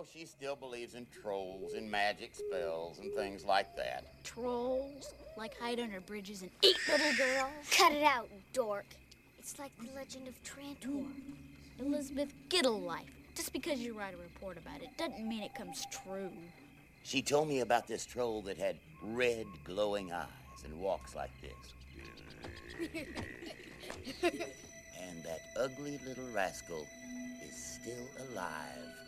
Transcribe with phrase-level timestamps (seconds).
[0.00, 4.04] know, she still believes in trolls and magic spells and things like that.
[4.24, 5.12] Trolls?
[5.36, 7.50] Like hide under bridges and eat little girls?
[7.70, 8.86] Cut it out, dork.
[9.38, 11.06] It's like the legend of Trantor.
[11.78, 13.10] Elizabeth Giddle-life.
[13.34, 16.30] Just because you write a report about it doesn't mean it comes true.
[17.02, 20.26] She told me about this troll that had red glowing eyes
[20.64, 21.52] and walks like this.
[24.22, 26.86] and that ugly little rascal
[27.46, 28.99] is still alive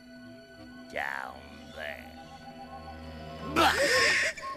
[0.92, 1.34] down
[1.76, 2.04] there.
[3.54, 3.74] But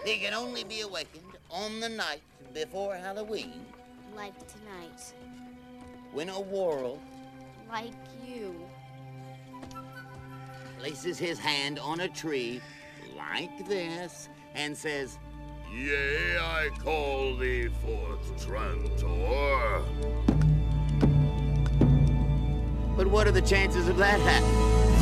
[0.05, 2.21] he can only be awakened on the night
[2.53, 3.65] before Halloween
[4.15, 5.13] Like tonight.
[6.13, 6.99] when a world
[7.69, 7.93] Like
[8.25, 8.55] you.
[10.79, 12.61] places his hand on a tree
[13.17, 15.17] like this and says,
[15.73, 19.83] Yea, I call thee forth, Trantor.
[22.95, 24.94] But what are the chances of that happening?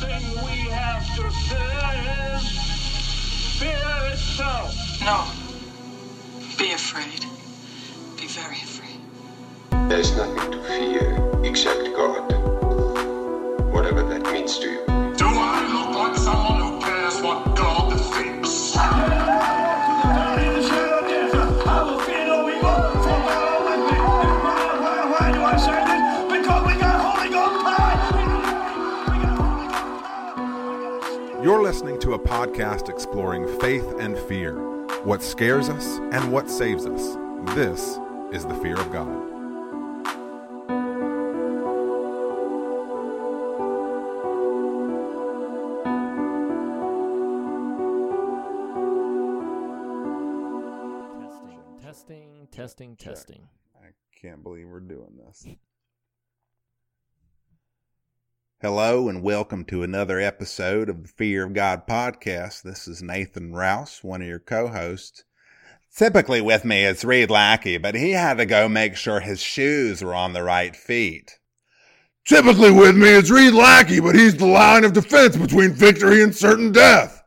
[0.00, 2.44] Thing we have to fear is
[3.58, 4.74] fear itself.
[5.00, 5.24] No.
[6.58, 7.24] Be afraid.
[8.16, 9.00] Be very afraid.
[9.88, 12.30] There's nothing to fear except God.
[13.72, 14.95] Whatever that means to you.
[32.16, 34.54] A podcast exploring faith and fear,
[35.04, 37.18] what scares us and what saves us.
[37.54, 37.98] This
[38.32, 39.06] is the fear of God.
[51.20, 53.48] Testing, testing, testing, testing.
[53.78, 55.46] I can't believe we're doing this.
[58.66, 62.62] Hello and welcome to another episode of the Fear of God podcast.
[62.62, 65.22] This is Nathan Rouse, one of your co-hosts.
[65.96, 70.02] Typically with me is Reed Lackey, but he had to go make sure his shoes
[70.02, 71.38] were on the right feet.
[72.24, 76.34] Typically with me is Reed Lackey, but he's the line of defense between victory and
[76.34, 77.22] certain death.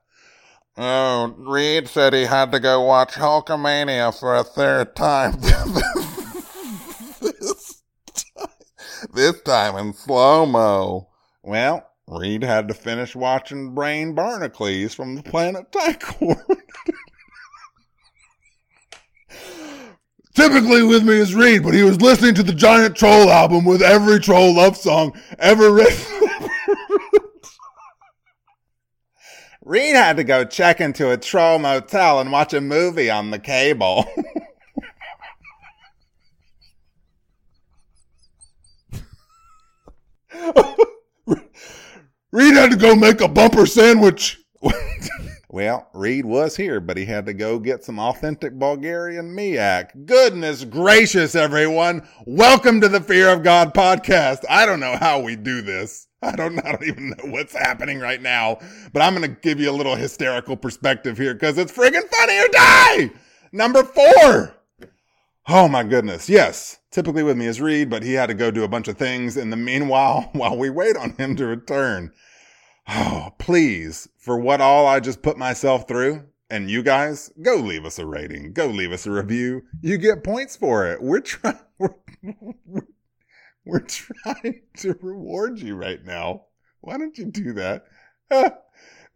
[0.76, 5.40] Oh, Reed said he had to go watch Hulkamania for a third time.
[9.14, 11.09] this, time in slow mo.
[11.50, 16.40] Well, Reed had to finish watching Brain Barnacles from the planet Tychor.
[20.36, 23.82] Typically with me is Reed, but he was listening to the Giant Troll album with
[23.82, 26.30] every troll love song ever written.
[29.66, 33.40] Reed had to go check into a troll motel and watch a movie on the
[33.40, 34.06] cable.
[42.32, 44.40] Reed had to go make a bumper sandwich.
[45.50, 50.06] well, Reed was here, but he had to go get some authentic Bulgarian miak.
[50.06, 52.08] Goodness gracious, everyone.
[52.28, 54.44] Welcome to the Fear of God podcast.
[54.48, 56.08] I don't know how we do this.
[56.22, 58.60] I don't, I don't even know what's happening right now,
[58.94, 62.38] but I'm going to give you a little hysterical perspective here because it's friggin' funny
[62.38, 63.12] or die.
[63.52, 64.59] Number four.
[65.48, 66.30] Oh my goodness.
[66.30, 66.80] Yes.
[66.92, 69.38] Typically with me is Reed, but he had to go do a bunch of things
[69.38, 72.12] in the meanwhile while we wait on him to return.
[72.88, 77.86] Oh, please, for what all I just put myself through, and you guys, go leave
[77.86, 78.54] us a rating.
[78.54, 79.62] Go leave us a review.
[79.82, 81.02] You get points for it.
[81.02, 81.94] We're trying, we're,
[82.66, 82.88] we're,
[83.66, 86.46] we're trying to reward you right now.
[86.82, 87.86] Why don't you do that?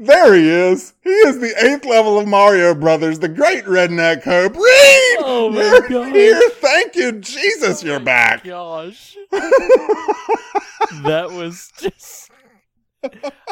[0.04, 0.94] Ah, there he is.
[1.04, 4.54] He is the eighth level of Mario Brothers, the great redneck hope.
[4.56, 5.18] Reed!
[5.20, 6.14] Oh my you're gosh.
[6.14, 6.50] here.
[6.56, 8.44] Thank you, Jesus, you're back.
[8.44, 9.16] Gosh.
[9.32, 12.30] that was just.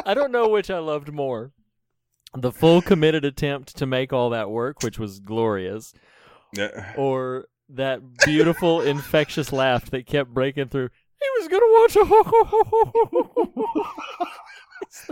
[0.06, 1.52] I don't know which I loved more.
[2.34, 5.92] The full committed attempt to make all that work, which was glorious,
[6.54, 6.94] Yeah.
[6.96, 10.88] or that beautiful, infectious laugh that kept breaking through.
[11.20, 12.04] He was going to watch a.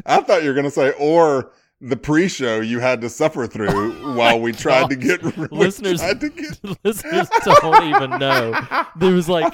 [0.06, 1.50] I thought you were going to say, or
[1.82, 6.61] the pre-show you had to suffer through while we tried to get Listeners- to get
[6.85, 7.29] listeners
[7.62, 8.53] don't even know.
[8.97, 9.53] There was like,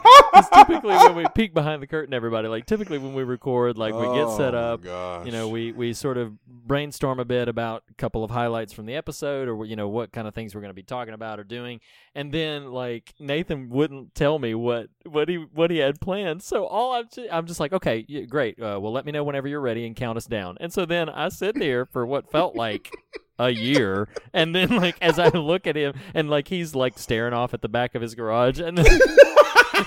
[0.55, 4.03] typically when we peek behind the curtain, everybody, like typically when we record, like we
[4.17, 5.27] get set Oh, up, gosh.
[5.27, 8.87] you know, we, we sort of brainstorm a bit about a couple of highlights from
[8.87, 11.39] the episode or, you know, what kind of things we're going to be talking about
[11.39, 11.81] or doing.
[12.15, 16.43] And then like Nathan wouldn't tell me what, what he, what he had planned.
[16.43, 18.59] So all I'm, ju- I'm just like, okay, yeah, great.
[18.61, 20.57] Uh, well, let me know whenever you're ready and count us down.
[20.61, 22.91] And so then I sit there for what felt like
[23.39, 24.09] a year.
[24.33, 27.63] And then like as I look at him and like he's like staring off at
[27.63, 28.87] the back of his garage and then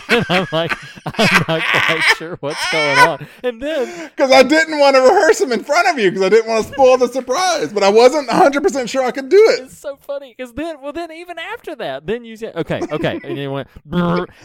[0.09, 0.71] and I'm like
[1.05, 3.27] I'm not quite sure what's going on.
[3.43, 6.29] And then Because I didn't want to rehearse him in front of you because I
[6.29, 9.63] didn't want to spoil the surprise, but I wasn't 100% sure I could do it.
[9.63, 13.19] it's so funny because then well then even after that then you say okay okay
[13.23, 13.67] and you went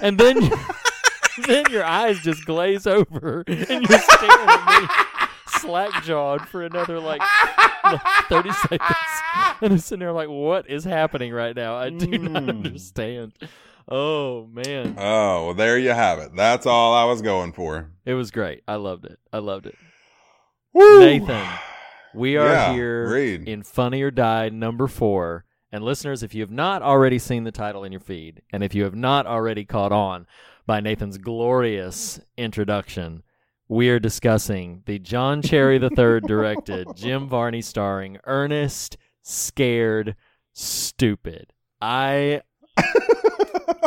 [0.00, 0.50] and then
[1.46, 3.58] then your eyes just glaze over and
[3.88, 4.88] you're staring at me
[5.60, 7.20] slack jawed for another like,
[7.84, 8.80] like 30 seconds
[9.60, 12.48] and I'm sitting there like what is happening right now I do not Mm.
[12.66, 13.32] understand
[13.88, 16.34] oh man Oh, well, there you have it.
[16.34, 17.90] That's all I was going for.
[18.04, 19.76] it was great I loved it I loved it
[20.72, 21.00] Woo!
[21.00, 21.46] Nathan
[22.14, 23.48] we are Yeah, here Reed.
[23.48, 25.44] in Funny or Die number four.
[25.72, 28.72] And listeners, if you have not already seen the title in your feed, and if
[28.76, 30.28] you have not already caught on
[30.64, 33.24] by Nathan's glorious introduction,
[33.74, 40.14] we are discussing the John Cherry III directed, Jim Varney starring Ernest Scared
[40.52, 41.52] Stupid.
[41.82, 42.42] I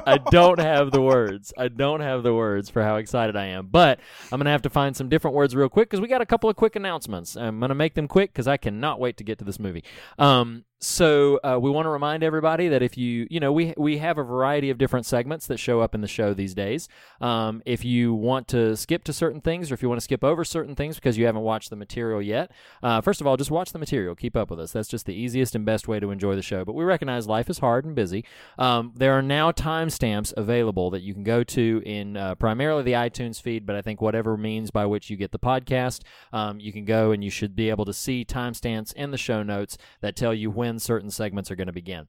[0.05, 1.53] I don't have the words.
[1.57, 3.67] I don't have the words for how excited I am.
[3.67, 3.99] But
[4.31, 6.25] I'm going to have to find some different words real quick because we got a
[6.25, 7.35] couple of quick announcements.
[7.37, 9.83] I'm going to make them quick because I cannot wait to get to this movie.
[10.19, 13.97] Um, so uh, we want to remind everybody that if you, you know, we we
[13.97, 16.87] have a variety of different segments that show up in the show these days.
[17.19, 20.23] Um, if you want to skip to certain things, or if you want to skip
[20.23, 22.51] over certain things because you haven't watched the material yet,
[22.83, 24.13] uh, first of all, just watch the material.
[24.13, 24.71] Keep up with us.
[24.71, 26.63] That's just the easiest and best way to enjoy the show.
[26.63, 28.23] But we recognize life is hard and busy.
[28.59, 32.93] Um, there are now timestamps available that you can go to in uh, primarily the
[32.93, 36.01] iTunes feed, but I think whatever means by which you get the podcast,
[36.31, 39.41] um, you can go and you should be able to see timestamps in the show
[39.41, 42.07] notes that tell you when certain segments are going to begin.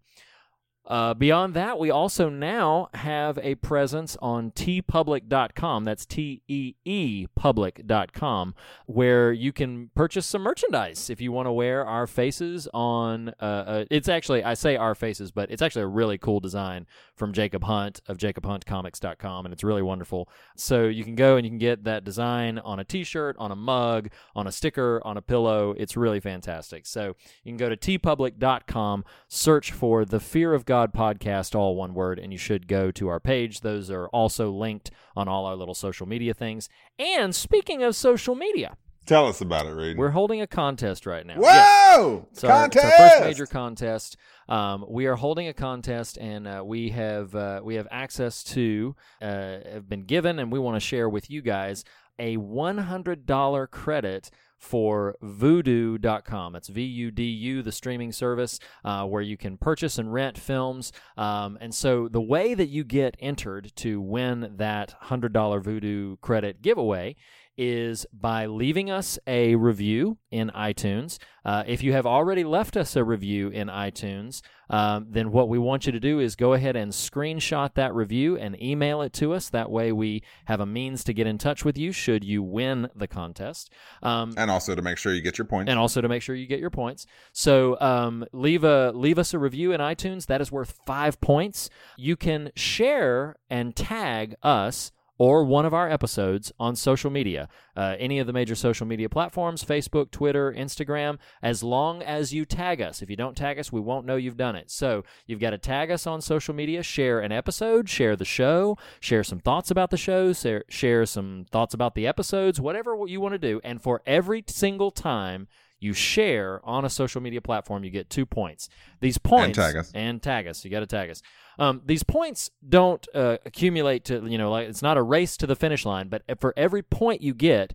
[0.88, 5.84] Uh, beyond that, we also now have a presence on teepublic.com.
[5.84, 8.54] That's T E E public.com,
[8.86, 13.28] where you can purchase some merchandise if you want to wear our faces on.
[13.38, 16.86] Uh, uh, it's actually, I say our faces, but it's actually a really cool design
[17.14, 20.26] from Jacob Hunt of jacobhuntcomics.com, and it's really wonderful.
[20.56, 23.52] So you can go and you can get that design on a t shirt, on
[23.52, 25.74] a mug, on a sticker, on a pillow.
[25.76, 26.86] It's really fantastic.
[26.86, 27.14] So
[27.44, 32.18] you can go to teepublic.com, search for the Fear of God podcast, all one word,
[32.20, 33.60] and you should go to our page.
[33.60, 36.68] Those are also linked on all our little social media things.
[36.98, 38.76] And speaking of social media,
[39.06, 39.96] Tell us about it, Reed.
[39.96, 41.36] we're holding a contest right now.
[41.40, 41.96] Yes.
[41.96, 42.26] Whoa!
[42.30, 42.96] It's our, it's our Contest!
[42.98, 44.16] first major contest.
[44.50, 48.94] Um, we are holding a contest, and uh, we have uh, we have access to
[49.22, 49.26] uh,
[49.72, 51.84] have been given, and we want to share with you guys
[52.18, 56.56] a one hundred dollar credit for Vudu.com.
[56.56, 60.36] It's V U D U, the streaming service uh, where you can purchase and rent
[60.36, 60.92] films.
[61.16, 66.16] Um, and so the way that you get entered to win that hundred dollar Voodoo
[66.16, 67.16] credit giveaway
[67.58, 71.18] is by leaving us a review in iTunes.
[71.44, 75.58] Uh, if you have already left us a review in iTunes, um, then what we
[75.58, 79.32] want you to do is go ahead and screenshot that review and email it to
[79.32, 79.48] us.
[79.48, 82.88] That way, we have a means to get in touch with you should you win
[82.94, 83.72] the contest.
[84.02, 85.70] Um, And also to make sure you get your points.
[85.70, 87.06] and also to make sure you get your points.
[87.32, 90.26] So um, leave a leave us a review in iTunes.
[90.26, 91.70] That is worth five points.
[91.96, 97.96] You can share and tag us or one of our episodes on social media, uh,
[97.98, 102.80] any of the major social media platforms Facebook, Twitter, Instagram, as long as you tag
[102.80, 103.02] us.
[103.02, 104.70] If you don't tag us, we won't know you've done it.
[104.70, 108.78] So you've got to tag us on social media, share an episode, share the show,
[109.00, 113.20] share some thoughts about the show, share, share some thoughts about the episodes, whatever you
[113.20, 113.60] want to do.
[113.64, 115.48] And for every single time
[115.80, 118.68] you share on a social media platform, you get two points.
[119.00, 119.92] These points and tag us.
[119.94, 120.64] and tag us.
[120.64, 121.22] You got to tag us.
[121.58, 125.46] Um, these points don't uh, accumulate to you know like it's not a race to
[125.46, 127.74] the finish line, but for every point you get,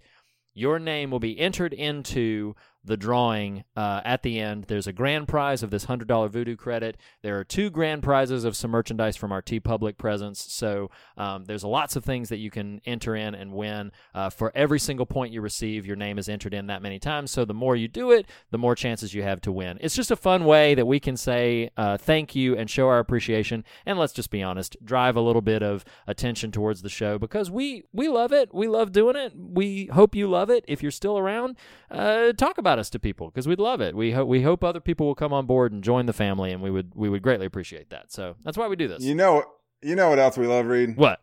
[0.53, 4.65] your name will be entered into the drawing uh, at the end.
[4.65, 6.97] There's a grand prize of this hundred dollar Vudu credit.
[7.21, 10.45] There are two grand prizes of some merchandise from our TeePublic presence.
[10.49, 13.91] So um, there's lots of things that you can enter in and win.
[14.13, 17.31] Uh, for every single point you receive, your name is entered in that many times.
[17.31, 19.77] So the more you do it, the more chances you have to win.
[19.81, 22.99] It's just a fun way that we can say uh, thank you and show our
[22.99, 23.63] appreciation.
[23.85, 27.49] And let's just be honest, drive a little bit of attention towards the show because
[27.49, 28.53] we we love it.
[28.53, 29.33] We love doing it.
[29.35, 30.65] We hope you love it.
[30.67, 31.57] If you're still around,
[31.89, 33.95] uh, talk about us to people because we'd love it.
[33.95, 36.61] We hope we hope other people will come on board and join the family, and
[36.61, 38.11] we would we would greatly appreciate that.
[38.11, 39.03] So that's why we do this.
[39.03, 39.43] You know,
[39.81, 40.97] you know what else we love, Reed?
[40.97, 41.21] what?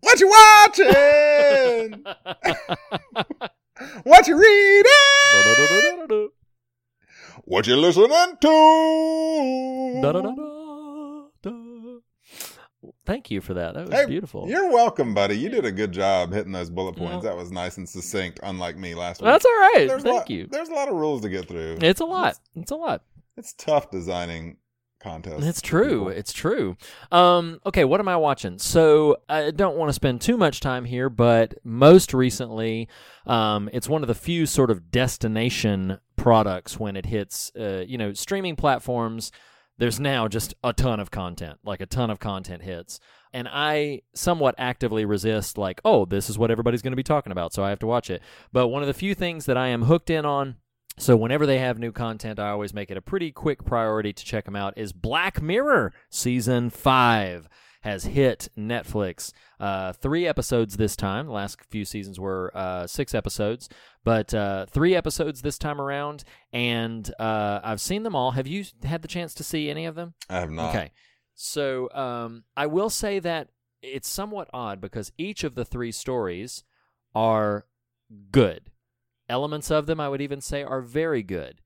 [0.00, 2.04] What you watching?
[4.02, 6.28] what you reading?
[7.44, 10.61] What you listening to?
[13.06, 13.74] Thank you for that.
[13.74, 14.48] That was Hey, beautiful.
[14.48, 15.36] You're welcome, buddy.
[15.38, 17.24] You did a good job hitting those bullet points.
[17.24, 17.30] Yeah.
[17.30, 19.26] That was nice and succinct, unlike me last week.
[19.26, 19.84] That's all right.
[19.88, 20.46] There's Thank lot- you.
[20.50, 21.78] There's a lot of rules to get through.
[21.80, 22.38] It's a lot.
[22.56, 23.02] It's a lot.
[23.36, 24.56] It's tough designing
[25.00, 25.44] contests.
[25.44, 26.08] It's true.
[26.08, 26.76] It's true.
[27.10, 28.58] Um, okay, what am I watching?
[28.58, 32.88] So I don't want to spend too much time here, but most recently,
[33.26, 37.98] um, it's one of the few sort of destination products when it hits, uh, you
[37.98, 39.32] know, streaming platforms.
[39.78, 43.00] There's now just a ton of content, like a ton of content hits.
[43.32, 47.32] And I somewhat actively resist, like, oh, this is what everybody's going to be talking
[47.32, 48.22] about, so I have to watch it.
[48.52, 50.56] But one of the few things that I am hooked in on
[50.98, 54.24] so whenever they have new content, I always make it a pretty quick priority to
[54.24, 54.76] check them out.
[54.76, 57.48] Is Black Mirror season five
[57.82, 59.32] has hit Netflix?
[59.60, 61.26] Uh, three episodes this time.
[61.26, 63.68] The last few seasons were uh, six episodes,
[64.04, 68.32] but uh, three episodes this time around, and uh, I've seen them all.
[68.32, 70.14] Have you had the chance to see any of them?
[70.28, 70.74] I have not.
[70.74, 70.90] Okay.
[71.34, 73.48] So um, I will say that
[73.82, 76.64] it's somewhat odd because each of the three stories
[77.14, 77.66] are
[78.30, 78.70] good.
[79.28, 81.60] Elements of them, I would even say, are very good.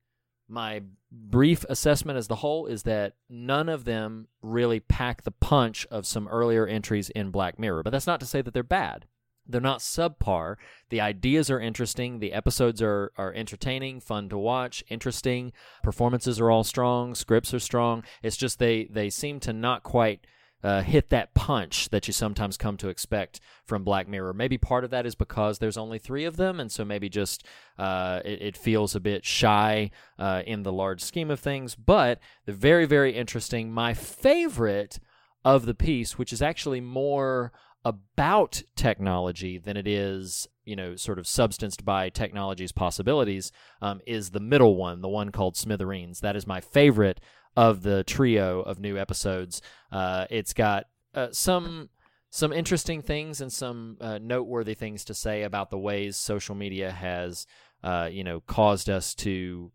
[0.47, 5.85] My brief assessment as the whole is that none of them really pack the punch
[5.91, 7.83] of some earlier entries in Black Mirror.
[7.83, 9.05] But that's not to say that they're bad.
[9.49, 10.55] They're not subpar.
[10.89, 12.19] The ideas are interesting.
[12.19, 15.53] The episodes are, are entertaining, fun to watch, interesting.
[15.83, 17.15] Performances are all strong.
[17.15, 18.03] Scripts are strong.
[18.21, 20.27] It's just they, they seem to not quite
[20.63, 24.33] uh, hit that punch that you sometimes come to expect from Black Mirror.
[24.33, 27.45] Maybe part of that is because there's only three of them, and so maybe just
[27.77, 31.75] uh, it, it feels a bit shy uh, in the large scheme of things.
[31.75, 33.71] But they're very, very interesting.
[33.71, 34.99] My favorite
[35.45, 37.51] of the piece, which is actually more
[37.85, 44.31] about technology than it is, you know, sort of substanced by technology's possibilities, um, is
[44.31, 46.19] the middle one, the one called Smithereens.
[46.19, 47.21] That is my favorite
[47.57, 49.61] of the trio of new episodes.
[49.91, 51.89] Uh, it's got uh, some
[52.29, 56.91] some interesting things and some uh, noteworthy things to say about the ways social media
[56.91, 57.47] has,
[57.83, 59.71] uh, you know, caused us to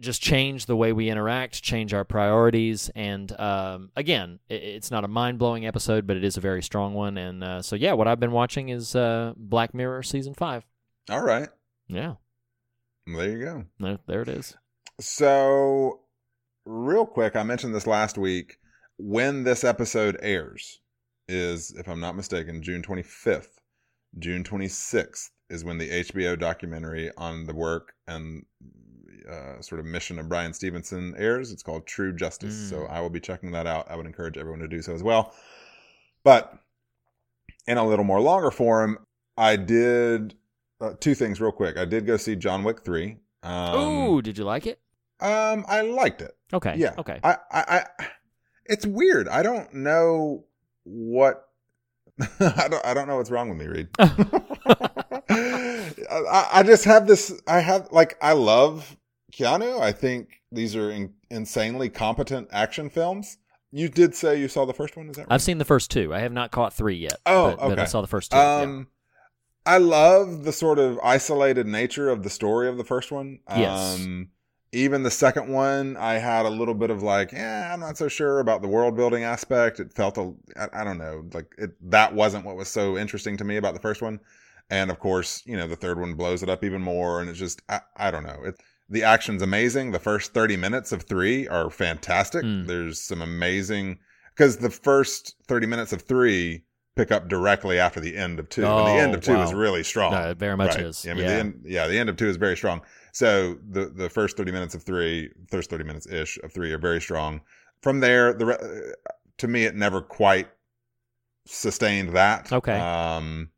[0.00, 5.04] just change the way we interact, change our priorities, and um, again, it, it's not
[5.04, 7.18] a mind blowing episode, but it is a very strong one.
[7.18, 10.64] And uh, so, yeah, what I've been watching is uh, Black Mirror season five.
[11.10, 11.48] All right.
[11.88, 12.14] Yeah,
[13.06, 13.64] There you go.
[13.80, 14.56] there, there it is.
[15.00, 16.01] So,
[16.64, 18.58] real quick, I mentioned this last week.
[18.98, 20.80] When this episode airs
[21.28, 23.58] is, if I'm not mistaken, June 25th.
[24.18, 28.44] June 26th is when the HBO documentary on the work and
[29.28, 31.52] uh, sort of mission of Bryan Stevenson airs.
[31.52, 32.54] It's called True Justice.
[32.54, 32.70] Mm.
[32.70, 33.90] So I will be checking that out.
[33.90, 35.34] I would encourage everyone to do so as well.
[36.24, 36.58] But
[37.66, 38.98] in a little more longer form,
[39.36, 40.34] I did
[40.80, 41.76] uh, two things real quick.
[41.76, 43.16] I did go see John Wick 3.
[43.42, 44.78] Um, Ooh, did you like it?
[45.20, 46.36] um, I liked it.
[46.52, 46.74] Okay.
[46.76, 46.94] Yeah.
[46.98, 47.20] Okay.
[47.22, 48.06] I, I, I
[48.66, 49.28] it's weird.
[49.28, 50.44] I don't know
[50.84, 51.48] what.
[52.40, 52.84] I don't.
[52.84, 53.88] I don't know what's wrong with me, Reed.
[53.98, 54.12] I,
[56.52, 57.40] I just have this.
[57.46, 58.96] I have like I love
[59.32, 59.80] Keanu.
[59.80, 63.38] I think these are in, insanely competent action films.
[63.70, 65.08] You did say you saw the first one.
[65.08, 65.32] Is that right?
[65.32, 66.14] I've seen the first two.
[66.14, 67.16] I have not caught three yet.
[67.24, 68.36] Oh, but, but I saw the first two.
[68.36, 68.60] yeah.
[68.60, 68.88] Um,
[69.64, 73.38] I love the sort of isolated nature of the story of the first one.
[73.48, 73.96] Yes.
[73.96, 74.28] Um,
[74.72, 78.08] even the second one, I had a little bit of like, yeah, I'm not so
[78.08, 79.80] sure about the world building aspect.
[79.80, 81.72] It felt a, I, I don't know, like it.
[81.90, 84.20] That wasn't what was so interesting to me about the first one.
[84.70, 87.20] And of course, you know, the third one blows it up even more.
[87.20, 88.38] And it's just, I, I don't know.
[88.44, 88.54] It,
[88.88, 89.92] the action's amazing.
[89.92, 92.42] The first 30 minutes of three are fantastic.
[92.42, 92.66] Mm.
[92.66, 93.98] There's some amazing,
[94.34, 96.64] because the first 30 minutes of three
[96.96, 98.62] pick up directly after the end of two.
[98.62, 100.12] and Oh, the end of two is really strong.
[100.12, 100.84] No, it very much Right.
[100.86, 101.06] is.
[101.06, 101.28] I mean, yeah.
[101.28, 102.82] the end, yeah, the end of two is very strong.
[103.12, 106.78] So the the first 30 minutes of three, first 30 minutes ish of three are
[106.78, 107.42] very strong.
[107.82, 110.48] From there, the uh, to me, it never quite
[111.46, 112.50] sustained that.
[112.50, 112.78] Okay.
[112.78, 113.50] Um,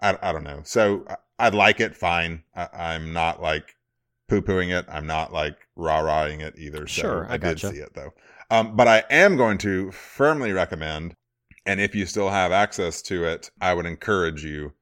[0.00, 0.60] I, I don't know.
[0.64, 1.96] So I, I'd like it.
[1.96, 2.44] Fine.
[2.54, 3.74] I, I'm not like
[4.28, 4.86] poo pooing it.
[4.88, 6.86] I'm not like rah rahing it either.
[6.86, 8.12] So Sure, I I, did see it though.
[8.50, 11.14] Um, but I am going to firmly recommend,
[11.66, 14.72] and if you still have access to it, I would encourage you.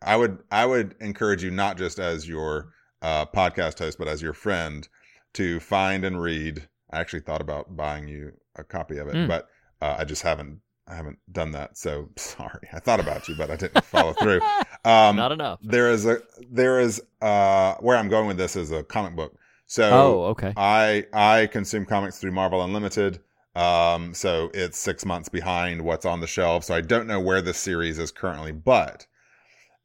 [0.00, 4.22] I would I would encourage you not just as your uh, podcast host, but as
[4.22, 4.88] your friend
[5.34, 6.68] to find and read.
[6.90, 9.28] I actually thought about buying you a copy of it, Mm.
[9.28, 9.46] but
[9.82, 11.76] uh, I just haven't I haven't done that.
[11.76, 12.66] So sorry.
[12.72, 14.40] I thought about you, but I didn't follow through.
[14.84, 15.58] Um, not enough.
[15.62, 16.18] there is a
[16.50, 19.36] there is uh where I'm going with this is a comic book.
[19.66, 20.52] So oh, okay.
[20.56, 23.18] I I consume comics through Marvel Unlimited.
[23.56, 26.62] Um, so it's six months behind what's on the shelf.
[26.64, 29.06] So I don't know where this series is currently, but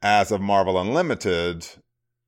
[0.04, 1.68] as of Marvel Unlimited,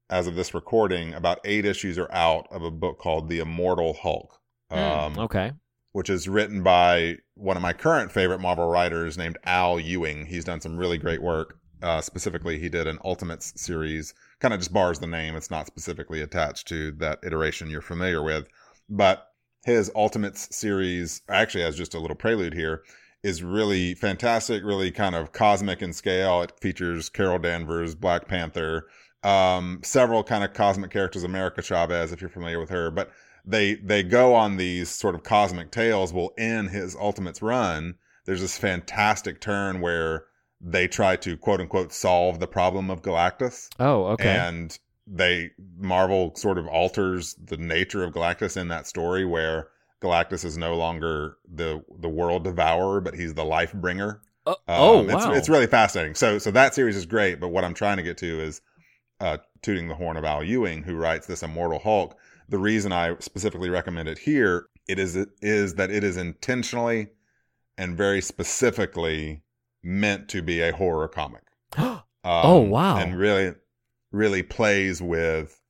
[0.10, 3.94] as of this recording, about eight issues are out of a book called The Immortal
[3.94, 4.40] Hulk.
[4.72, 5.52] Mm, Um, okay.
[5.92, 10.26] which is written by one of my current favorite Marvel writers named Al Ewing.
[10.26, 11.58] He's done some really great work.
[11.82, 14.14] Uh, specifically, he did an Ultimates series.
[14.40, 15.36] Kind of just bars the name.
[15.36, 18.48] It's not specifically attached to that iteration you're familiar with.
[18.90, 19.28] But
[19.66, 22.84] his Ultimates series, actually, as just a little prelude here,
[23.24, 26.42] is really fantastic, really kind of cosmic in scale.
[26.42, 28.88] It features Carol Danvers, Black Panther,
[29.26, 32.92] um, several kind of cosmic characters, America Chavez, if you're familiar with her.
[32.92, 33.12] But
[33.44, 36.14] they they go on these sort of cosmic tales.
[36.14, 40.26] Well, in his Ultimates run, there's this fantastic turn where
[40.62, 43.70] they try to quote unquote solve the problem of Galactus.
[43.80, 44.30] Oh, okay.
[44.36, 44.78] And
[45.08, 49.68] they Marvel sort of alters the nature of Galactus in that story where
[50.02, 54.22] Galactus is no longer the the world devourer, but he's the life bringer.
[54.46, 55.34] oh, oh, Um, it's, wow.
[55.34, 56.16] it's really fascinating.
[56.16, 58.62] So so that series is great, but what I'm trying to get to is
[59.20, 62.18] uh, tooting the horn of Al Ewing, who writes this Immortal Hulk.
[62.50, 67.08] The reason I specifically recommend it here it is is that it is intentionally
[67.78, 69.44] and very specifically
[69.84, 71.44] meant to be a horror comic.
[72.26, 72.98] Um, Oh, wow.
[72.98, 73.54] And really,
[74.12, 75.62] really plays with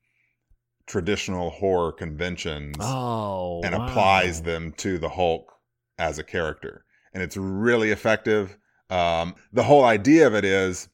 [0.88, 3.86] traditional horror conventions oh, and wow.
[3.86, 5.52] applies them to the Hulk
[5.98, 6.86] as a character.
[7.14, 8.58] And it's really effective.
[8.90, 10.88] Um, the whole idea of it is,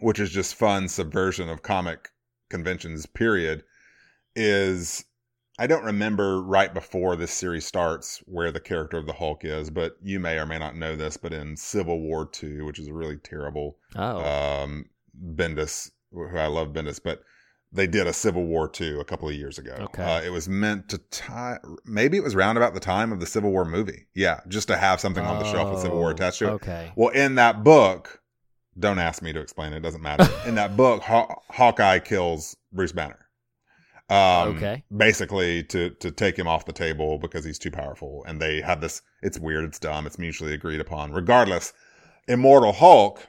[0.00, 2.10] which is just fun subversion of comic
[2.50, 3.64] conventions, period,
[4.34, 5.04] is
[5.58, 9.70] I don't remember right before this series starts where the character of the Hulk is,
[9.70, 12.88] but you may or may not know this, but in Civil War II, which is
[12.88, 14.22] a really terrible Oh,
[14.62, 14.84] um,
[15.34, 17.22] Bendis, who I love Bendis, but
[17.72, 19.76] they did a Civil War II a couple of years ago.
[19.80, 20.02] Okay.
[20.02, 23.26] Uh, it was meant to tie, maybe it was round about the time of the
[23.26, 24.06] Civil War movie.
[24.14, 26.52] Yeah, just to have something on the shelf with Civil War Oh, attached to it.
[26.52, 26.92] Okay.
[26.96, 28.20] Well, in that book,
[28.78, 30.28] don't ask me to explain it, it doesn't matter.
[30.46, 33.18] in that book, Haw- Hawkeye kills Bruce Banner.
[34.08, 34.84] Um, Okay.
[34.96, 38.80] Basically, to to take him off the table because he's too powerful, and they have
[38.80, 39.02] this.
[39.22, 39.64] It's weird.
[39.64, 40.06] It's dumb.
[40.06, 41.12] It's mutually agreed upon.
[41.12, 41.72] Regardless,
[42.28, 43.26] Immortal Hulk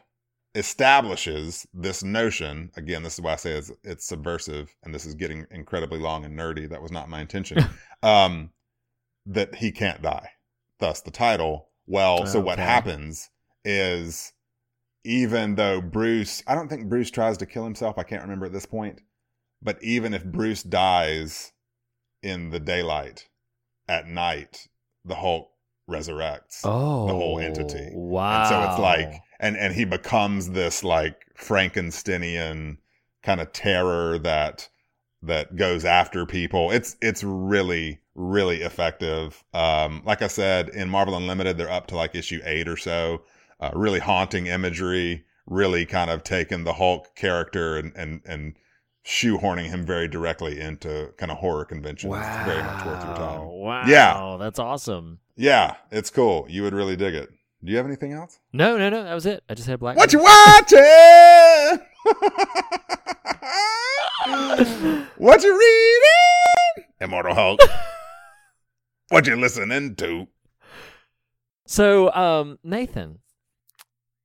[0.54, 2.72] establishes this notion.
[2.76, 6.26] Again, this is why I say it's, it's subversive, and this is getting incredibly long
[6.26, 6.70] and nerdy.
[6.70, 7.58] That was not my intention.
[8.04, 8.52] um,
[9.26, 10.30] that he can't die.
[10.80, 11.70] Thus, the title.
[11.88, 12.64] Well, so what Okay.
[12.68, 13.30] happens
[13.66, 14.34] is
[15.08, 17.98] even though Bruce, I don't think Bruce tries to kill himself.
[17.98, 19.00] I can't remember at this point.
[19.62, 21.54] But even if Bruce dies
[22.22, 23.30] in the daylight,
[23.88, 24.68] at night,
[25.06, 25.50] the Hulk
[25.90, 27.90] resurrects Oh, the whole entity.
[27.94, 28.42] Wow.
[28.42, 32.78] And so it's like, and and he becomes this like Frankensteinian
[33.24, 34.68] kind of terror that
[35.24, 36.72] that goes after people.
[36.72, 39.42] It's it's really really effective.
[39.54, 43.22] Um, like I said, in Marvel Unlimited, they're up to like issue eight or so.
[43.60, 45.26] Uh, really haunting imagery.
[45.46, 48.56] Really kind of taking the Hulk character and and and
[49.06, 52.14] shoehorning him very directly into kind of horror conventions.
[52.14, 53.48] It's very much worth your time.
[53.48, 53.84] Wow.
[53.88, 54.36] Yeah.
[54.38, 55.20] That's awesome.
[55.38, 56.46] Yeah, it's cool.
[56.50, 57.30] You would really dig it.
[57.64, 58.40] Do you have anything else?
[58.54, 59.04] No, no, no.
[59.04, 59.44] That was it.
[59.50, 59.98] I just had black.
[59.98, 60.78] What you watching?
[65.18, 66.90] what you reading?
[67.02, 67.60] Immortal Hulk.
[69.10, 70.28] what you listening to?
[71.66, 73.20] So, um, Nathan.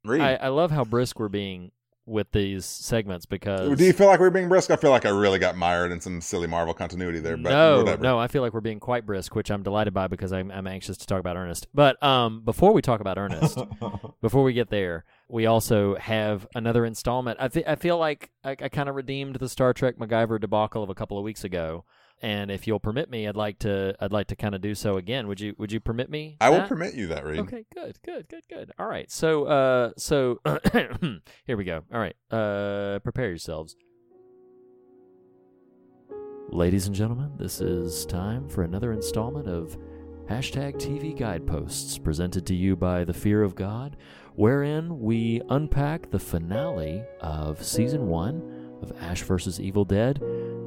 [0.06, 1.70] I, I love how brisk we're being
[2.04, 4.70] with these segments because Do you feel like we're being brisk?
[4.70, 7.36] I feel like I really got mired in some silly Marvel continuity there.
[7.36, 8.02] But no, whatever.
[8.02, 10.66] no, I feel like we're being quite brisk, which I'm delighted by because I'm, I'm
[10.66, 11.68] anxious to talk about Ernest.
[11.72, 13.56] But um, before we talk about Ernest,
[14.20, 17.38] before we get there, we also have another installment.
[17.40, 20.82] I, fe- I feel like I, I kind of redeemed the Star Trek MacGyver debacle
[20.82, 21.84] of a couple of weeks ago,
[22.22, 24.96] and if you'll permit me, I'd like to I'd like to kind of do so
[24.96, 25.26] again.
[25.26, 26.36] Would you Would you permit me?
[26.40, 27.40] I will permit you that, Reed.
[27.40, 28.72] Okay, good, good, good, good.
[28.78, 30.40] All right, so uh, so
[30.72, 31.82] here we go.
[31.92, 33.74] All right, uh, prepare yourselves,
[36.48, 37.32] ladies and gentlemen.
[37.36, 39.76] This is time for another installment of
[40.30, 43.96] hashtag TV Guideposts, presented to you by the Fear of God,
[44.36, 49.60] wherein we unpack the finale of season one of Ash vs.
[49.60, 50.20] Evil Dead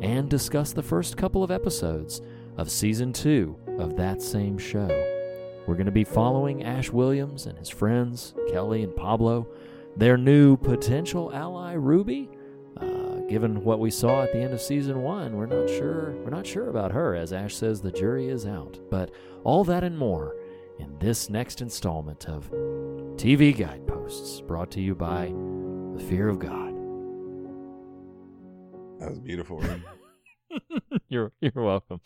[0.05, 2.21] and discuss the first couple of episodes
[2.57, 4.87] of season two of that same show.
[5.65, 9.47] We're going to be following Ash Williams and his friends, Kelly and Pablo,
[9.97, 12.29] their new potential ally, Ruby.
[12.77, 16.11] Uh, given what we saw at the end of season one, we're not sure.
[16.17, 18.79] We're not sure about her, as Ash says the jury is out.
[18.91, 19.09] But
[19.43, 20.35] all that and more
[20.77, 22.51] in this next installment of
[23.15, 25.33] TV Guideposts, brought to you by
[25.95, 26.75] the Fear of God.
[28.99, 29.63] That was beautiful.
[31.09, 32.01] you're you're welcome.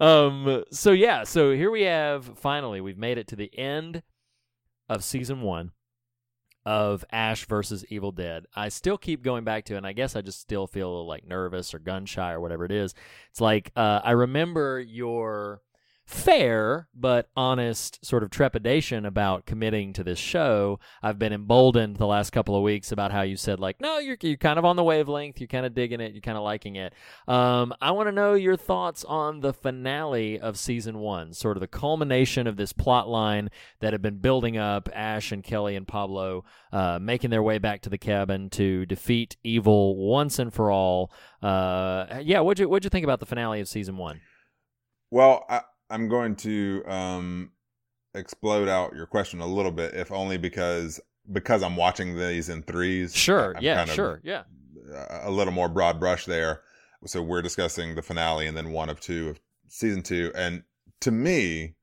[0.00, 4.02] Um so yeah, so here we have finally we've made it to the end
[4.88, 5.70] of season 1
[6.66, 8.44] of Ash versus Evil Dead.
[8.54, 11.72] I still keep going back to and I guess I just still feel like nervous
[11.74, 12.94] or gun shy or whatever it is.
[13.30, 15.62] It's like uh I remember your
[16.10, 20.80] fair but honest sort of trepidation about committing to this show.
[21.02, 24.16] I've been emboldened the last couple of weeks about how you said like, no, you're
[24.20, 26.76] you're kind of on the wavelength, you're kind of digging it, you're kind of liking
[26.76, 26.92] it.
[27.28, 31.60] Um, I want to know your thoughts on the finale of season one, sort of
[31.60, 34.88] the culmination of this plot line that had been building up.
[34.92, 39.36] Ash and Kelly and Pablo uh, making their way back to the cabin to defeat
[39.44, 41.12] evil once and for all.
[41.40, 44.20] Uh, yeah, what'd you what'd you think about the finale of season one?
[45.10, 47.52] Well, I, I'm going to um,
[48.14, 51.00] explode out your question a little bit, if only because
[51.30, 53.14] because I'm watching these in threes.
[53.14, 53.56] Sure.
[53.56, 53.76] I'm yeah.
[53.76, 54.20] kind of Sure.
[54.24, 54.42] Yeah.
[55.22, 56.62] A little more broad brush there.
[57.06, 60.32] So we're discussing the finale and then one of two of season two.
[60.34, 60.64] And
[61.00, 61.74] to me,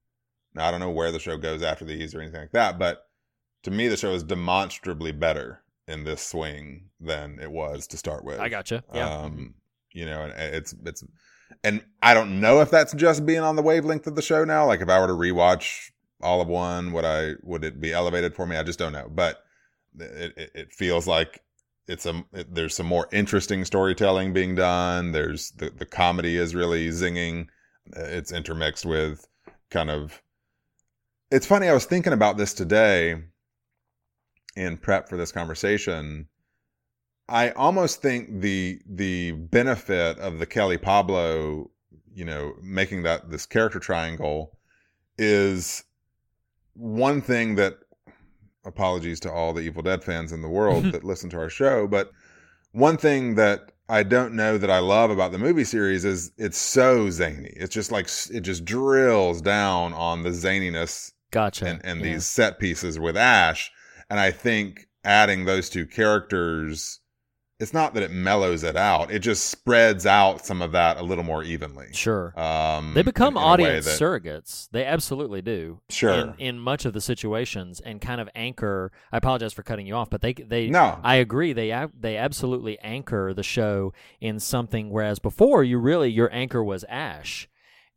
[0.54, 3.08] now I don't know where the show goes after these or anything like that, but
[3.64, 8.24] to me, the show is demonstrably better in this swing than it was to start
[8.24, 8.40] with.
[8.40, 8.84] I gotcha.
[8.94, 9.10] Yeah.
[9.10, 9.56] Um,
[9.92, 11.04] you know, and it's it's
[11.64, 14.66] and I don't know if that's just being on the wavelength of the show now.
[14.66, 18.36] Like if I were to rewatch all of one, would I would it be elevated
[18.36, 18.58] for me?
[18.58, 19.10] I just don't know.
[19.10, 19.44] But
[20.00, 21.42] it it, it feels like
[21.88, 25.12] it's a it, there's some more interesting storytelling being done.
[25.12, 27.48] There's the the comedy is really zinging.
[27.96, 29.28] It's intermixed with
[29.70, 30.22] kind of.
[31.32, 31.68] It's funny.
[31.68, 33.16] I was thinking about this today
[34.56, 36.28] in prep for this conversation.
[37.30, 41.70] I almost think the the benefit of the Kelly Pablo,
[42.14, 44.58] you know, making that this character triangle
[45.18, 45.84] is
[46.74, 47.76] one thing that
[48.66, 51.88] apologies to all the Evil Dead fans in the world that listen to our show,
[51.88, 52.12] but
[52.72, 56.58] one thing that I don't know that I love about the movie series is it's
[56.58, 57.52] so zany.
[57.56, 61.66] It's just like it just drills down on the zaniness Gotcha.
[61.68, 62.14] and, and Yeah.
[62.14, 63.72] these set pieces with Ash.
[64.10, 67.00] And I think adding those two characters,
[67.60, 69.10] it's not that it mellows it out.
[69.12, 71.88] It just spreads out some of that a little more evenly.
[71.92, 72.32] Sure.
[72.40, 74.70] Um, They become in- in audience that- surrogates.
[74.72, 75.82] They absolutely do.
[75.90, 76.14] Sure.
[76.14, 78.92] In, in much of the situations, and kind of anchor.
[79.12, 80.68] I apologize for cutting you off, but they they.
[80.70, 81.00] No.
[81.04, 81.52] I agree.
[81.54, 83.92] They they absolutely anchor the show
[84.22, 84.90] in something.
[84.92, 87.50] Whereas before, you really your anchor was Ash.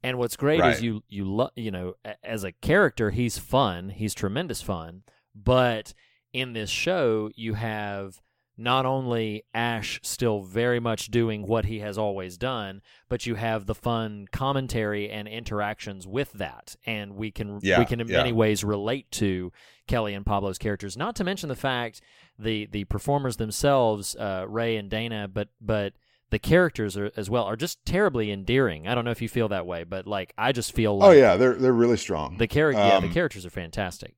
[0.03, 0.75] And what's great Right.
[0.75, 1.95] is you you lo- you know
[2.25, 3.91] as a character he's fun.
[3.91, 5.03] He's tremendous fun.
[5.35, 5.93] But
[6.33, 8.21] in this show, you have
[8.61, 13.67] not only Ash still very much doing what he has always done, but you have
[13.67, 18.19] the fun commentary and interactions with that, and we can Yeah, we can in yeah.
[18.19, 19.51] many ways relate to
[19.87, 20.97] Kelly and Pablo's characters.
[20.97, 22.01] Not to mention the fact
[22.39, 25.95] the the performers themselves, uh, Ray and Dana, but but
[26.31, 28.87] the characters are, as well are just terribly endearing.
[28.87, 31.13] I don't know if you feel that way, but like I just feel like Oh
[31.13, 32.37] yeah, they're they're really strong.
[32.37, 34.15] the character yeah the Um, characters are fantastic.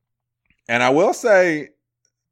[0.67, 1.69] And I will say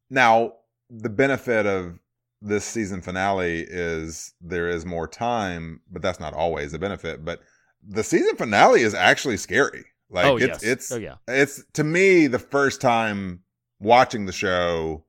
[0.08, 0.54] now
[0.94, 1.98] the benefit of
[2.42, 7.24] this season finale is there is more time, but that's not always a benefit.
[7.24, 7.40] But
[7.86, 9.84] the season finale is actually scary.
[10.10, 13.40] Like oh it's yes, it's oh yeah, it's to me the first time
[13.80, 15.04] watching the show,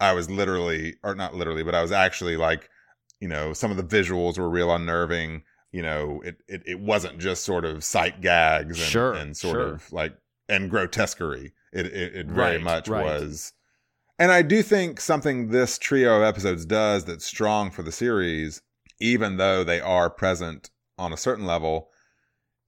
[0.00, 2.70] I was literally or not literally, but I was actually like,
[3.20, 5.42] you know, some of the visuals were real unnerving.
[5.72, 9.54] You know, it it, it wasn't just sort of sight gags and, Sure, and sort
[9.56, 9.66] sure.
[9.74, 10.16] of like
[10.48, 11.52] and grotesquerie.
[11.72, 13.04] It it, it very Right, much right.
[13.04, 13.52] was.
[14.18, 18.62] And I do think something this trio of episodes does that's strong for the series,
[18.98, 21.90] even though they are present on a certain level,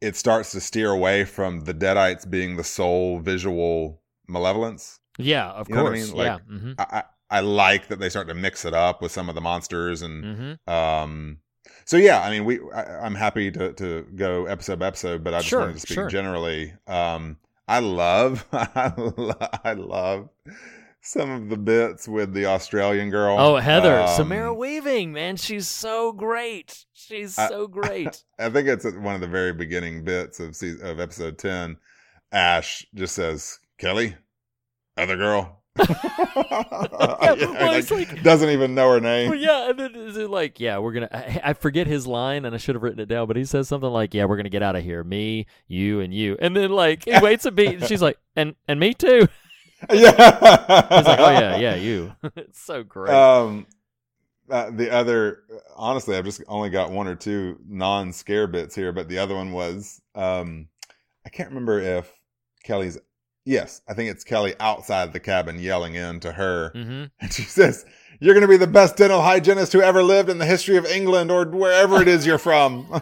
[0.00, 5.00] it starts to steer away from the Deadites being the sole visual malevolence.
[5.18, 6.16] yeah, of You what I course, mean?
[6.16, 6.38] Like, yeah.
[6.48, 9.40] hmm I, I, like that they start to mix it up with some of the
[9.40, 11.38] monsters and hmm um
[11.84, 15.34] so yeah, I mean we I, I'm happy to to go episode by episode, but
[15.34, 16.08] I just Sure, wanted to speak sure.
[16.08, 16.74] generally.
[16.86, 20.28] Um I love I love, I love
[21.00, 23.36] some of the bits with the Australian girl.
[23.38, 26.84] Oh, Heather, Um, Samara Weaving, man, she's so great.
[26.92, 28.22] She's I- so great.
[28.38, 31.76] I think it's one of the very beginning bits of season, of episode 10.
[32.32, 34.14] Ash just says, "Kelly,
[34.98, 35.88] other girl." well,
[37.74, 39.30] it's like- doesn't even know her name.
[39.30, 41.08] well, yeah, and then is it like, yeah, we're gonna.
[41.12, 43.68] I, I forget his line, and I should have written it down, but he says
[43.68, 46.70] something like, "Yeah, we're gonna get out of here, me, you, and you." And then
[46.70, 49.28] like he waits a beat, and she's like, "And and me too."
[49.92, 50.96] Yeah.
[50.96, 53.12] He's like, "Oh yeah, yeah, you." it's so great.
[53.12, 53.66] Um,
[54.50, 55.42] uh, the other,
[55.76, 59.52] honestly, I've just only got one or two non-scare bits here, but the other one
[59.52, 60.68] was, um,
[61.26, 62.10] I can't remember if
[62.64, 62.98] Kelly's.
[63.44, 67.42] Yes, I think it's Kelly outside the cabin yelling in to her, hmm and she
[67.42, 67.84] says,
[68.20, 70.84] "You're going to be the best dental hygienist who ever lived in the history of
[70.86, 72.86] England or wherever it is you're from."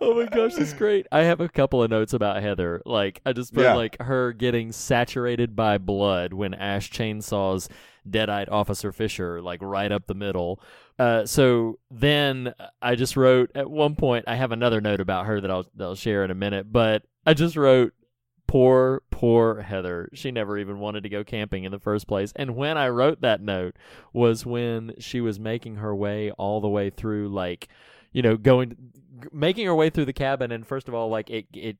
[0.00, 1.06] oh my gosh, that's great.
[1.12, 2.82] I have a couple of notes about Heather.
[2.84, 3.74] Like I just put Yeah.
[3.74, 7.68] like her getting saturated by blood when Ash chainsaws
[8.08, 10.60] Deadite Officer Fisher like right up the middle.
[10.98, 14.24] Uh, so then I just wrote at one point.
[14.28, 16.70] I have another note about her that I'll that I'll share in a minute.
[16.72, 17.92] But I just wrote,
[18.46, 20.08] "Poor, poor Heather.
[20.14, 23.20] She never even wanted to go camping in the first place." And when I wrote
[23.20, 23.76] that note
[24.12, 27.68] was when she was making her way all the way through, like,
[28.12, 28.76] you know, going,
[29.32, 30.50] making her way through the cabin.
[30.50, 31.76] And first of all, like it it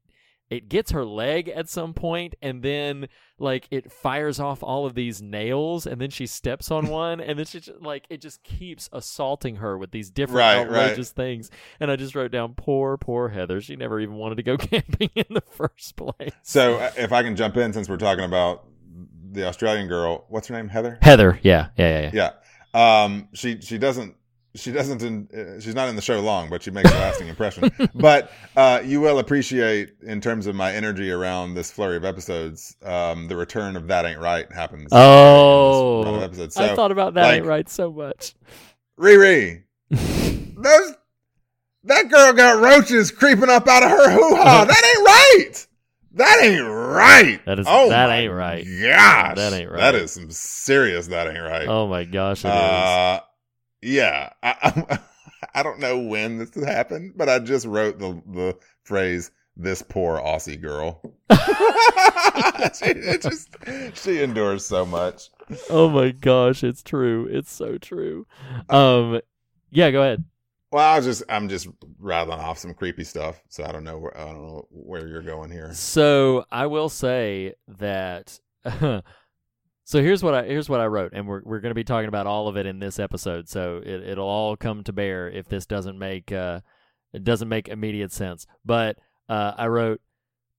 [0.53, 4.95] it gets her leg at some point and then like it fires off all of
[4.95, 8.43] these nails and then she steps on one and then she just, like it just
[8.43, 10.83] keeps assaulting her with these different Right, right.
[10.83, 14.43] outrageous things and i just wrote down poor poor heather she never even wanted to
[14.43, 17.97] go camping in the first place So uh, if I can jump in, since we're
[17.97, 18.65] talking about
[19.33, 20.69] the Australian girl, what's her name?
[20.69, 20.99] Heather.
[21.01, 22.31] heather yeah yeah yeah, yeah.
[22.75, 23.05] Yeah.
[23.05, 23.29] Um.
[23.33, 24.17] She she doesn't
[24.55, 27.29] she doesn't in, uh, she's not in the show long, but she makes a lasting
[27.29, 27.71] impression.
[27.95, 32.77] But uh, you will appreciate in terms of my energy around this flurry of episodes,
[32.85, 34.83] um, the return of that ain't right happens.
[34.83, 36.57] in this run oh episodes.
[36.57, 38.35] i thought about that like- ain't right so much
[38.99, 40.95] Riri, those
[41.85, 44.65] that girl got roaches creeping up out of her hoo ha.
[44.69, 45.67] that ain't right.
[46.15, 47.45] That ain't right.
[47.47, 48.65] That is- oh that ain't right.
[48.65, 49.81] Gosh, That ain't right.
[49.81, 51.07] That is some serious.
[51.09, 51.67] That ain't right.
[51.69, 53.21] oh my gosh it is.
[53.83, 54.99] Uh, yeah, I, I,
[55.55, 60.19] I don't know when this happened, but I just wrote the the phrase "this poor
[60.19, 61.01] Aussie girl."
[61.33, 63.49] she, it just
[63.95, 65.31] she endures so much.
[65.71, 68.27] oh my gosh it's true it's so true
[68.71, 69.21] um
[69.71, 70.25] yeah go ahead
[70.71, 71.69] Well, I was just I'm just
[71.99, 75.21] rattling off some creepy stuff, so I don't know where I don't know where you're
[75.23, 75.75] going here.
[75.75, 78.39] So I will say that.
[79.85, 82.09] so here's what I here's what I wrote, and we're we're going to be talking
[82.09, 83.49] about all of it in this episode.
[83.49, 86.61] So it it'll all come to bear if this doesn't make uh
[87.13, 88.47] it doesn't make immediate sense.
[88.65, 90.01] But uh, I wrote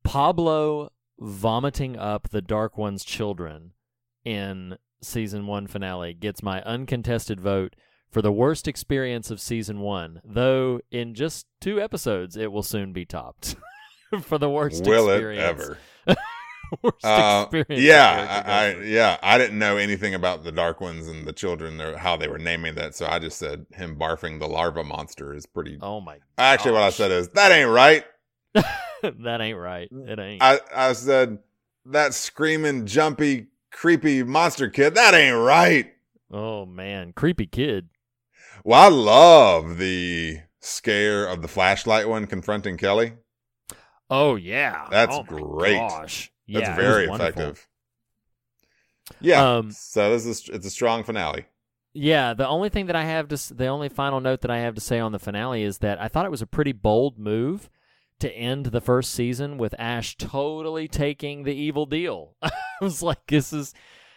[0.04, 3.72] Pablo vomiting up the Dark One's children
[4.24, 7.76] in season one finale gets my uncontested vote
[8.10, 10.22] for the worst experience of season one.
[10.24, 13.56] Though in just two episodes, it will soon be topped
[14.22, 15.62] for the worst Will it experience.
[15.62, 15.78] ever?
[16.82, 17.84] worst Uh, experience.
[17.84, 21.80] yeah, I, I yeah I didn't know anything about the Dark Ones and the children
[21.82, 25.34] or how they were naming that, so I just said him barfing the larva monster
[25.34, 25.78] is pretty.
[25.82, 26.18] Oh my!
[26.38, 28.06] Actually, what I said is that ain't right.
[28.54, 29.90] that ain't right.
[29.92, 30.42] It ain't.
[30.42, 31.40] I, I said
[31.86, 34.96] that screaming, jumpy, creepy monster kid.
[34.96, 35.94] That ain't right.
[36.32, 37.90] oh man, creepy kid.
[38.64, 43.14] Well, I love the scare of the flashlight one confronting Kelly.
[44.10, 45.78] Oh yeah, That's Oh, great.
[45.78, 47.68] Gosh, yeah, was very effective.
[49.20, 49.56] Yeah.
[49.56, 51.46] Um, so this is it's a strong finale.
[51.94, 54.74] Yeah, the only thing that I have to, the only final note that I have
[54.76, 57.70] to say on the finale is that I thought it was a pretty bold move
[58.20, 62.36] to end the first season with Ash totally taking the evil deal.
[62.42, 62.52] I
[62.82, 63.74] was like, this is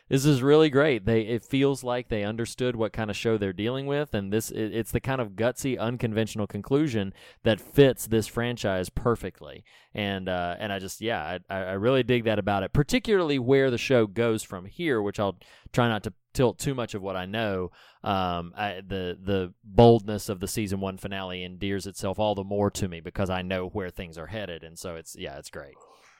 [0.09, 1.05] this is really great.
[1.05, 4.51] They it feels like they understood what kind of show they're dealing with, and this
[4.51, 9.65] it, it's the kind of gutsy, unconventional conclusion that fits this franchise perfectly.
[9.95, 13.71] And uh, and I just yeah, I, I really dig that about it, particularly where
[13.71, 15.39] the show goes from here, which I'll
[15.73, 17.71] try not to tilt too much of what I know.
[18.05, 22.71] Um, I, the the boldness of the season one finale endears itself all the more
[22.73, 25.75] to me because I know where things are headed, and so it's yeah, it's great.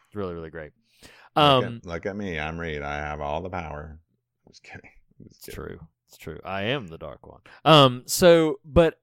[0.09, 0.73] It's really really great.
[1.37, 2.39] Um, look, at, look at me.
[2.39, 2.83] I'm Reed.
[2.83, 3.99] I have all the power.
[4.49, 4.91] Just kidding.
[5.23, 5.55] Just It's kidding.
[5.57, 5.81] true.
[6.09, 6.41] It's true.
[6.45, 7.41] I am the Dark One.
[7.65, 8.03] Um.
[8.07, 8.99] So, but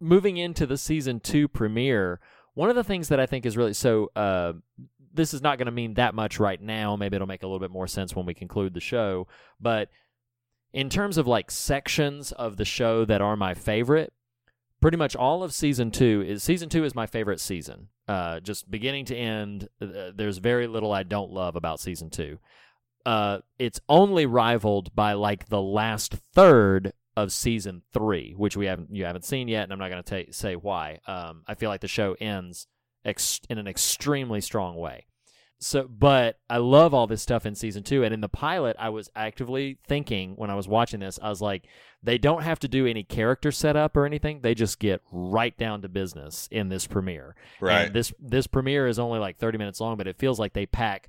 [0.00, 2.20] moving into the season two premiere,
[2.54, 4.10] one of the things that I think is really so.
[4.14, 4.54] Uh,
[5.12, 6.96] this is not going to mean that much right now.
[6.96, 9.28] Maybe it'll make a little bit more sense when we conclude the show.
[9.60, 9.88] But
[10.72, 14.12] in terms of like sections of the show that are my favorite,
[14.84, 17.88] pretty much all of season two is season two is my favorite season.
[18.06, 22.38] Uh, just beginning to end, uh, there's very little I don't love about season two.
[23.06, 28.94] Uh, it's only rivaled by like the last third of season three, which we haven't
[28.94, 30.98] you haven't seen yet, and I'm not going to say why.
[31.06, 32.66] Um, I feel like the show ends
[33.06, 35.06] ex- in an extremely strong way.
[35.64, 38.90] So, but I love all this stuff in season two, and in the pilot, I
[38.90, 41.66] was actively thinking when I was watching this, I was like,
[42.02, 45.80] they don't have to do any character setup or anything; they just get right down
[45.80, 47.34] to business in this premiere.
[47.60, 47.86] Right.
[47.86, 50.66] And this this premiere is only like 30 minutes long, but it feels like they
[50.66, 51.08] pack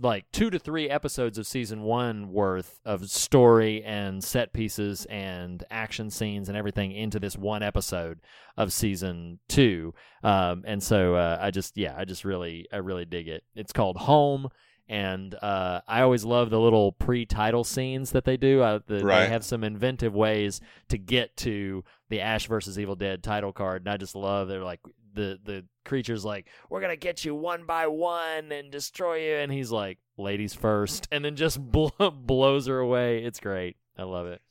[0.00, 5.64] like two to three episodes of season one worth of story and set pieces and
[5.70, 8.20] action scenes and everything into this one episode
[8.56, 9.92] of season two.
[10.22, 13.44] Um, and so uh, I just yeah, I just really I really dig it.
[13.54, 14.48] It's called Home.
[14.86, 18.60] And uh, I always love the little pre-title scenes that they do.
[18.60, 20.60] Uh, the, They have some inventive ways
[20.90, 24.62] to get to the Ash versus Evil Dead title card, and I just love they're
[24.62, 24.80] like
[25.14, 29.52] the the creature's like we're gonna get you one by one and destroy you, and
[29.52, 33.24] he's like ladies first, and then just blow, blows her away.
[33.24, 33.76] It's great.
[33.96, 34.42] I love it.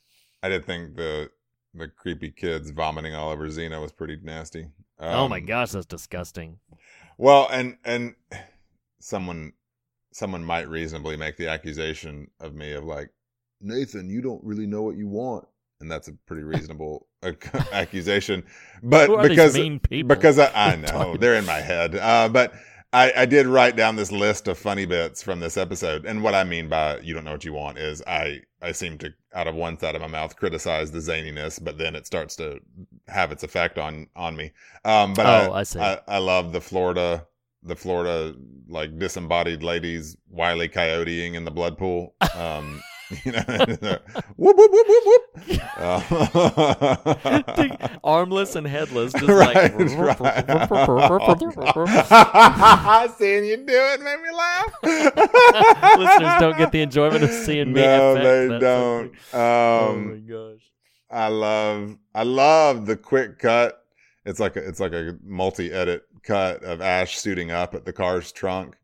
[0.41, 1.29] I did think the
[1.73, 4.67] the creepy kids vomiting all over Xena was pretty nasty.
[4.99, 6.59] oh my Um, gosh, that's disgusting.
[7.17, 8.15] Well, and and
[8.99, 9.53] someone
[10.11, 13.09] someone might reasonably make the accusation of me of like
[13.61, 15.47] Nathan, you don't really know what you want,
[15.83, 17.07] and that's a pretty reasonable
[17.71, 18.43] accusation.
[18.81, 22.53] But Who are these because because I, I know they're in my head, uh, but.
[22.95, 26.35] I, I did write down this list of funny bits from this episode, and what
[26.35, 29.47] I mean by "you don't know what you want" is I I seem to out
[29.47, 32.59] of one side of my mouth criticize the zaniness, but then it starts to
[33.07, 34.51] have its effect on on me.
[34.85, 35.79] Um, but Oh, I, I see.
[35.79, 37.25] I, I love the Florida,
[37.63, 38.35] the Florida
[38.67, 42.13] like disembodied ladies wily coyoteing in the blood pool.
[42.35, 42.79] Um,
[43.25, 43.41] you know,
[44.37, 45.21] whoop whoop whoop whoop whoop.
[45.75, 47.41] Uh,
[48.03, 50.17] Armless and headless, just right, like right.
[53.17, 54.73] Seeing you do it made me laugh.
[55.97, 59.11] Listeners don't get the enjoyment of seeing me No, they don't.
[59.33, 60.61] oh Um, my gosh.
[61.09, 63.83] I love I love the quick cut.
[64.25, 68.31] It's like a, it's like a multi-edit cut of Ash suiting up at the car's
[68.31, 68.75] trunk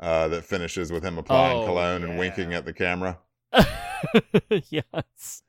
[0.00, 3.18] uh, that finishes with him applying Oh, cologne and winking at the camera.
[4.70, 5.42] yes.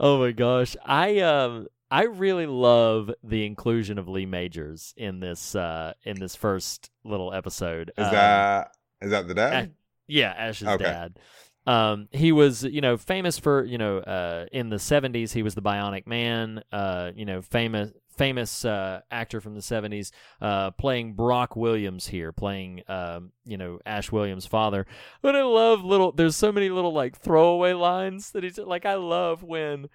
[0.00, 0.76] Oh my gosh.
[0.84, 6.34] I um I really love the inclusion of Lee Majors in this uh in this
[6.34, 7.92] first little episode.
[7.96, 9.52] Is Um, that is that the dad?
[9.54, 9.68] Ash-
[10.08, 10.84] yeah, Ash's Okay.
[10.84, 11.18] dad.
[11.66, 15.54] Um, he was, you know, famous for, you know, uh, in the '70s, he was
[15.54, 16.62] the Bionic Man.
[16.72, 22.32] Uh, you know, famous, famous uh, actor from the '70s, uh, playing Brock Williams here,
[22.32, 24.86] playing, um, you know, Ash Williams' father.
[25.22, 26.12] But I love little.
[26.12, 28.86] There's so many little like throwaway lines that he's like.
[28.86, 29.88] I love when.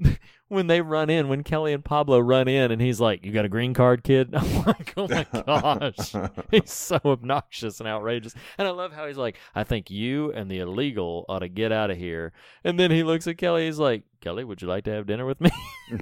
[0.50, 3.44] When they run in, when Kelly and Pablo run in, and he's like, "You got
[3.44, 6.14] a green card, kid?" I'm like, "Oh my gosh!"
[6.50, 8.34] he's so obnoxious and outrageous.
[8.56, 11.70] And I love how he's like, I think you and the illegal ought to get
[11.70, 12.32] out of here.
[12.64, 15.26] And then he looks at Kelly, he's like, Kelly, would you like to have dinner
[15.26, 15.50] with me?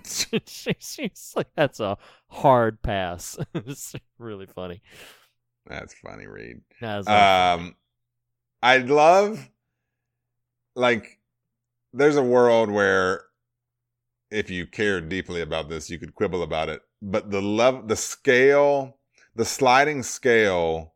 [0.05, 3.37] she, she's like, that's a hard pass.
[3.53, 4.81] it's really funny.
[5.67, 6.61] That's funny, Reed.
[6.81, 7.75] That's Um,
[8.63, 9.51] I love
[10.77, 11.19] like
[11.93, 13.25] there's a world where
[14.31, 16.83] if you cared deeply about this, you could quibble about it.
[17.03, 18.99] But the love, the scale,
[19.35, 20.95] the sliding scale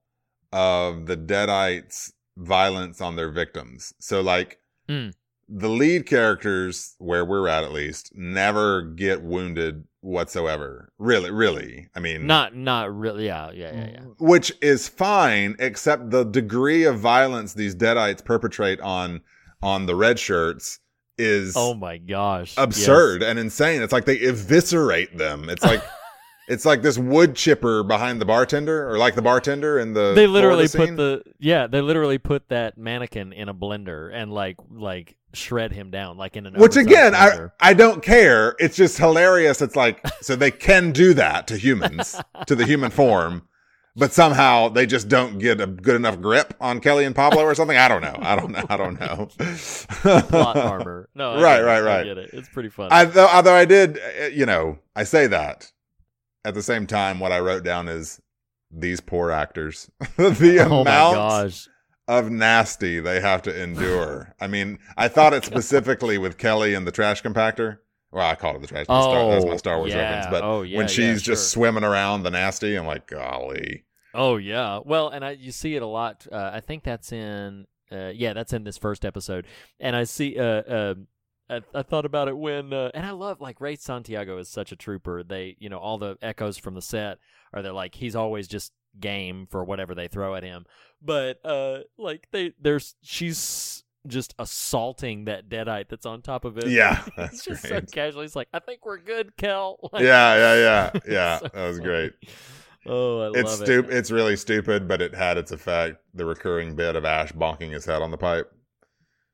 [0.52, 3.92] of the Deadites' violence on their victims.
[4.00, 5.12] So, like, Mm.
[5.48, 10.92] the lead characters, where we're at at least, never get wounded whatsoever.
[10.98, 11.88] Really, really.
[11.94, 13.26] I mean, not, not really.
[13.26, 14.00] Yeah, yeah, yeah, yeah.
[14.18, 19.20] which is fine, except the degree of violence these Deadites perpetrate on
[19.62, 20.80] on the red shirts
[21.20, 22.54] is Oh my gosh.
[22.56, 23.82] absurd and insane.
[23.82, 25.48] It's like they eviscerate them.
[25.48, 25.82] It's like
[26.48, 30.26] it's like this wood chipper behind the bartender, or like the bartender in the They
[30.26, 35.16] literally put the yeah, they literally put that mannequin in a blender and like like
[35.32, 37.50] shred him down like in an which again, I.
[37.60, 38.56] I don't care.
[38.58, 39.62] It's just hilarious.
[39.62, 43.42] It's like so they can do that to humans, to the human form.
[44.00, 47.54] But somehow they just don't get a good enough grip on Kelly and Pablo or
[47.54, 47.76] something.
[47.76, 48.16] I don't know.
[48.18, 48.64] I don't know.
[48.66, 49.28] I don't know.
[50.22, 51.10] plot armor.
[51.14, 52.04] No, I Right, it, right, I right.
[52.04, 52.30] get it.
[52.32, 52.92] It's pretty funny.
[52.92, 55.70] I, though, although I did, uh, you know, I say that
[56.46, 57.20] at the same time.
[57.20, 58.22] What I wrote down is
[58.70, 59.90] these poor actors.
[60.16, 61.68] the oh amount gosh.
[62.08, 64.34] of nasty they have to endure.
[64.40, 67.80] I mean, I thought it specifically with Kelly and the trash compactor.
[68.12, 68.86] Well, I called it the trash.
[68.88, 70.00] Oh, Star, that's my Star Wars yeah.
[70.00, 70.26] reference.
[70.30, 71.64] But Oh, yeah, when yeah, she's just sure.
[71.64, 73.84] swimming around the nasty, I'm like, golly.
[74.14, 74.80] Oh yeah.
[74.84, 76.26] Well, and I you see it a lot.
[76.30, 79.46] Uh, I think that's in uh, yeah, that's in this first episode.
[79.78, 80.94] And I see uh, uh
[81.48, 84.72] I, I thought about it when uh, and I love like Ray Santiago is such
[84.72, 85.22] a trooper.
[85.22, 87.18] They, you know, all the echoes from the set
[87.52, 90.64] are they're like he's always just game for whatever they throw at him.
[91.02, 96.68] But uh like they there's she's just assaulting that deadite that's on top of it.
[96.68, 97.92] Yeah, it's that's just so great.
[97.92, 98.24] casually.
[98.24, 99.78] It's like, I think we're good, Kel.
[99.92, 101.38] Like, Yeah, yeah, yeah, yeah.
[101.38, 101.88] so that was funny.
[101.88, 102.12] great.
[102.86, 103.64] Oh, I It's love it.
[103.66, 103.92] stupid.
[103.94, 105.98] It's really stupid, but it had its effect.
[106.14, 108.50] The recurring bit of Ash bonking his head on the pipe.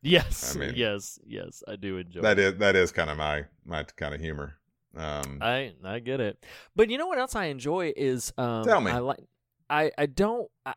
[0.02, 1.62] Yes, I mean- yes, yes.
[1.66, 2.54] I do enjoy That it.
[2.54, 4.56] is that is kind of my my kind of humor.
[4.96, 6.44] Um, I I get it.
[6.74, 8.90] But you know what else I enjoy is um Tell me.
[8.92, 9.20] I like
[9.68, 10.74] I I don't I,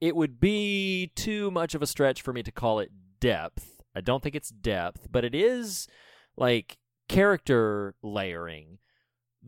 [0.00, 3.82] it would be too much of a stretch for me to call it depth.
[3.94, 5.88] I don't think it's depth, but it is
[6.36, 6.78] like
[7.08, 8.78] character layering.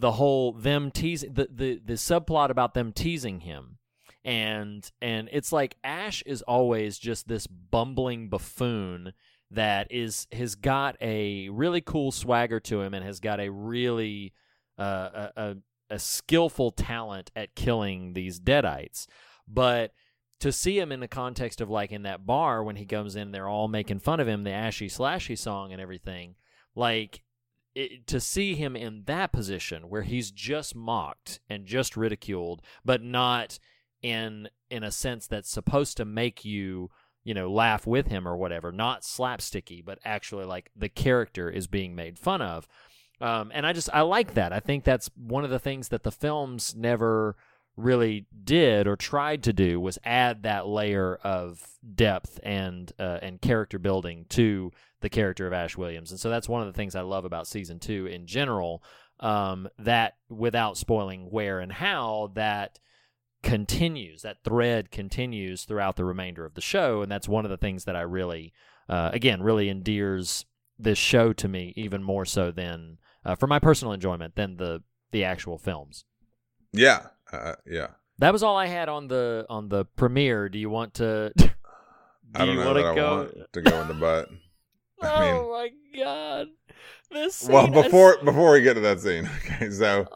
[0.01, 3.78] The whole them teasing the the the subplot about them teasing him.
[4.24, 9.12] And and it's like Ash is always just this bumbling buffoon
[9.51, 14.32] that is has got a really cool swagger to him and has got a really
[14.78, 15.57] uh, a, a
[15.90, 19.07] a skillful talent at killing these deadites.
[19.46, 19.92] But
[20.38, 23.32] to see him in the context of like in that bar when he comes in,
[23.32, 26.36] they're all making fun of him, the ashy slashy song and everything.
[26.74, 27.22] Like
[27.75, 33.03] it, to see him in that position where he's just mocked and just ridiculed, but
[33.03, 33.59] not
[34.03, 36.91] in in a sense that's supposed to make you
[37.23, 41.66] you know laugh with him or whatever, not slapsticky, but actually like the character is
[41.66, 42.66] being made fun of.
[43.21, 44.53] Um, and I just I like that.
[44.53, 47.37] I think that's one of the things that the films never
[47.77, 51.62] really did or tried to do was add that layer of
[51.95, 56.11] depth and uh, and character building to the character of Ash Williams.
[56.11, 58.83] And so that's one of the things I love about season two in general.
[59.18, 62.79] Um, that without spoiling where and how that
[63.43, 67.59] continues, that thread continues throughout the remainder of the show, and that's one of the
[67.59, 68.55] things that I really,
[68.89, 70.47] uh, again, really endears
[70.79, 74.83] this show to me even more so than uh, for my personal enjoyment than the
[75.12, 76.05] the actual films.
[76.73, 77.89] Yeah, uh, yeah.
[78.18, 80.49] That was all I had on the on the premiere.
[80.49, 81.33] Do you want to?
[81.37, 81.49] do
[82.35, 83.16] I don't you know I go?
[83.16, 84.28] want to go in the butt.
[85.03, 86.49] I mean- oh my god!
[87.11, 90.07] This well, scene has- before before we get to that scene, okay, so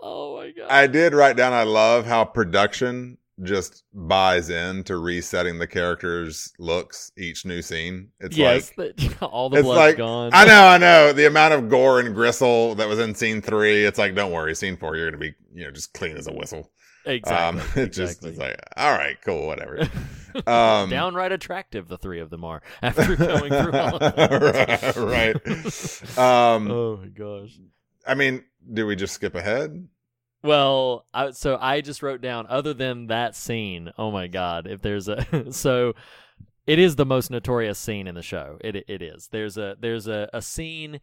[0.00, 0.68] oh my god!
[0.70, 1.52] I did write down.
[1.52, 8.08] I love how production just buys in to resetting the characters' looks each new scene.
[8.20, 10.30] It's yes, like the- all the it's blood's like gone.
[10.32, 11.12] I know, I know.
[11.12, 13.84] The amount of gore and gristle that was in scene three.
[13.84, 16.32] It's like, don't worry, scene four, you're gonna be, you know, just clean as a
[16.32, 16.70] whistle.
[17.06, 17.60] Exactly.
[17.60, 19.88] Um, it just it's like, all right, cool, whatever.
[20.46, 24.94] Um, Downright attractive, the three of them are after going through all of that.
[24.96, 25.34] right.
[26.16, 27.58] Um, oh my gosh.
[28.06, 29.88] I mean, do we just skip ahead?
[30.42, 33.92] Well, I, so I just wrote down other than that scene.
[33.98, 34.66] Oh my god!
[34.66, 35.94] If there's a so,
[36.66, 38.58] it is the most notorious scene in the show.
[38.62, 39.28] It it is.
[39.30, 41.00] There's a there's a, a scene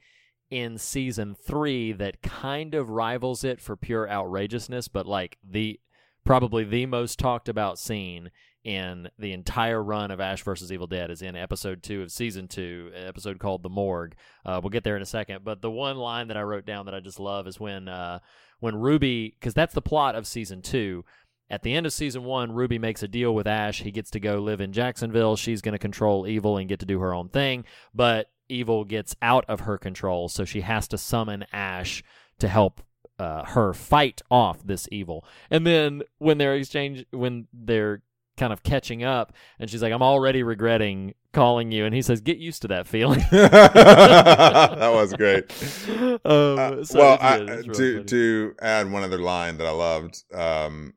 [0.49, 5.79] in season three that kind of rivals it for pure outrageousness, but like the
[6.25, 8.31] probably the most talked about scene
[8.63, 12.47] in the entire run of Ash versus Evil Dead is in episode two of season
[12.47, 14.15] two, episode called "The Morgue."
[14.45, 16.85] Uh, we'll get there in a second, but the one line that I wrote down
[16.87, 18.19] that I just love is when uh,
[18.59, 21.05] when Ruby, because that's the plot of season two.
[21.49, 23.81] At the end of season one, Ruby makes a deal with Ash.
[23.81, 25.37] He gets to go live in Jacksonville.
[25.37, 29.15] She's going to control evil and get to do her own thing, but evil gets
[29.21, 32.03] out of her control, so she has to summon Ash
[32.39, 32.81] to help
[33.19, 35.25] uh, her fight off this evil.
[35.49, 38.01] And then when they're exchange, when they're
[38.37, 42.21] kind of catching up, and she's like, "I'm already regretting calling you," and he says,
[42.21, 45.51] "Get used to that feeling." that was great.
[45.97, 47.73] Um, Uh, so well, I, good.
[47.73, 48.03] To funny.
[48.05, 50.93] to add one other line that I loved, um,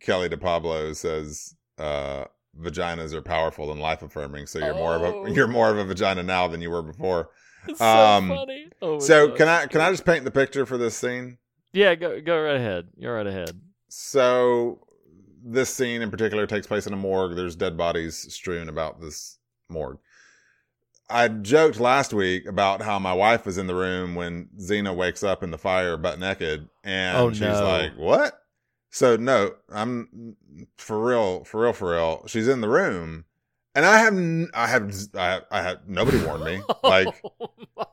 [0.00, 2.24] Kelly DePablo says, uh,
[2.58, 5.26] "Vaginas are powerful and life affirming, so you're more of Oh.
[5.26, 7.30] a you're more of a vagina now than you were before."
[7.68, 8.68] It's so um, funny.
[8.80, 11.38] Oh so can I can I just paint the picture for this scene?
[11.72, 12.88] Yeah, go go right ahead.
[12.96, 13.60] You're right ahead.
[13.88, 14.86] So
[15.44, 17.36] this scene in particular takes place in a morgue.
[17.36, 19.38] There's dead bodies strewn about this
[19.68, 19.98] morgue.
[21.08, 25.24] I joked last week about how my wife was in the room when Xena wakes
[25.24, 27.64] up in the fire butt naked, and Oh, she's no.
[27.64, 28.40] like, "What?"
[28.90, 30.36] So no, I'm
[30.76, 32.24] for real, for real, for real.
[32.28, 33.24] She's in the room,
[33.74, 34.14] and I have,
[34.54, 36.62] I have, I, have, I have nobody warned me.
[36.68, 37.84] Oh like, oh my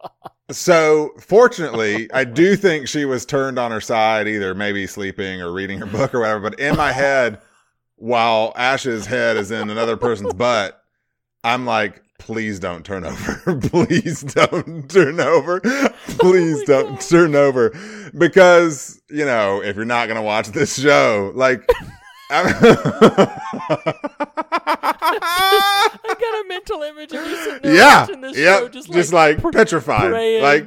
[0.00, 0.29] god.
[0.52, 5.52] So fortunately, I do think she was turned on her side, either maybe sleeping or
[5.52, 6.50] reading her book or whatever.
[6.50, 7.40] But in my head,
[7.96, 10.82] while Ash's head is in another person's butt,
[11.44, 13.58] I'm like, please don't turn over.
[13.60, 15.60] please don't turn over.
[15.60, 17.00] Please oh my don't God.
[17.00, 17.70] turn over.
[18.16, 21.68] Because, you know, if you're not going to watch this show, like,
[25.22, 28.92] I got a mental image of you sitting there yeah, watching this yep, show, just,
[28.92, 30.42] just like, like, petrified, praying.
[30.42, 30.66] like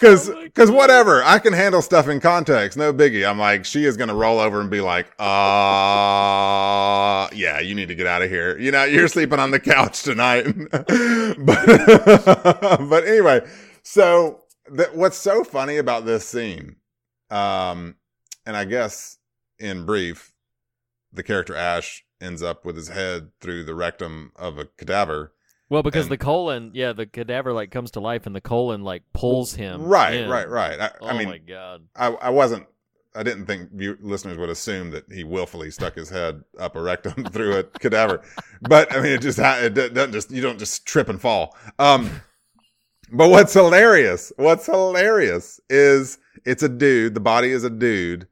[0.00, 0.76] because Oh because God.
[0.76, 3.28] whatever I can handle stuff in context, no biggie.
[3.28, 7.94] I'm like she is gonna roll over and be like, uh yeah, you need to
[7.94, 8.58] get out of here.
[8.58, 10.44] You know, you're sleeping on the couch tonight.
[10.70, 10.86] but
[12.88, 13.46] but anyway,
[13.82, 14.42] so
[14.76, 16.76] th- what's so funny about this scene,
[17.30, 17.94] um,
[18.44, 19.18] and I guess
[19.58, 20.32] in brief,
[21.12, 25.32] the character Ash ends up with his head through the rectum of a cadaver.
[25.68, 28.82] Well, because and- the colon, yeah, the cadaver like comes to life, and the colon
[28.82, 29.82] like pulls him.
[29.84, 30.30] Right, in.
[30.30, 30.78] right, right.
[30.80, 31.82] I, Oh I mean, my god.
[31.96, 32.66] I, I wasn't.
[33.14, 36.80] I didn't think view, listeners would assume that he willfully stuck his head up a
[36.82, 38.22] rectum through a cadaver,
[38.62, 41.54] but I mean, it just it doesn't just you don't just trip and fall.
[41.78, 42.10] Um,
[43.10, 44.32] but what's hilarious?
[44.36, 47.12] What's hilarious is it's a dude.
[47.14, 48.26] The body is a dude,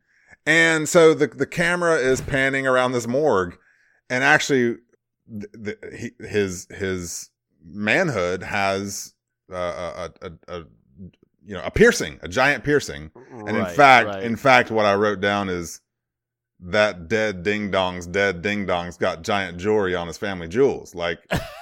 [0.47, 3.59] and so the the camera is panning around this morgue,
[4.11, 4.77] and actually,
[5.27, 7.31] the, the, he, his his
[7.65, 9.15] manhood has
[9.51, 10.65] uh, a, a, a
[11.45, 13.11] you know a piercing, a giant piercing.
[13.33, 14.23] And in fact, right.
[14.23, 15.81] in fact, what I wrote down is
[16.63, 20.95] that dead ding dong's dead ding dong's got giant jewelry on his family jewels.
[20.95, 21.21] Like,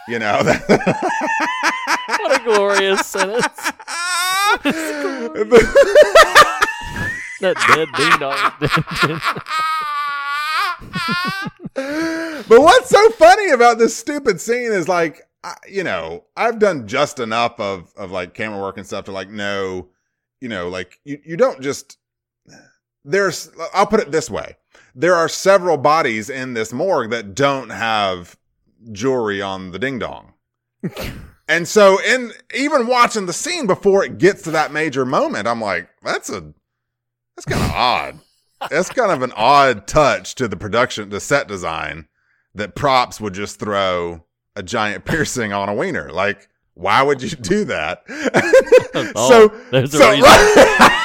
[0.08, 0.64] you know, that,
[2.20, 3.46] what a glorious sentence.
[7.40, 8.52] that dead ding dong.
[12.48, 16.88] but what's so funny about this stupid scene is like, I, you know, I've done
[16.88, 19.88] just enough of of like camera work and stuff to like know,
[20.40, 21.98] you know, like you you don't just
[23.04, 24.56] there's I'll put it this way.
[24.94, 28.36] There are several bodies in this morgue that don't have
[28.90, 30.34] jewelry on the ding dong.
[31.48, 35.60] and so in even watching the scene before it gets to that major moment, I'm
[35.60, 36.52] like, that's a
[37.36, 38.18] that's kind of odd.
[38.70, 42.08] That's kind of an odd touch to the production, the set design
[42.54, 44.24] that props would just throw
[44.56, 46.10] a giant piercing on a wiener.
[46.10, 48.04] Like, why would you do that?
[48.94, 50.94] Oh, so, there's a so, reason.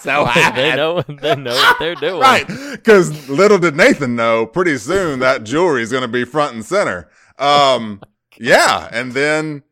[0.00, 2.20] so they know they know what they're doing.
[2.20, 2.46] right?
[2.46, 6.64] Because little did Nathan know, pretty soon that jewelry is going to be front and
[6.64, 7.08] center.
[7.38, 8.02] Um,
[8.38, 9.62] yeah, and then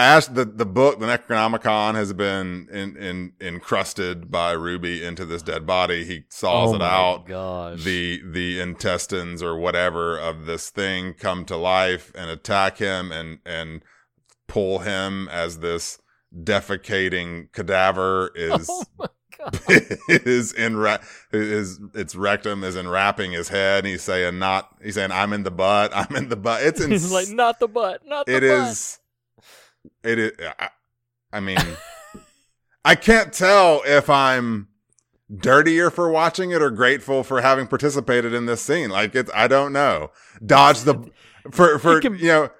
[0.00, 5.42] Ash, the the book, the Necronomicon, has been in, in encrusted by Ruby into this
[5.42, 6.04] dead body.
[6.04, 7.26] He saws Oh it out.
[7.26, 7.82] gosh.
[7.84, 13.40] The the intestines or whatever of this thing come to life and attack him and
[13.44, 13.82] and
[14.48, 15.98] pull him as this
[16.34, 19.06] defecating cadaver oh is Oh
[20.08, 20.98] is in ra-
[21.32, 23.78] his its rectum is enwrapping his head.
[23.80, 24.68] And he's saying not.
[24.82, 25.92] He's saying I'm in the butt.
[25.94, 26.62] I'm in the butt.
[26.62, 28.68] It's He's like not the butt, not the it butt.
[28.70, 28.99] is.
[30.02, 30.32] It is.
[30.58, 30.68] I,
[31.32, 31.58] I mean,
[32.84, 34.68] I can't tell if I'm
[35.34, 38.90] dirtier for watching it or grateful for having participated in this scene.
[38.90, 39.30] Like it's.
[39.34, 40.10] I don't know.
[40.44, 41.10] Dodge the
[41.50, 42.50] for for can- you know.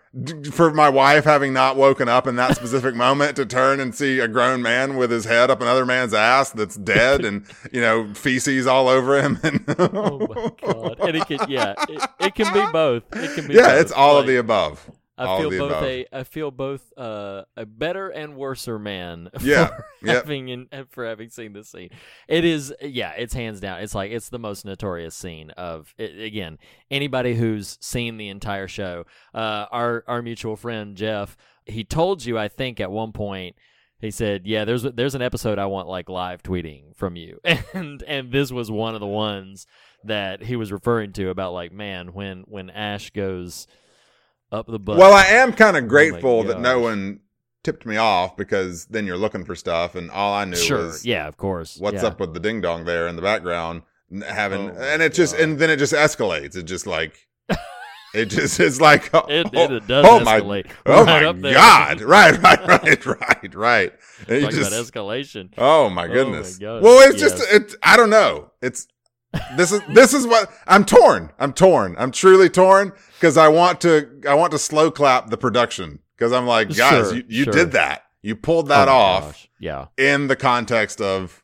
[0.50, 4.18] For my wife having not woken up in that specific moment to turn and see
[4.18, 8.12] a grown man with his head up another man's ass that's dead and you know
[8.14, 10.98] feces all over him and Oh my god!
[10.98, 13.04] And it can, yeah, it, it can be both.
[13.12, 13.54] It can be.
[13.54, 13.80] yeah, both.
[13.82, 14.90] it's all of the above.
[15.20, 15.84] I feel both above.
[15.84, 19.66] a I feel both uh, a better and worser man Yeah,
[20.00, 20.16] for yep.
[20.24, 21.90] having in, for having seen this scene.
[22.28, 23.80] It is yeah, it's hands down.
[23.80, 26.58] It's like it's the most notorious scene of it, again
[26.90, 29.04] anybody who's seen the entire show.
[29.34, 33.56] Uh, our our mutual friend Jeff, he told you I think at one point.
[34.02, 37.38] He said, "Yeah, there's there's an episode I want like live tweeting from you,"
[37.74, 39.66] and and this was one of the ones
[40.04, 43.66] that he was referring to about like, man, when when Ash goes
[44.53, 44.98] up the butt.
[44.98, 47.20] Well, I am kind of Oh grateful that no one
[47.62, 51.05] tipped me off because then you're looking for stuff, and all I knew sure, was
[51.05, 51.76] yeah, of course.
[51.78, 52.09] what's yeah.
[52.09, 53.82] up with the ding dong there in the background,
[54.26, 55.42] having, Oh and it just, God.
[55.42, 56.57] and then it just escalates.
[56.57, 57.28] It just like,
[58.14, 60.70] it just is like, oh, It, oh, it, it does oh my, escalate.
[60.86, 63.92] oh right my god, right, right, right, right, right.
[64.26, 65.53] Talk just, about escalation.
[65.59, 66.59] Oh my Oh my goodness.
[66.61, 67.53] Well, it's just yes.
[67.53, 67.74] it.
[67.82, 68.51] I don't know.
[68.62, 68.88] It's
[69.56, 71.30] this is this is what I'm torn.
[71.38, 71.94] I'm torn.
[71.98, 76.32] I'm truly torn because I want to I want to slow clap the production because
[76.32, 77.52] I'm like, guys, Sure, you, you sure.
[77.52, 78.04] did that.
[78.22, 79.48] You pulled that Oh off gosh.
[79.58, 79.86] Yeah.
[79.96, 81.42] in the context of.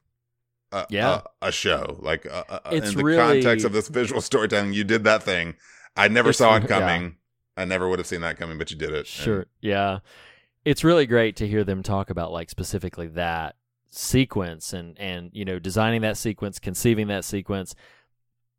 [0.72, 1.22] A, Yeah.
[1.42, 2.26] a, a show like
[2.72, 5.54] It's in the really- context of this visual storytelling, you did that thing.
[5.96, 6.68] I never saw it yeah.
[6.68, 7.16] coming.
[7.56, 8.96] I never would have seen that coming, but you did it.
[8.98, 9.46] And Sure.
[9.60, 10.00] Yeah.
[10.64, 13.55] It's really great to hear them talk about like specifically that
[13.90, 17.74] sequence and and you know designing that sequence, conceiving that sequence,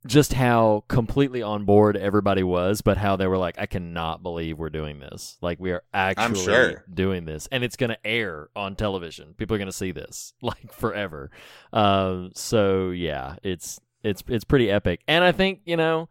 [0.05, 4.57] just how completely on board everybody was, but how they were like, I cannot believe
[4.57, 5.37] we're doing this.
[5.41, 6.85] Like we are actually sure.
[6.91, 9.33] doing this, and it's going to air on television.
[9.33, 11.31] People are going to see this like forever.
[11.73, 12.31] Um.
[12.33, 16.09] So yeah, it's it's it's pretty epic, and I think you know.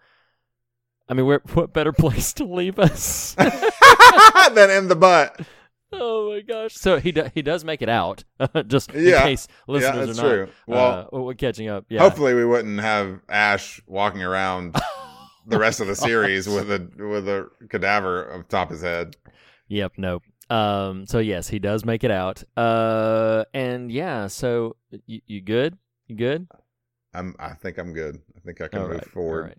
[1.09, 3.35] I mean, what better place to leave us?
[3.35, 5.41] than in the butt.
[5.93, 6.75] Oh my gosh!
[6.75, 8.25] So he do, he does make it out,
[8.67, 9.19] just Yeah.
[9.19, 10.49] in case listeners that's are not true.
[10.67, 11.87] Well, uh, we're catching up.
[11.89, 14.75] Yeah, Hopefully, we wouldn't have Ash walking around
[15.47, 19.17] the rest of the series with a with a cadaver on top his head.
[19.69, 19.93] Yep.
[19.97, 20.23] Nope.
[20.51, 21.07] Um.
[21.07, 22.43] So yes, he does make it out.
[22.57, 23.45] Uh.
[23.55, 24.27] And yeah.
[24.27, 24.77] So
[25.07, 25.77] you, you good?
[26.09, 26.49] You good?
[27.15, 27.35] I'm.
[27.39, 28.21] I think I'm good.
[28.37, 29.55] I think I can All move right, forward.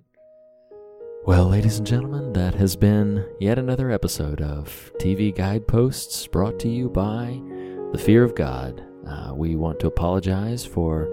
[1.28, 6.70] Well, ladies and gentlemen, that has been yet another episode of TV Guideposts brought to
[6.70, 7.42] you by
[7.92, 8.82] the Fear of God.
[9.06, 11.12] Uh, we want to apologize for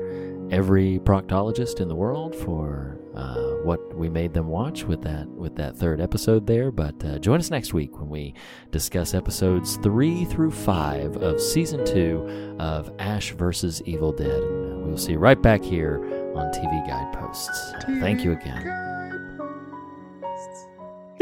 [0.52, 5.56] every proctologist in the world for uh, what we made them watch with that with
[5.56, 6.70] that third episode there.
[6.70, 8.34] But uh, join us next week when we
[8.70, 14.44] discuss episodes three through five of season two of Ash versus Evil Dead.
[14.44, 15.98] And we'll see you right back here
[16.36, 17.72] on TV Guideposts.
[17.98, 18.93] Thank you again.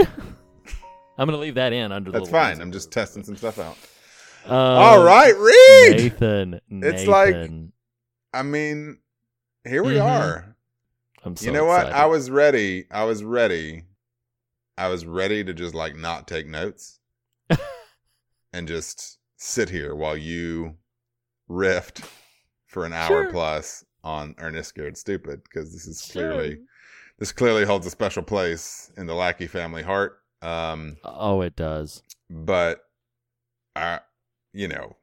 [1.18, 2.60] I'm gonna leave that in under the That's fine.
[2.60, 3.76] I'm just testing some stuff out.
[4.46, 5.96] Um, All right, Reed.
[5.98, 6.60] Nathan.
[6.70, 7.50] It's like-
[8.34, 8.98] I mean,
[9.64, 10.04] here we Mhm.
[10.04, 10.56] are.
[11.24, 11.86] I'm so you know what?
[11.92, 12.86] I was ready.
[12.90, 13.84] I was ready.
[14.78, 16.98] I was ready to just like not take notes
[18.52, 20.76] and just sit here while you
[21.48, 22.04] riffed
[22.66, 23.30] for an hour Sure.
[23.30, 26.32] plus on Ernest Scared Stupid because this is Sure.
[27.30, 30.18] Clearly this clearly holds a special place in the Lackey family heart.
[30.40, 32.02] Um, Oh, it does.
[32.28, 32.80] but
[33.76, 34.00] I,
[34.52, 34.96] you know,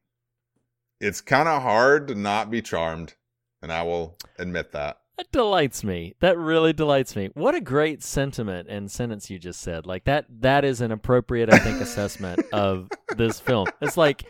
[0.99, 3.15] it's kind of hard to not be charmed,
[3.61, 4.99] and I will admit that.
[5.17, 6.15] That delights me.
[6.19, 7.29] That really delights me.
[7.33, 9.85] What a great sentiment and sentence you just said.
[9.85, 13.67] Like that that is an appropriate I think assessment of this film.
[13.81, 14.23] It's like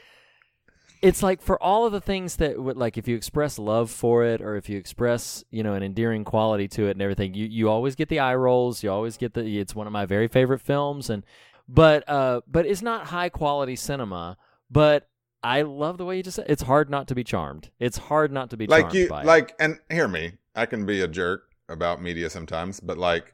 [1.02, 4.26] it's like for all of the things that would like if you express love for
[4.26, 7.45] it or if you express, you know, an endearing quality to it and everything, you
[7.45, 10.28] you always get the eye rolls, you always get the it's one of my very
[10.28, 11.24] favorite films and
[11.68, 14.38] but uh but it's not high quality cinema,
[14.70, 15.08] but
[15.41, 17.70] I love the way you just said it's hard not to be charmed.
[17.80, 19.26] It's hard not to be like charmed you, by it.
[19.26, 20.34] like, and hear me.
[20.56, 23.32] I can be a jerk about media sometimes, but like,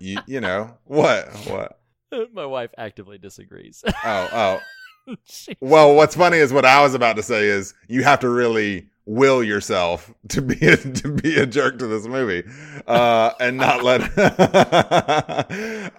[0.00, 1.78] you, you know, what, what?
[2.32, 3.84] My wife actively disagrees.
[4.04, 4.60] Oh, oh.
[5.60, 8.88] Well, what's funny is what I was about to say is you have to really
[9.06, 12.48] will yourself to be a, to be a jerk to this movie,
[12.86, 14.00] uh, and not let.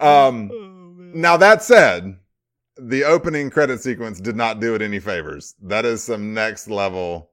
[0.00, 0.50] um,
[1.14, 2.16] now that said,
[2.76, 5.54] the opening credit sequence did not do it any favors.
[5.62, 7.31] That is some next level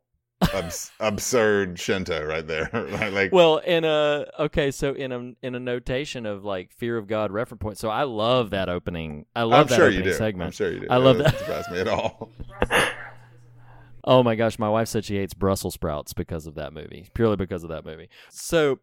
[0.53, 2.69] abs- absurd Shinto right there.
[2.91, 6.97] like, like well, in a okay, so in a in a notation of like fear
[6.97, 7.77] of God reference point.
[7.77, 9.25] So I love that opening.
[9.35, 10.17] I love I'm that sure opening you do.
[10.17, 10.47] segment.
[10.47, 10.87] I'm sure you do.
[10.89, 11.37] I love that.
[11.37, 12.31] surprise me at all.
[14.05, 17.35] Oh my gosh, my wife said she hates Brussels sprouts because of that movie, purely
[17.35, 18.09] because of that movie.
[18.29, 18.79] So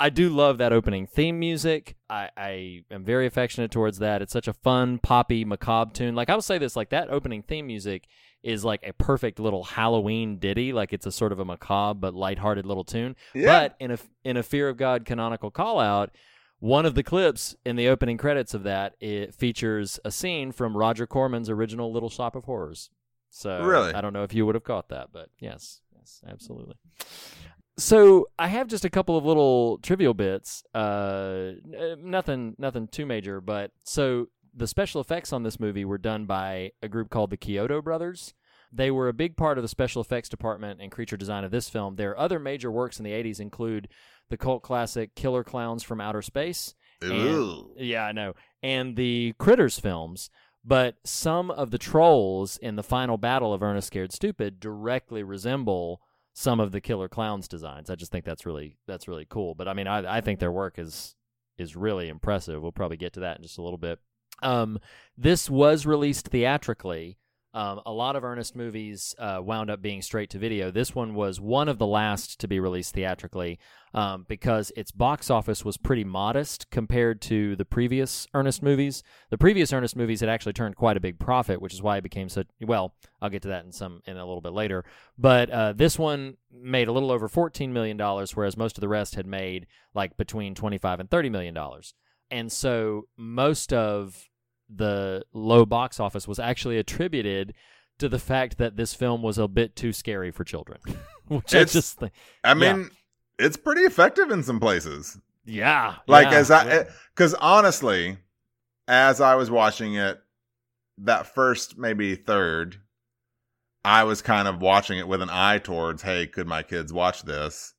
[0.00, 1.94] I do love that opening theme music.
[2.08, 4.22] I, I am very affectionate towards that.
[4.22, 6.14] It's such a fun, poppy, macabre tune.
[6.14, 8.08] Like I will say this, like that opening theme music
[8.42, 10.72] is like a perfect little Halloween ditty.
[10.72, 13.14] Like it's a sort of a macabre but lighthearted little tune.
[13.34, 13.60] Yeah.
[13.60, 16.10] But in a in a Fear of God canonical call out,
[16.60, 20.76] one of the clips in the opening credits of that it features a scene from
[20.76, 22.88] Roger Corman's original Little Shop of Horrors.
[23.28, 23.92] So Really?
[23.92, 26.76] I don't know if you would have caught that, but yes, yes, absolutely.
[27.80, 30.62] So I have just a couple of little trivial bits.
[30.74, 31.52] Uh,
[31.98, 36.72] nothing, nothing too major, but so the special effects on this movie were done by
[36.82, 38.34] a group called the Chiodo Brothers.
[38.72, 41.68] They were a big part of the special effects department and creature design of this
[41.68, 41.96] film.
[41.96, 43.88] Their other major works in the 80s include
[44.28, 46.74] the cult classic Killer Klowns from Outer Space.
[47.02, 47.74] and- Ooh.
[47.78, 48.34] yeah, I know.
[48.62, 50.28] And the Critters films.
[50.62, 56.02] But some of the trolls in the final battle of Ernest Scared Stupid directly resemble
[56.32, 57.90] some of the Killer Klowns designs.
[57.90, 59.54] I just think that's really that's really cool.
[59.54, 61.14] But I mean, I I think their work is
[61.58, 62.62] is really impressive.
[62.62, 63.98] We'll probably get to that in just a little bit.
[64.42, 64.78] Um,
[65.16, 67.18] this was released theatrically.
[67.52, 70.70] Um, a lot of Ernest movies uh, wound up being straight to video.
[70.70, 73.58] This one was one of the last to be released theatrically
[73.92, 79.02] um, because its box office was pretty modest compared to the previous Ernest movies.
[79.30, 82.02] The previous Ernest movies had actually turned quite a big profit, which is why it
[82.04, 82.46] became such.
[82.60, 84.84] Well, I'll get to that in some in a little bit later.
[85.18, 88.88] But uh, this one made a little over fourteen million dollars, whereas most of the
[88.88, 91.94] rest had made like between twenty five and thirty million dollars.
[92.30, 94.29] And so most of
[94.74, 97.54] the low box office was actually attributed
[97.98, 100.78] to the fact that this film was a bit too scary for children,
[101.28, 102.12] which I It's- just think,
[102.44, 102.74] I Yeah.
[102.76, 102.90] mean,
[103.38, 105.18] it's pretty effective in some places.
[105.44, 106.82] yeah, Like yeah, as I, yeah.
[107.14, 108.18] because honestly,
[108.88, 110.20] as I was watching it,
[110.98, 112.76] that first maybe third,
[113.84, 117.22] I was kind of watching it with an eye towards, hey, could my kids watch
[117.22, 117.72] this?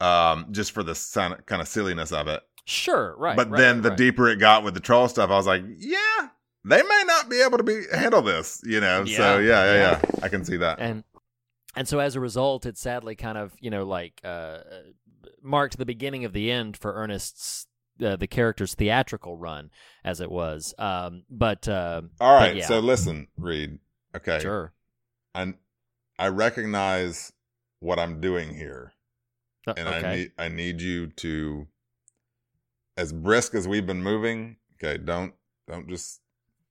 [0.00, 0.94] Um, just for the
[1.46, 2.42] kind of silliness of it.
[2.64, 3.36] Sure, right.
[3.36, 3.98] but right, then the right.
[3.98, 6.28] deeper it got with the troll stuff, I was like, yeah,
[6.64, 9.04] they may not be able to be handle this, you know.
[9.04, 10.00] so Yeah, yeah, yeah, yeah.
[10.02, 10.78] yeah, I can see that.
[10.80, 11.04] and
[11.76, 14.58] and so as a result, it sadly kind of you know like uh,
[15.42, 17.66] marked the beginning of the end for Ernest's
[18.04, 19.70] uh, the character's theatrical run,
[20.04, 20.74] as it was.
[20.78, 22.66] Um, but uh, All but yeah.
[22.66, 23.78] so listen, Reed.
[24.16, 24.72] Okay, sure,
[25.34, 25.54] I
[26.18, 27.32] I recognize
[27.80, 28.94] what I'm doing here,
[29.66, 31.66] Uh, and I need I need you to,
[32.96, 34.56] as brisk as we've been moving.
[34.82, 35.34] Okay, don't
[35.68, 36.20] don't just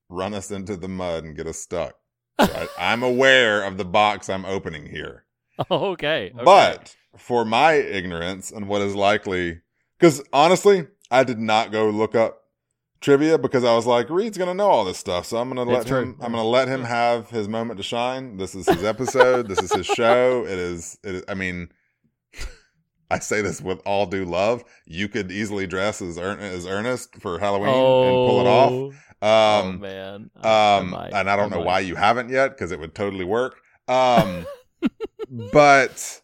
[0.09, 1.95] run us into the mud and get us stuck.
[2.39, 5.25] So I, I'm aware of the box I'm opening here.
[5.71, 6.31] okay, okay.
[6.43, 9.61] But for my ignorance and what is likely,
[9.99, 12.39] because honestly, I did not go look up
[13.01, 15.81] trivia because I was like, Reed's gonna know all this stuff, so I'm gonna let
[15.81, 16.01] It's true.
[16.01, 16.17] him.
[16.21, 18.37] I'm gonna let him have his moment to shine.
[18.37, 19.47] This is his episode.
[19.47, 20.43] this is his show.
[20.45, 20.97] It is.
[21.03, 21.23] It is.
[21.27, 21.69] I mean.
[23.13, 24.63] I say this with all due love.
[24.85, 28.71] You could easily dress as, as Ernest for Halloween and pull it off.
[28.71, 31.65] Oh, oh, Um, man, I- I um, might, and I don't know might.
[31.65, 33.57] why you haven't yet because it would totally work.
[33.87, 34.45] Um,
[35.51, 36.21] but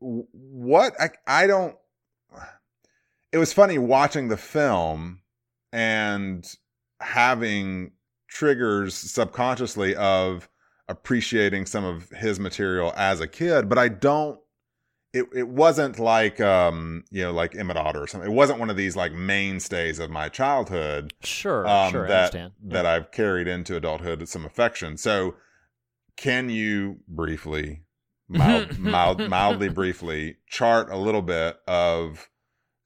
[0.00, 1.76] what I I don't.
[3.32, 5.20] It was funny watching the film
[5.72, 6.50] and
[7.00, 7.92] having
[8.28, 10.48] triggers subconsciously of
[10.88, 14.38] appreciating some of his material as a kid, but I don't.
[15.12, 18.30] It it wasn't like um you know like Emmett Otter or something.
[18.30, 22.24] It wasn't one of these like mainstays of my childhood Sure, um, sure, I that
[22.34, 22.52] understand.
[22.64, 24.96] that I've carried into adulthood with some affection.
[24.98, 25.34] So,
[26.16, 27.82] can you briefly,
[28.28, 32.28] mild, mild, mildly briefly, chart a little bit of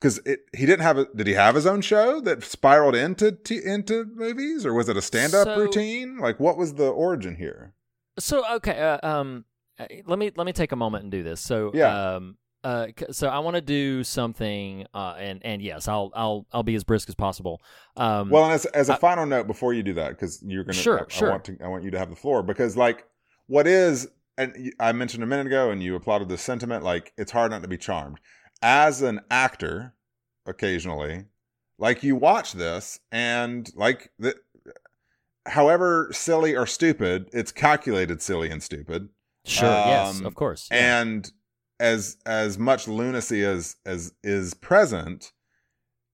[0.01, 3.65] because he didn't have a did he have his own show that spiraled into t-
[3.65, 6.19] into movies or was it a stand up So- routine?
[6.19, 7.75] Like, what was the origin here?
[8.19, 9.45] So okay, uh, um,
[10.07, 11.41] let me let me take a moment and do this.
[11.41, 12.15] So Yeah.
[12.17, 16.63] um, uh, so I want to do something, uh, and and yes, I'll I'll I'll
[16.63, 17.61] be as brisk as possible.
[17.97, 20.63] Um, Well, and as as a I- final note before you do that, because you're
[20.63, 21.31] gonna Sure, I, I sure.
[21.31, 23.05] want to I want you to have the floor because like
[23.47, 24.09] what is
[24.39, 26.85] and I mentioned a minute ago, and you applauded the sentiment.
[26.85, 28.19] Like it's hard not to be charmed
[28.63, 29.95] as an actor.
[30.47, 31.25] Occasionally,
[31.79, 34.35] like you watch this and like the,
[35.47, 39.09] however silly or stupid, it's calculated silly and stupid.
[39.45, 41.01] Sure, yes, um, of course, yeah.
[41.03, 41.33] and
[41.81, 45.33] as as much lunacy as as is present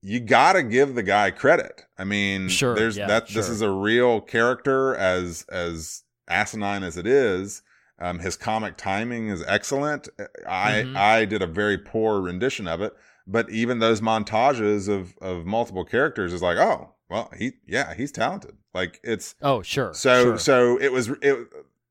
[0.01, 3.69] you gotta give the guy credit i mean Sure, there's yeah, that this is a
[3.69, 7.61] real character as as asinine as it is
[7.99, 10.07] um his comic timing is excellent
[10.47, 10.95] i Mhm.
[10.95, 12.93] i did a very poor rendition of it
[13.27, 18.11] but even those montages of of multiple characters is like oh well he yeah he's
[18.11, 20.37] talented like it's oh sure, so sure.
[20.37, 21.37] so it was it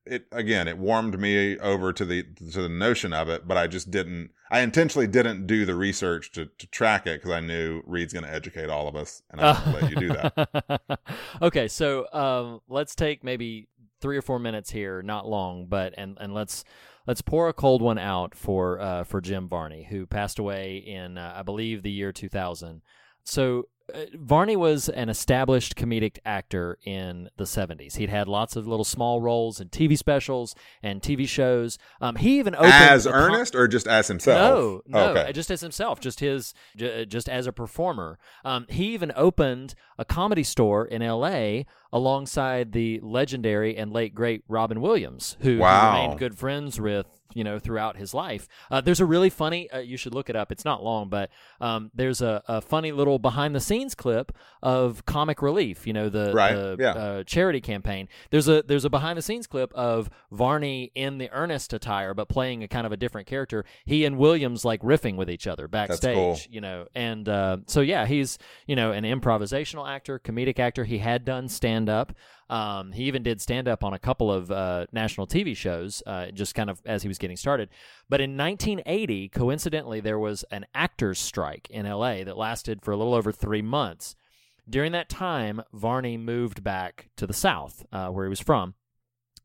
[0.09, 3.67] it again it warmed me over to the to the notion of it, but I
[3.67, 7.83] just didn't I intentionally didn't do the research to to track it because I knew
[7.87, 11.01] Reed's going to educate all of us, and I didn't let you do that.
[11.43, 13.69] okay, so um, let's take maybe
[14.01, 16.65] three or four minutes here, not long, but and and let's
[17.07, 21.19] let's pour a cold one out for uh, for Jim Varney, who passed away in
[21.19, 22.83] uh, I believe the year 2000.
[23.25, 23.69] So.
[23.95, 27.97] Uh, Varney was an established comedic actor in the 70s.
[27.97, 31.79] He'd had lots of little small roles in TV specials and TV shows.
[32.01, 34.39] Um, he even opened as a com- Ernest or just as himself?
[34.39, 35.33] no, no, okay.
[35.33, 38.19] just as himself, just his, j- just as a performer.
[38.45, 41.65] Um, he even opened a comedy store in L.A.
[41.93, 46.03] alongside the legendary and late great Robin Williams, who, who Wow.
[46.03, 47.07] remained good friends with.
[47.35, 49.71] You know, throughout his life, uh, there's a really funny.
[49.71, 50.51] Uh, you should look it up.
[50.51, 55.87] It's not long, but um, there's a, a funny little behind-the-scenes clip of Comic Relief.
[55.87, 56.91] You know, the, Right, the yeah.
[56.93, 58.09] uh, charity campaign.
[58.31, 62.29] There's a there's a behind the scenes clip of Varney in the Ernest attire, but
[62.29, 63.65] playing a kind of a different character.
[63.85, 66.15] He and Williams like riffing with each other backstage.
[66.15, 66.39] cool.
[66.49, 70.85] You know, and uh, so yeah, he's you know an improvisational actor, comedic actor.
[70.85, 72.13] He had done stand up.
[72.51, 76.31] Um, he even did stand up on a couple of uh, national TV shows, uh,
[76.31, 77.69] just kind of as he was getting started.
[78.09, 82.97] But in 1980, coincidentally, there was an actors' strike in LA that lasted for a
[82.97, 84.17] little over three months.
[84.69, 88.75] During that time, Varney moved back to the South, uh, where he was from.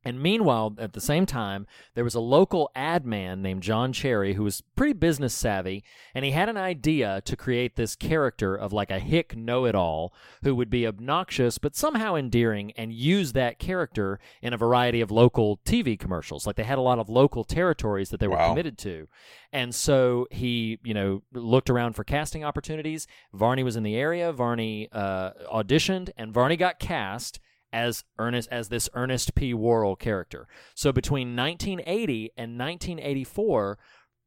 [0.06, 4.34] And meanwhile, at the same time, there was a local ad man named John Cherry
[4.34, 5.84] who was pretty business savvy,
[6.14, 9.76] and he had an idea to create this character of like a hick know it
[9.76, 15.02] all who would be obnoxious but somehow endearing and use that character in a variety
[15.02, 16.46] of local TV commercials.
[16.46, 18.50] Like they had a lot of local territories that they were Wow.
[18.50, 19.08] committed to.
[19.52, 23.08] And so he, you know, looked around for casting opportunities.
[23.34, 24.32] Varney was in the area.
[24.34, 27.40] Varney uh, auditioned, and Varney got cast
[27.74, 29.54] as Ernest as this Ernest P.
[29.54, 30.48] Worrell character.
[30.76, 33.78] So between 1980 and 1984,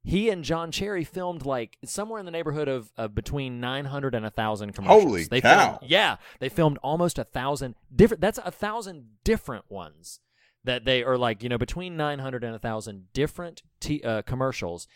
[0.02, 4.24] he and John Cherry filmed like somewhere in the neighborhood of, of between 900 and
[4.24, 5.02] 1,000 commercials.
[5.02, 5.78] Holy they cow.
[5.78, 8.20] Filmed, yeah, they filmed almost a thousand different.
[8.20, 10.20] That's a thousand different ones
[10.64, 14.86] that they are like you know between 900 and 1,000 different t- uh, commercials.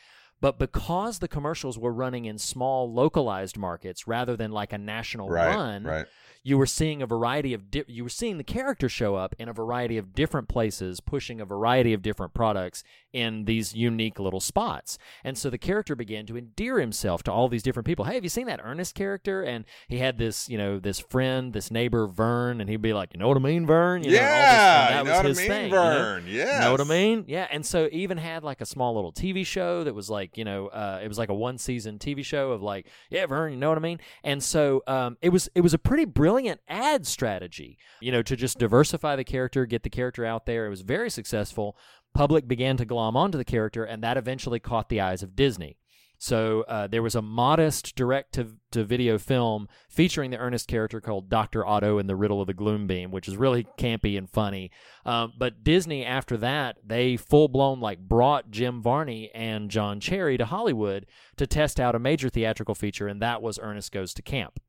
[0.41, 5.29] But because the commercials were running in small localized markets rather than like a national
[5.29, 6.07] right, run, right.
[6.43, 9.49] You were seeing a variety of di- you were seeing the character show up in
[9.49, 12.83] a variety of different places pushing a variety of different products
[13.13, 17.49] in these unique little spots and so the character began to endear himself to all
[17.49, 20.57] these different people hey have you seen that ernest character and he had this you
[20.57, 23.67] know this friend this neighbor vern and he'd be like you know what i mean
[23.67, 25.71] vern you know, yeah, and that you was know what I his mean, thing, you
[25.73, 25.83] know?
[25.99, 26.25] Vern.
[26.27, 27.25] Yeah, Know what I mean?
[27.27, 30.45] Yeah, and so even had like a small little TV show that was like you
[30.45, 33.59] know uh, it was like a one season TV show of like yeah Vern, you
[33.59, 33.99] know what I mean?
[34.25, 36.30] And so um, it was it was a pretty brilliant
[36.69, 40.67] ad strategy, you know, to just diversify the character, get the character out there.
[40.67, 41.77] It was very successful.
[42.15, 45.77] Public began to glom onto the character, and that eventually caught the eyes of Disney.
[46.23, 51.01] So uh, there was a modest direct to, to video film featuring the Ernest character
[51.01, 51.67] called Dr.
[51.67, 54.71] Otto and the Riddle of the Gloom Beam, which is really campy and funny.
[55.07, 60.37] Um, but Disney, after that, they full blown like brought Jim Varney and John Cherry
[60.37, 61.07] to Hollywood
[61.39, 64.61] to test out a major theatrical feature, and that was Ernest Goes to Camp.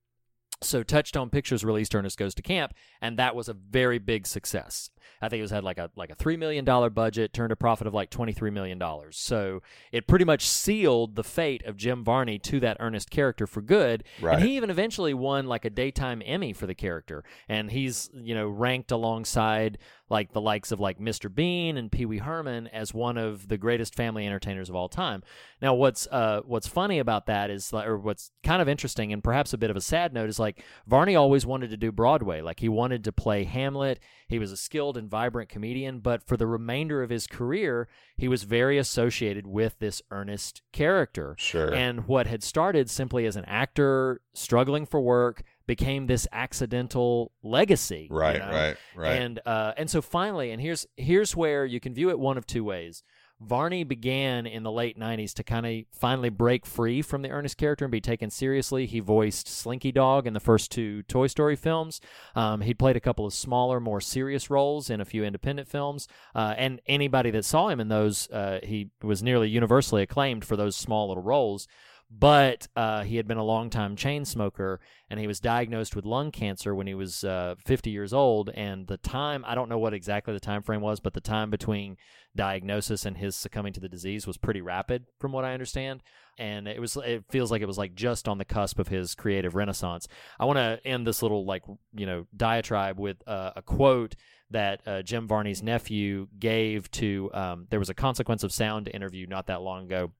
[0.64, 4.92] So Touchstone Pictures released Ernest Goes to Camp, and that was a very big success.
[5.22, 7.56] I think it was had like a like a three million dollar budget, turned a
[7.56, 9.18] profit of like twenty three million dollars.
[9.18, 13.62] So it pretty much sealed the fate of Jim Varney to that Ernest character for
[13.62, 14.04] good.
[14.22, 14.36] Right.
[14.36, 18.36] And he even eventually won like a daytime Emmy for the character, and he's you
[18.36, 19.78] know ranked alongside
[20.12, 21.34] like the likes of like Mr.
[21.34, 25.24] Bean and Pee Wee Herman as one of the greatest family entertainers of all time.
[25.62, 29.54] Now, what's uh what's funny about that is, or what's kind of interesting and perhaps
[29.54, 32.42] a bit of a sad note is like Varney always wanted to do Broadway.
[32.42, 34.00] Like he wanted to play Hamlet.
[34.28, 37.88] He was a skilled and vibrant comedian, but for the remainder of his career,
[38.18, 41.36] he was very associated with this Ernest character.
[41.38, 41.74] Sure.
[41.74, 48.08] And what had started simply as an actor struggling for work became this accidental legacy.
[48.10, 48.52] you Right, know?
[48.52, 49.22] right, right.
[49.22, 52.46] And uh, and so finally, and here's here's where you can view it one of
[52.46, 53.04] two ways.
[53.42, 57.58] Varney began in the late 90s to kind of finally break free from the Ernest
[57.58, 58.86] character and be taken seriously.
[58.86, 62.00] He voiced Slinky Dog in the first two Toy Story films.
[62.36, 66.08] Um, he played a couple of smaller, more serious roles in a few independent films.
[66.36, 70.56] Uh, and anybody that saw him in those, uh, he was nearly universally acclaimed for
[70.56, 71.68] those small little roles.
[72.14, 76.30] But uh, he had been a longtime chain smoker, and he was diagnosed with lung
[76.30, 78.50] cancer when he was uh, 50 years old.
[78.50, 81.50] And the time, I don't know what exactly the time frame was, but the time
[81.50, 81.96] between
[82.36, 86.04] diagnosis and his succumbing to the disease was pretty rapid, from what I understand.
[86.38, 89.16] And it was, it feels like it was like just on the cusp of his
[89.16, 90.10] creative renaissance.
[90.38, 94.16] I want to end this little like you know diatribe with uh, a quote
[94.50, 97.30] that uh, Jim Varney's nephew gave to.
[97.34, 100.12] Um, there was a Consequence of Sound interview not that long ago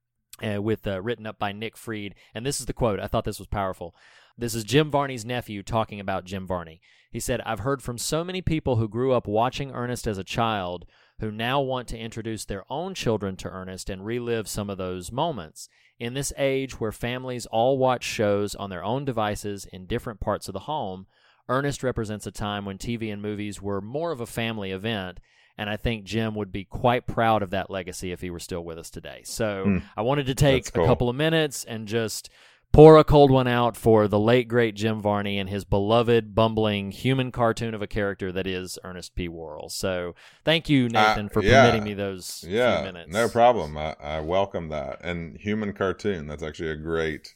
[0.44, 3.00] uh, with uh, written up by Nick Freed, and this is the quote.
[3.00, 3.96] I thought this was powerful.
[4.38, 6.82] This is Jim Varney's nephew talking about Jim Varney.
[7.12, 10.24] He said, "I've heard from so many people who grew up watching Ernest as a
[10.24, 10.86] child."
[11.20, 15.12] Who now want to introduce their own children to Ernest and relive some of those
[15.12, 15.70] moments.
[16.00, 20.48] In this age where families all watch shows on their own devices in different parts
[20.48, 21.06] of the home,
[21.48, 25.20] Ernest represents a time when TV and movies were more of a family event,
[25.62, 28.64] and I think Jim would be quite proud of that legacy if he were still
[28.64, 29.22] with us today.
[29.24, 29.78] So Hmm.
[29.96, 30.84] I wanted to take cool.
[30.84, 32.30] a couple of minutes and just
[32.74, 36.92] pour a cold one out for the late great Jim Varney and his beloved bumbling
[36.92, 39.28] human cartoon of a character that is Ernest P.
[39.28, 39.68] Worrell.
[39.70, 41.62] So thank you, Nathan, for Uh, yeah.
[41.66, 43.12] permitting me those few yeah, minutes.
[43.14, 43.78] no problem.
[43.78, 45.00] I, I welcome that.
[45.04, 47.36] And human cartoon, that's actually a great,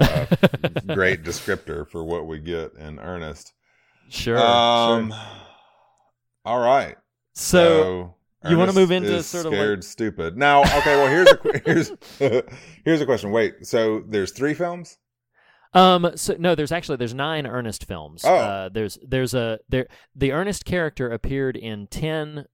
[0.00, 0.26] uh,
[0.94, 3.52] great descriptor for what we get in Ernest.
[4.10, 4.38] Sure.
[4.38, 5.20] Um, sure.
[6.44, 6.96] All right.
[7.34, 8.14] So,
[8.48, 10.36] you wanna move into sort of like- scared stupid.
[10.36, 10.96] Now, okay.
[10.96, 11.92] Well, here's a here's
[12.84, 13.30] here's a question.
[13.30, 13.66] Wait.
[13.66, 14.98] So there's three films.
[15.72, 16.12] Um.
[16.14, 18.22] So no, there's actually there's nine Ernest films.
[18.24, 18.34] Oh.
[18.34, 22.46] Uh, there's there's a there the Ernest character appeared in ten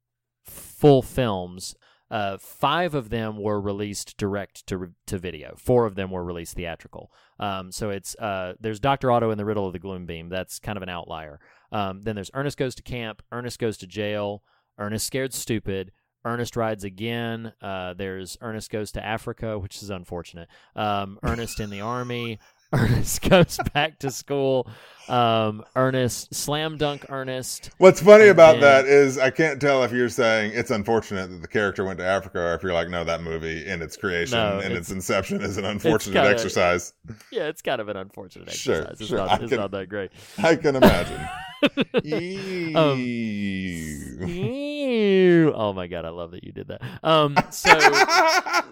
[0.47, 1.75] full films.
[2.11, 5.55] Uh, five of them were released direct to to video.
[5.59, 7.13] Four of them were released theatrical.
[7.39, 7.71] Um.
[7.73, 8.55] So it's uh.
[8.59, 10.31] There's Doctor Otto in the Riddle of the Gloom Beam.
[10.31, 11.41] That's kind of an outlier.
[11.73, 12.01] Um.
[12.03, 13.23] Then there's Ernest goes to camp.
[13.31, 14.43] Ernest goes to jail.
[14.81, 15.93] Ernest scared stupid.
[16.25, 17.53] Ernest rides again.
[17.63, 20.49] Uh, there's Ernest goes to Africa, which is unfortunate.
[20.75, 22.39] Um, Ernest in the army.
[22.73, 24.69] Ernest goes back to school.
[25.09, 27.71] Um, Ernest slam dunk Ernest.
[27.79, 31.31] What's funny And about then- that is I can't tell if you're saying it's unfortunate
[31.31, 33.97] that the character went to Africa, or if you're like, no, that movie in its
[33.97, 36.93] creation No, and it's- its inception is an unfortunate exercise.
[37.33, 39.01] Yeah, it's kind of an unfortunate Sure, exercise.
[39.01, 40.13] It's, sure, not, it's can- not that great.
[40.39, 41.21] I can imagine.
[41.63, 44.27] Um, Ew.
[44.27, 45.53] Ew.
[45.55, 46.81] oh my god, I love that you did that.
[47.03, 47.79] Um, so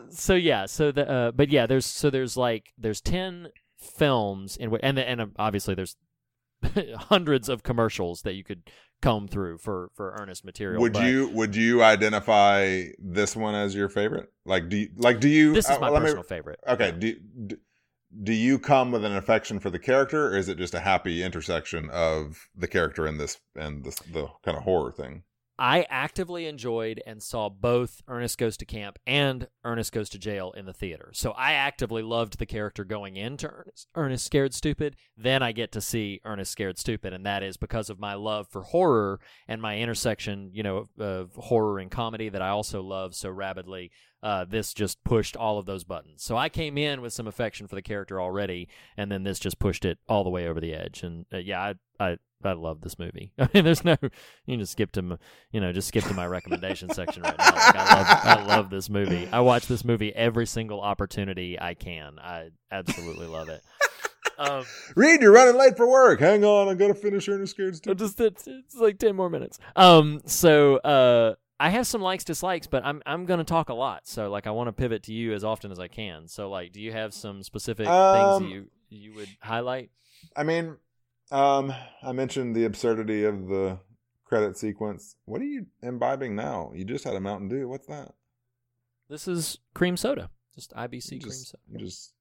[0.11, 3.49] so yeah, so the uh, but yeah, there's so there's like there's ten
[3.79, 5.97] films in and the, and uh, obviously there's
[6.97, 8.62] hundreds of commercials that you could
[9.01, 10.81] comb through for for Ernest material.
[10.81, 14.29] would but you would you identify this one as your favorite?
[14.45, 15.53] Like do you, like do you?
[15.55, 16.61] This is uh, my me- personal favorite.
[16.66, 16.93] Okay.
[16.93, 17.14] Do,
[17.47, 17.57] do
[18.22, 21.22] do you come with an affection for the character, or is it just a happy
[21.22, 25.22] intersection of the character and this and this the kind of horror thing?
[25.59, 30.52] I actively enjoyed and saw both Ernest Goes to Camp and Ernest Goes to Jail
[30.52, 31.11] in the theater.
[31.12, 34.96] So I actively loved the character going into Ernest, Ernest Scared Stupid.
[35.16, 38.46] Then I get to see Ernest Scared Stupid, and that is because of my love
[38.48, 42.80] for horror and my intersection, you know, of, of horror and comedy that I also
[42.80, 43.90] love so rabidly.
[44.22, 46.24] Uh, this just pushed all of those buttons.
[46.24, 49.58] So I came in with some affection for the character already, and then this just
[49.58, 51.02] pushed it all the way over the edge.
[51.02, 51.60] And uh, yeah,
[52.00, 53.32] I, I I love this movie.
[53.38, 54.10] I mean, there's no you
[54.48, 55.18] can just skip to
[55.52, 57.50] you know just skip to my recommendation section right now.
[57.54, 59.28] Like, I love I love this movie.
[59.32, 62.18] I watch this movie every single opportunity I can.
[62.18, 63.62] I absolutely love it.
[64.36, 64.64] Um,
[64.94, 66.20] Reed, you're running late for work.
[66.20, 67.98] Hang on, I gotta finish Ernest Scared Stupid.
[67.98, 69.58] just it's, it's like ten more minutes.
[69.74, 74.06] Um, so uh, I have some likes dislikes, but I'm I'm gonna talk a lot.
[74.06, 76.28] So like I want to pivot to you as often as I can.
[76.28, 77.92] So like, do you have some specific things
[78.36, 79.90] Um, that you you would highlight?
[80.36, 80.76] I mean,
[81.30, 83.78] um, I mentioned the absurdity of the
[84.24, 85.16] credit sequence.
[85.24, 86.70] What are you imbibing now?
[86.74, 87.68] You just had a Mountain Dew.
[87.68, 88.14] What's that?
[89.09, 91.62] This is cream soda, just IBC cream soda.
[91.78, 92.12] just,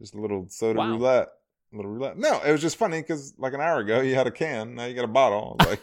[0.00, 0.90] just a little soda Wow.
[0.92, 1.28] roulette.
[1.72, 2.16] Little roulette.
[2.16, 4.84] No, it was just funny because like an hour ago you had a can, now
[4.86, 5.56] you got a bottle.
[5.66, 5.82] Like,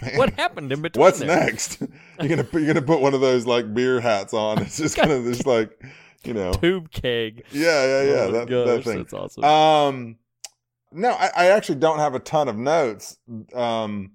[0.00, 1.00] man, What happened in between?
[1.00, 1.28] What's there?
[1.28, 1.80] next?
[2.20, 4.62] you're gonna put, you're gonna put one of those like beer hats on.
[4.62, 5.70] It's just gonna just like
[6.24, 6.52] you know.
[6.52, 7.44] Tube keg.
[7.50, 8.12] Yeah, yeah, yeah.
[8.20, 8.98] Oh that, that thing.
[8.98, 9.44] That's awesome.
[9.44, 10.16] Um,
[10.92, 13.16] no, I, I actually don't have a ton of notes.
[13.54, 14.12] Um,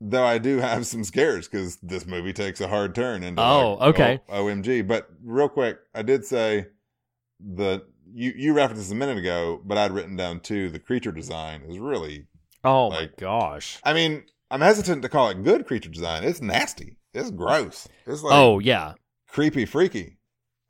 [0.00, 3.74] though I do have some scares because this movie takes a hard turn into Oh,
[3.74, 4.20] like, okay.
[4.28, 4.86] O- OMG.
[4.86, 6.66] But real quick, I did say
[7.40, 10.68] the you you referenced this a minute ago, but I'd written down too.
[10.70, 12.26] The creature design is really.
[12.64, 13.78] oh like- my gosh.
[13.84, 16.24] I mean, I'm hesitant to call it good creature design.
[16.24, 16.96] It's nasty.
[17.14, 17.88] It's gross.
[18.06, 18.92] It's like oh yeah,
[19.28, 20.18] creepy, freaky.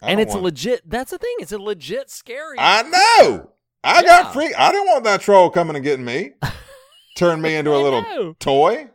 [0.00, 0.88] I and it's want- legit.
[0.88, 1.34] That's the thing.
[1.40, 2.56] It's a legit scary.
[2.58, 3.50] I know.
[3.84, 4.02] I Yeah.
[4.02, 4.52] got freak.
[4.58, 6.30] I didn't want that troll coming and getting me.
[7.16, 8.34] Turn me into a little know.
[8.38, 8.88] toy.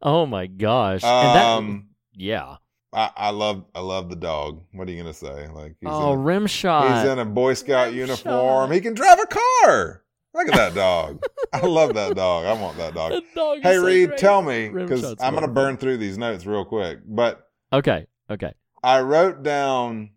[0.00, 1.02] Oh my gosh.
[1.04, 2.56] and that, Um, yeah.
[2.92, 4.62] I, I love, I love the dog.
[4.72, 5.48] What are you gonna say?
[5.48, 7.02] Like, he's, Oh, in, a, shot.
[7.02, 8.70] he's in a Boy Scout Rim uniform.
[8.72, 10.02] He can drive a car.
[10.34, 11.22] Look at that dog.
[11.52, 12.44] I love that dog.
[12.44, 13.12] I want that dog.
[13.18, 14.18] That dog Hey so Reed, great.
[14.20, 17.00] tell me because I'm gonna burn through these notes real quick.
[17.06, 18.06] But Okay.
[18.30, 18.52] Okay.
[18.82, 20.10] I wrote down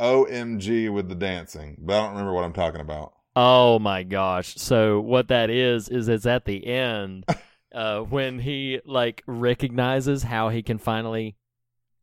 [0.00, 3.12] OMG with the dancing, but I don't remember what I'm talking about.
[3.36, 4.56] Oh my gosh.
[4.56, 7.24] So what that is is it's at the end
[7.74, 11.36] uh when he like recognizes how he can finally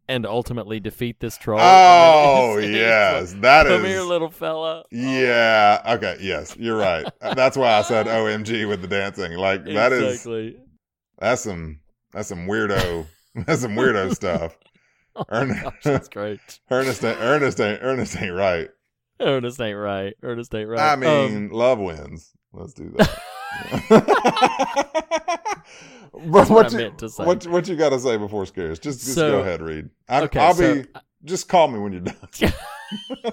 [0.10, 1.60] and ultimately defeat this troll.
[1.62, 3.91] Oh And then he's- yes, that Come is.
[3.91, 4.84] here, little fella.
[4.91, 5.82] Yeah.
[5.95, 6.18] Okay.
[6.22, 7.05] Yes, you're right.
[7.22, 9.34] That's why I said OMG with the dancing.
[9.34, 10.58] Like that is exactly.
[11.20, 11.80] that's some
[12.14, 13.05] that's some weirdo
[13.45, 14.58] that's some weirdo stuff.
[15.16, 16.39] Oh my Ern- gosh, that's great.
[16.70, 18.70] Ernest ain't, Ernest ain't Ernest ain't right.
[19.20, 20.14] Ernest ain't right.
[20.22, 20.80] Ernest ain't right.
[20.80, 22.32] I Um, mean, love wins.
[22.53, 23.20] Let's do that.
[23.89, 24.08] But
[26.14, 27.24] what what I you, meant to say.
[27.26, 28.80] what what you got to say before scares?
[28.80, 29.89] Just just So- go ahead, Reed.
[30.10, 30.86] I'm, okay, I'll so- be.
[31.26, 32.16] Just call me when you're done.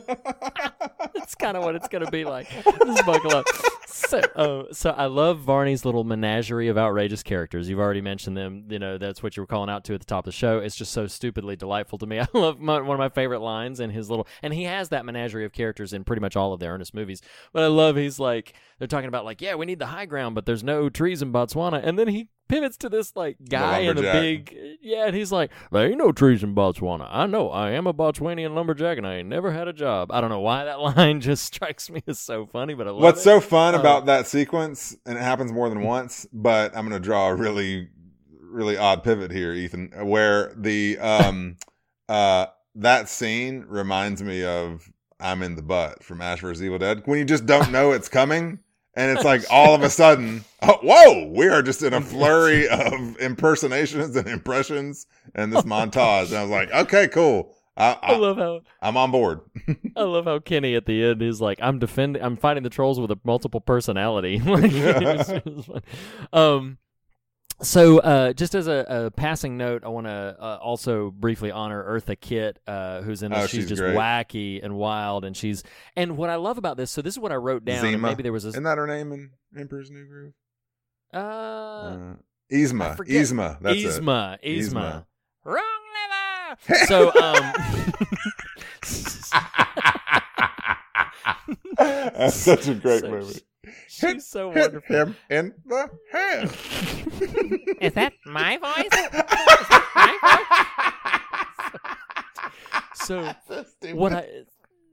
[1.15, 2.49] That's kind of what it's gonna be like.
[2.51, 3.47] Just buckle up.
[3.87, 7.69] So, uh, so I love Varney's little menagerie of outrageous characters.
[7.69, 8.65] You've already mentioned them.
[8.69, 10.59] You know that's what you were calling out to at the top of the show.
[10.59, 12.19] It's just so stupidly delightful to me.
[12.21, 15.05] I love my, one of my favorite lines in his little, and he has that
[15.05, 17.23] menagerie of characters in pretty much all of the Ernest movies.
[17.53, 20.35] But I love he's like they're talking about like yeah we need the high ground,
[20.35, 23.97] but there's no trees in Botswana, and then he pivots to this like guy in
[23.99, 27.09] a big yeah, and he's like there ain't no trees in Botswana.
[27.11, 30.11] I know I am a Botswanian lumberjack, and I ain't never had a job.
[30.13, 33.01] I don't know why that line just strikes me as so funny, but I love
[33.03, 33.25] What's it.
[33.25, 37.01] so fun Uh, about that sequence, and it happens more than once, but I'm going
[37.01, 37.89] to draw a really,
[38.41, 41.57] really odd pivot here, Nathan, where the um
[42.09, 44.91] uh that scene reminds me of
[45.21, 48.09] "I'm in the butt" from Ash vs Evil Dead when you just don't know it's
[48.09, 48.59] coming,
[48.97, 52.69] and it's like all of a sudden, oh, whoa, we are just in a flurry
[52.71, 58.13] of impersonations and impressions and this montage, and I was like, okay, cool, I, I
[58.13, 59.41] I, love how I'm on board.
[59.97, 63.01] I love how Kenny at the end is like, "I'm defending, I'm fighting the trolls
[63.01, 65.83] with a multiple personality." like, it's- it's fun.
[66.33, 66.79] um,
[67.63, 71.83] so uh, just as a, a passing note, I want to uh, also briefly honor
[71.83, 73.45] Eartha Kitt, uh, who's in this.
[73.45, 73.97] Oh, she's, she's just great.
[73.97, 75.63] wacky and wild, and she's
[75.97, 76.91] and what I love about this.
[76.91, 77.81] So this is what I wrote down.
[77.81, 77.99] Zima.
[78.09, 80.33] maybe there was a Isn't that her name in Emperor's New Groove?
[81.13, 82.15] uh, Uh,
[82.53, 82.97] Yzma.
[82.99, 83.59] Yzma.
[83.63, 84.03] That's it.
[84.03, 84.45] Yzma, Yzma.
[84.45, 85.05] Yzma.
[85.45, 85.65] Wrong
[86.69, 86.87] lever.
[86.87, 87.53] So um.
[91.77, 93.41] That's such a great So movie.
[93.89, 94.97] She's so Hit wonderful.
[94.97, 96.51] him in the head.
[97.81, 98.91] Is that my voice?
[102.95, 103.33] so
[103.95, 104.27] what I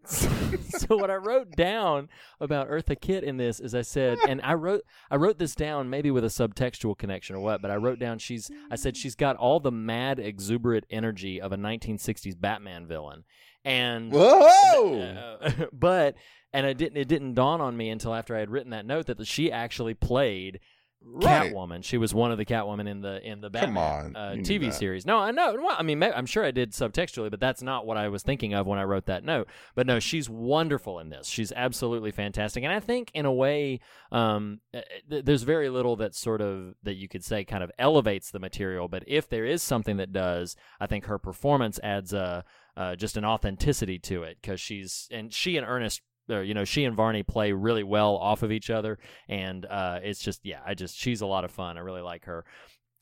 [0.05, 2.09] so what I wrote down
[2.39, 5.89] about Eartha Kitt in this is I said, and I wrote I wrote this down
[5.89, 9.15] maybe with a subtextual connection or what, but I wrote down she's I said she's
[9.15, 13.23] got all the mad exuberant energy of a 1960s Batman villain,
[13.63, 15.01] and Whoa!
[15.01, 16.15] uh, but
[16.53, 19.07] and it didn't it didn't dawn on me until after I had written that note
[19.07, 20.59] that she actually played
[21.03, 21.51] Right.
[21.51, 21.83] Catwoman.
[21.83, 25.03] She was one of the Catwoman in the in the Batman on, uh, TV series.
[25.03, 25.55] No, I know.
[25.55, 28.53] Well, I mean, I'm sure I did subtextually, but that's not what I was thinking
[28.53, 29.47] of when I wrote that note.
[29.73, 31.27] But no, she's wonderful in this.
[31.27, 33.79] She's absolutely fantastic, and I think in a way,
[34.11, 37.71] um, uh, th- there's very little that sort of that you could say kind of
[37.79, 38.87] elevates the material.
[38.87, 42.45] But if there is something that does, I think her performance adds a
[42.77, 46.01] uh, just an authenticity to it because she's and she and Ernest.
[46.29, 49.99] Or, you know, she and Varney play really well off of each other, and uh,
[50.01, 51.77] it's just, yeah, I just, she's a lot of fun.
[51.77, 52.45] I really like her.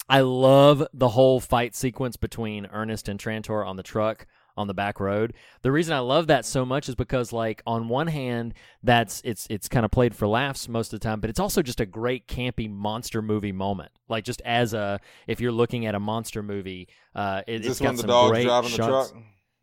[0.07, 4.25] I love the whole fight sequence between Ernest and Trantor on the truck
[4.57, 5.33] on the back road.
[5.61, 9.45] The reason I love that so much is because like on one hand, that's it's
[9.49, 11.85] it's kind of played for laughs most of the time, but it's also just a
[11.85, 13.91] great campy monster movie moment.
[14.07, 17.89] Like just as a if you're looking at a monster movie, uh, it, this got
[17.89, 19.13] when the some dog's great driving the shots.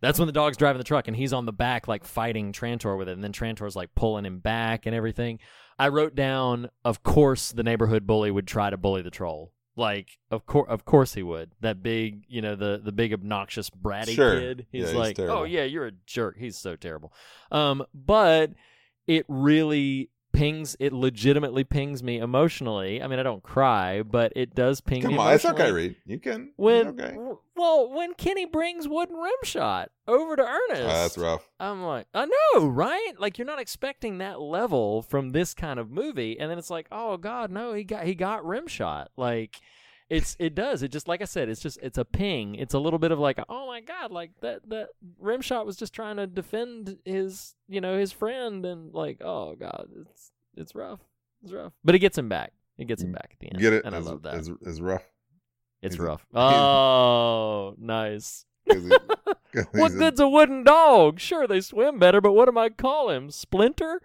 [0.00, 2.98] That's when the dog's driving the truck and he's on the back like fighting Trantor
[2.98, 5.38] with it, and then Trantor's like pulling him back and everything.
[5.78, 9.52] I wrote down, of course, the neighborhood bully would try to bully the troll.
[9.78, 11.50] Like, of course, of course he would.
[11.60, 14.38] That big, you know, the the big obnoxious bratty Sure.
[14.40, 14.66] kid.
[14.72, 15.36] He's Yeah, like, terrible.
[15.36, 16.36] oh yeah, you're a jerk.
[16.38, 17.12] He's so terrible.
[17.52, 18.52] Um, but
[19.06, 20.76] it really pings.
[20.78, 23.02] It legitimately pings me emotionally.
[23.02, 25.10] I mean, I don't cry, but it does ping me.
[25.10, 25.96] Come on, it's okay, Reed.
[26.06, 26.52] You can.
[26.56, 27.16] when okay.
[27.56, 30.82] well when Kenny brings wooden rim shot over to Ernest.
[30.84, 31.48] Ah, that's rough.
[31.58, 33.12] I'm like, I know, right?
[33.18, 36.86] Like you're not expecting that level from this kind of movie, and then it's like,
[36.92, 39.10] oh god, no, he got he got rim shot.
[39.16, 39.60] Like
[40.08, 40.82] it's it does.
[40.82, 42.54] It just like I said, it's just it's a ping.
[42.54, 44.88] It's a little bit of like, oh my god, like that that
[45.18, 49.54] rim shot was just trying to defend his you know his friend, and like, oh
[49.56, 51.00] god, it's it's rough.
[51.42, 52.52] It's rough, but it gets him back.
[52.78, 53.58] It gets him back at the end.
[53.60, 53.84] Get it?
[53.84, 54.34] And I love that.
[54.34, 55.02] as- as rough.
[55.82, 56.26] It's he's rough.
[56.34, 58.44] Oh, nice.
[58.68, 58.90] 'Cause he-
[59.52, 61.20] 'cause What a- good's a wooden dog?
[61.20, 63.30] Sure, they swim better, but what am I call him?
[63.30, 64.00] Splinter?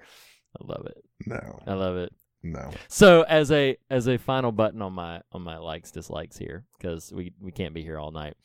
[0.60, 1.04] I love it.
[1.26, 2.14] No, I love it.
[2.44, 2.72] No.
[2.88, 7.12] So as a as a final button on my on my likes dislikes here because
[7.14, 8.36] we we can't be here all night.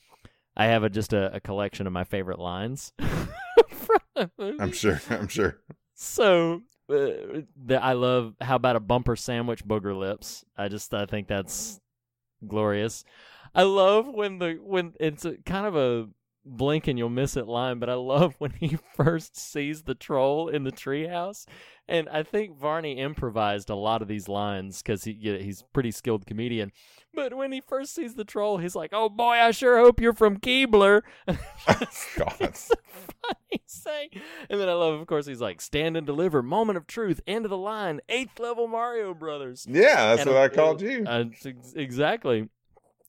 [0.57, 2.93] I have a, just a, a collection of my favorite lines
[3.69, 4.31] from.
[4.39, 5.01] I'm sure.
[5.11, 5.61] I'm sure.
[5.95, 10.45] So uh, the, I love how about a bumper sandwich booger lips.
[10.57, 11.81] I just I think that's
[12.47, 13.05] glorious.
[13.55, 16.09] I love when the when it's a, kind of a
[16.47, 20.49] blink and you'll miss it line, but I love when he first sees the troll
[20.49, 21.47] in the treehouse.
[21.89, 25.64] And I think Varney improvised a lot of these lines because he yeah, he's a
[25.72, 26.72] pretty skilled comedian.
[27.14, 30.12] But when he first sees the troll, he's like, "Oh boy, I sure hope you're
[30.12, 32.34] from Keebler." God.
[32.41, 34.09] It's a funny saying.
[34.51, 37.47] And then I love, of course, he's like, "Stand and deliver, moment of truth, end
[37.47, 41.05] of the line, eighth level Mario Brothers." Yeah, that's And what I uh, called you.
[41.07, 41.24] Uh,
[41.74, 42.49] exactly.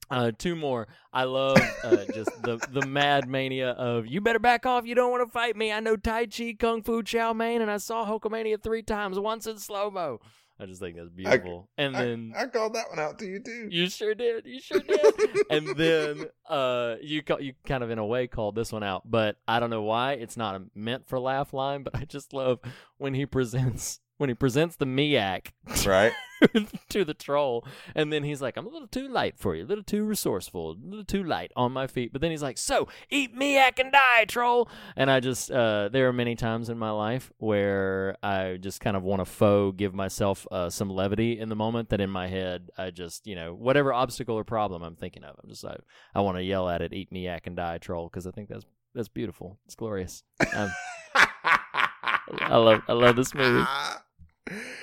[0.09, 0.87] Uh, two more.
[1.11, 4.85] I love uh, just the the mad mania of you better back off.
[4.85, 5.71] You don't want to fight me.
[5.71, 9.47] I know Tai Chi, Kung Fu, Chow Mein, and I saw Hulkamania three times, once
[9.47, 10.19] in slow mo.
[10.59, 11.69] I just think that's beautiful.
[11.77, 13.67] and then I called that one out to you too.
[13.69, 14.45] you sure did.
[14.47, 15.13] You sure did.
[15.51, 19.03] and then uh, you ca- you kind of in a way called this one out,
[19.05, 21.83] but I don't know why it's not a meant for laugh line.
[21.83, 22.59] But I just love
[22.97, 25.51] when he presents when he presents the Miak
[25.85, 26.13] right?
[26.89, 27.65] to the troll,
[27.95, 30.71] and then he's like, "I'm a little too light for you, a little too resourceful,
[30.71, 33.91] a little too light on my feet." But then he's like, "So eat Miak and
[33.91, 38.57] die, troll." And I just uh, there are many times in my life where I
[38.57, 41.89] just kind of want to faux give myself uh, some levity in the moment.
[41.89, 45.35] That in my head, I just you know whatever obstacle or problem I'm thinking of,
[45.41, 45.77] I'm just I,
[46.13, 48.65] I want to yell at it, "Eat Miak and die, troll," because I think that's
[48.93, 49.57] that's beautiful.
[49.65, 50.23] It's glorious.
[50.53, 50.71] Um,
[51.15, 53.65] I love I love this movie.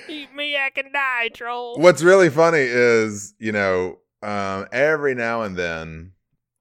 [0.07, 1.77] Eat Miak and die, troll.
[1.77, 6.13] What's really funny is, you know, um, every now and then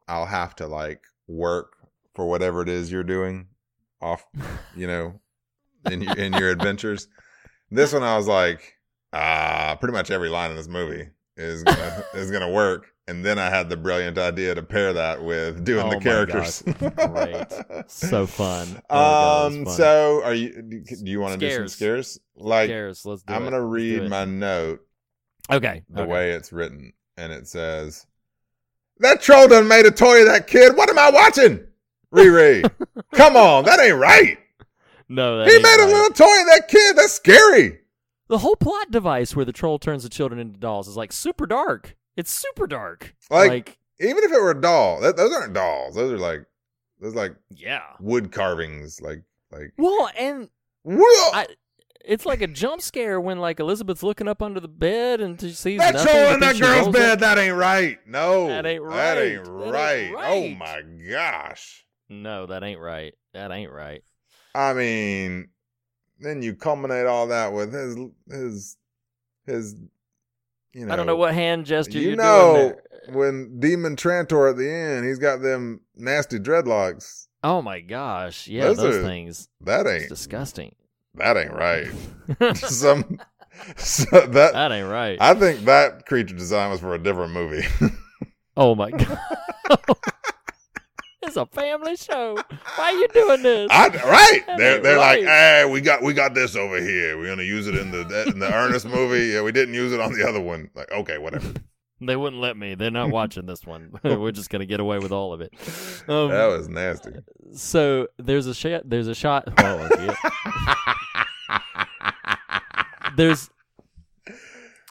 [0.08, 1.76] I'll have to like work
[2.14, 3.48] for whatever it is you're doing
[4.00, 4.24] off,
[4.76, 5.20] you know,
[5.90, 7.08] in your, in your adventures.
[7.70, 8.78] This one I was like,
[9.12, 12.93] ah, pretty much every line in this movie is gonna is gonna work.
[13.06, 16.62] And then I had the brilliant idea to pair that with doing Oh the characters.
[16.62, 17.90] Great.
[17.90, 18.66] So fun.
[18.90, 19.64] Oh my God, it um.
[19.66, 19.74] fun.
[19.74, 20.62] So, are you?
[20.62, 22.18] Do you want to do some Scares.
[22.34, 23.50] Like, Scares, let's do I'm it.
[23.50, 24.80] gonna read my note
[25.50, 25.82] Okay.
[25.90, 26.10] the okay.
[26.10, 28.06] way it's written, and it says,
[29.00, 30.74] "That troll done made a toy of that kid.
[30.76, 31.66] What am I watching?
[32.14, 32.68] Riri,
[33.12, 34.38] come on, that ain't right.
[35.10, 36.96] No, He made a little toy of that kid.
[36.96, 37.80] That's scary.
[38.28, 41.44] The whole plot device where the troll turns the children into dolls is like super
[41.46, 41.94] dark.
[42.16, 43.14] It's super dark.
[43.30, 45.94] Like, even if it were a doll, that, those aren't dolls.
[45.96, 46.44] Those are like,
[47.00, 47.82] those like yeah.
[48.00, 49.00] wood carvings.
[49.00, 50.48] Like, like Well, and
[50.86, 51.46] I,
[52.04, 55.50] it's like a jump scare when like Elizabeth's looking up under the bed and she
[55.50, 57.12] sees that nothing, in that girl's bed.
[57.12, 57.18] up.
[57.20, 57.98] That ain't right.
[58.06, 59.14] No, That ain't That right.
[59.14, 60.14] That ain't right.
[60.16, 61.86] Oh my gosh.
[62.08, 63.14] No, that ain't right.
[63.32, 64.02] That ain't right.
[64.54, 65.48] I mean,
[66.20, 67.96] then you culminate all that with his
[68.30, 68.76] his
[69.46, 69.76] his.
[70.74, 72.74] You know, I don't know what hand gesture you you're know
[73.08, 77.26] when Demon Trantor at the end, he's got them nasty dreadlocks.
[77.42, 78.48] Oh my gosh.
[78.48, 79.48] Yeah, Those those, are- things.
[79.60, 80.74] That ain't disgusting.
[81.14, 81.88] that ain't right.
[82.56, 83.20] Some
[83.76, 85.16] so that That ain't right.
[85.20, 87.66] I think that creature design was for a different movie.
[88.56, 89.18] oh my god.
[91.36, 92.36] It's a family show.
[92.76, 93.68] Why are you doing this?
[93.70, 94.46] I, right?
[94.46, 95.26] That They're they're like, right.
[95.26, 97.18] hey, we got we got this over here.
[97.18, 99.26] We're gonna use it in the in the Ernest movie.
[99.32, 100.70] Yeah, we didn't use it on the other one.
[100.74, 101.52] Like, okay, whatever.
[102.00, 102.74] they wouldn't let me.
[102.76, 103.98] They're not watching this one.
[104.04, 105.52] We're just gonna get away with all of it.
[106.08, 107.10] Um, that was nasty.
[107.52, 108.82] so there's a shot.
[108.84, 109.48] There's a shot.
[109.58, 110.14] Oh, yeah.
[113.16, 113.50] there's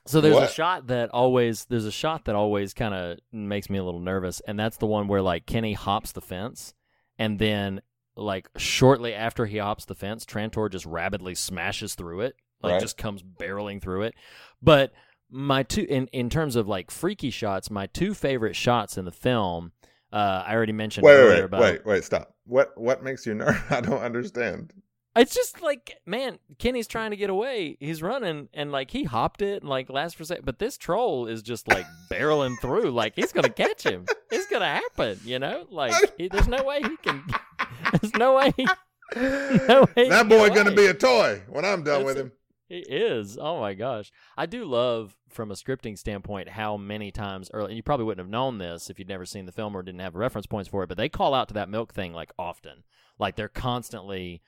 [0.06, 0.50] so there's What?
[0.50, 4.00] a shot that always there's a shot that always kind of makes me a little
[4.00, 6.74] nervous, and that's the one where like Kenny hops the fence,
[7.18, 7.82] and then
[8.16, 12.82] like shortly after he hops the fence, Trantor just rapidly smashes through it, like Right.
[12.82, 14.16] just comes barreling through it.
[14.62, 14.92] But
[15.30, 19.12] my two in in terms of like freaky shots, my two favorite shots in the
[19.12, 19.72] film.
[20.12, 22.36] Uh, I already mentioned Wait, earlier wait, about wait, wait, stop.
[22.46, 23.60] What what makes you nervous?
[23.72, 24.72] I don't understand.
[25.15, 27.77] It's just like, man, Kenny's trying to get away.
[27.80, 30.45] He's running, and like he hopped it, and like last for a second.
[30.45, 34.06] But this troll is just like barreling through, like he's gonna catch him.
[34.31, 35.68] It's gonna happen, you know.
[35.69, 37.23] Like he, there's no way he can.
[38.02, 38.53] There's no way.
[38.57, 38.65] He,
[39.15, 40.76] no way that boy gonna away.
[40.76, 42.31] be a toy when I'm done That's with him.
[42.68, 43.38] He is.
[43.40, 44.11] Oh my gosh.
[44.35, 48.26] I do love from a scripting standpoint how many times early and you probably wouldn't
[48.26, 50.81] have known this if you'd never seen the film or didn't have reference points for
[50.81, 52.84] it, but they call out to that milk thing like often.
[53.19, 54.41] Like they're constantly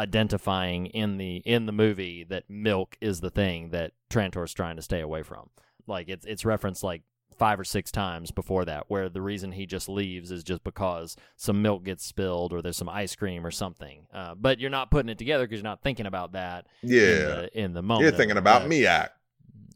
[0.00, 4.82] identifying in the in the movie that milk is the thing that Trantor's trying to
[4.82, 5.50] stay away from.
[5.86, 7.02] Like it's it's referenced like
[7.38, 11.16] five or six times before that where the reason he just leaves is just because
[11.36, 14.90] some milk gets spilled or there's some ice cream or something uh, but you're not
[14.90, 17.00] putting it together because you're not thinking about that Yeah.
[17.00, 19.08] in the, in the moment You're thinking about Uh, Miak.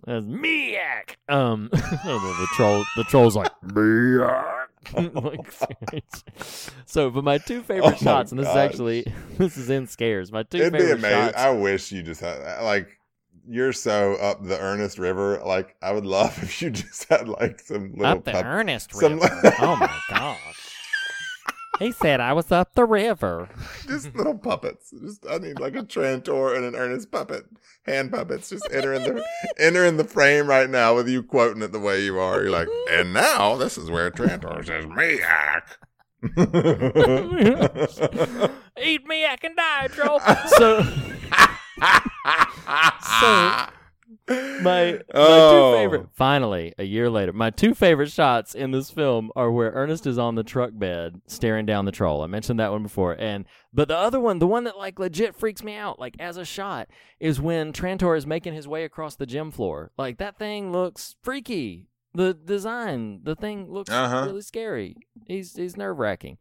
[0.06, 1.16] as Miak.
[1.30, 4.53] Um, the, the troll, the troll's like Miak.
[5.14, 5.50] Like,
[6.86, 9.06] so, but my two favorite Oh shots, and this is actually
[9.38, 10.30] this is in scares.
[10.32, 11.18] My 2 It'd be favorite amazing.
[11.32, 11.36] shots.
[11.36, 12.88] I wish you just had like
[13.46, 15.40] you're so up the Ernest River.
[15.44, 18.92] Like I would love if you just had like some little up the pup- Ernest
[18.94, 19.54] some- River.
[19.60, 20.63] oh my gosh.
[21.78, 23.48] He said I was up the river.
[23.86, 24.90] just little puppets.
[24.90, 27.44] Just I need like a Trantor and an Ernest puppet,
[27.84, 28.50] hand puppets.
[28.50, 29.24] Just enter in the
[29.58, 32.42] enter in the frame right now with you quoting it the way you are.
[32.42, 35.62] You're like, and now this is where Trantor says Miak.
[38.82, 40.20] Eat me, I can die, troll.
[40.20, 40.82] So,
[43.20, 43.66] so
[44.28, 45.72] my my Oh.
[45.72, 49.70] two favorite finally a year later my two favorite shots in this film are where
[49.72, 52.22] ernest is on the truck bed staring down the troll.
[52.22, 53.12] I mentioned that one before.
[53.18, 56.36] And but the other one the one that like legit freaks me out like as
[56.38, 56.88] a shot
[57.20, 59.90] is when trantor is making his way across the gym floor.
[59.98, 61.88] Like that thing looks freaky.
[62.14, 64.24] The design the thing looks Uh-huh.
[64.26, 64.96] really scary.
[65.26, 66.38] He's he's nerve-wracking.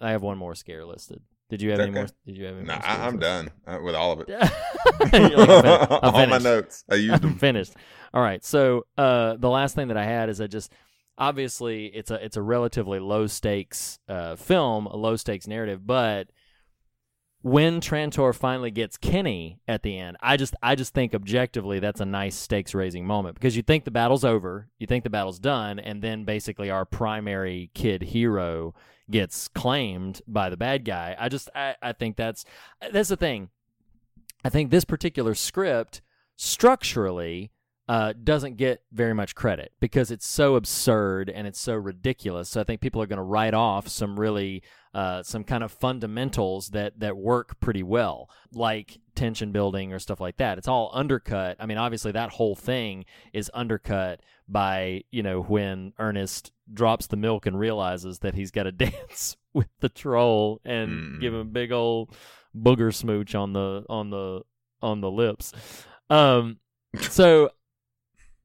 [0.00, 1.22] I have one more scare listed
[1.52, 3.78] did you have any more did you have any Nah, more I, I'm done uh,
[3.84, 4.28] with all of it.
[4.30, 4.50] like,
[5.02, 6.82] I'm fin- I'm all my notes.
[6.90, 7.38] I used I'm them.
[7.38, 7.74] finished.
[8.14, 8.42] All right.
[8.42, 10.72] So uh, the last thing that I had is I just
[11.18, 16.28] obviously it's a it's a relatively low stakes uh, film, a low stakes narrative, but
[17.44, 22.00] when Trantor finally gets Kenny at the end, I just I just think objectively that's
[22.00, 25.38] a nice stakes raising moment because you think the battle's over, you think the battle's
[25.40, 28.74] done, and then basically our primary kid hero
[29.12, 31.14] gets claimed by the bad guy.
[31.18, 32.44] I just I, I think that's
[32.90, 33.50] that's the thing.
[34.44, 36.02] I think this particular script
[36.36, 37.52] structurally
[37.88, 42.48] uh, doesn't get very much credit because it's so absurd and it's so ridiculous.
[42.48, 44.62] So I think people are going to write off some really
[44.94, 50.20] uh, some kind of fundamentals that that work pretty well, like tension building or stuff
[50.20, 50.58] like that.
[50.58, 51.56] It's all undercut.
[51.60, 57.16] I mean, obviously that whole thing is undercut by you know when Ernest drops the
[57.16, 61.20] milk and realizes that he's got to dance with the troll and Mm.
[61.20, 62.14] give him a big old
[62.56, 64.42] booger smooch on the on the
[64.82, 65.52] on the lips.
[66.10, 66.58] Um,
[67.00, 67.50] so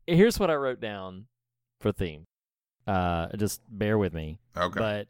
[0.05, 1.25] here's what I wrote down
[1.81, 2.25] for theme.
[2.85, 4.39] Uh, just bear with me.
[4.55, 4.79] Okay.
[4.79, 5.07] But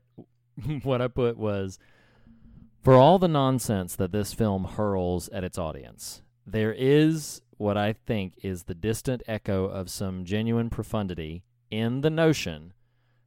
[0.84, 1.80] what I put was
[2.84, 7.94] for all the nonsense that this film hurls at its audience, there is what I
[7.94, 12.74] think is the distant echo of some genuine profundity in the notion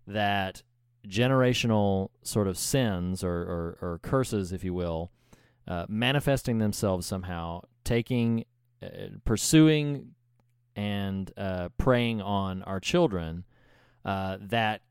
[0.06, 0.62] that
[1.06, 5.10] generational sort of sins or, or, or curses, if you will,
[5.66, 8.44] uh, manifesting themselves somehow, taking,
[8.82, 8.88] uh,
[9.24, 10.12] pursuing,
[10.76, 13.44] and uh, preying on our children,
[14.04, 14.82] uh, that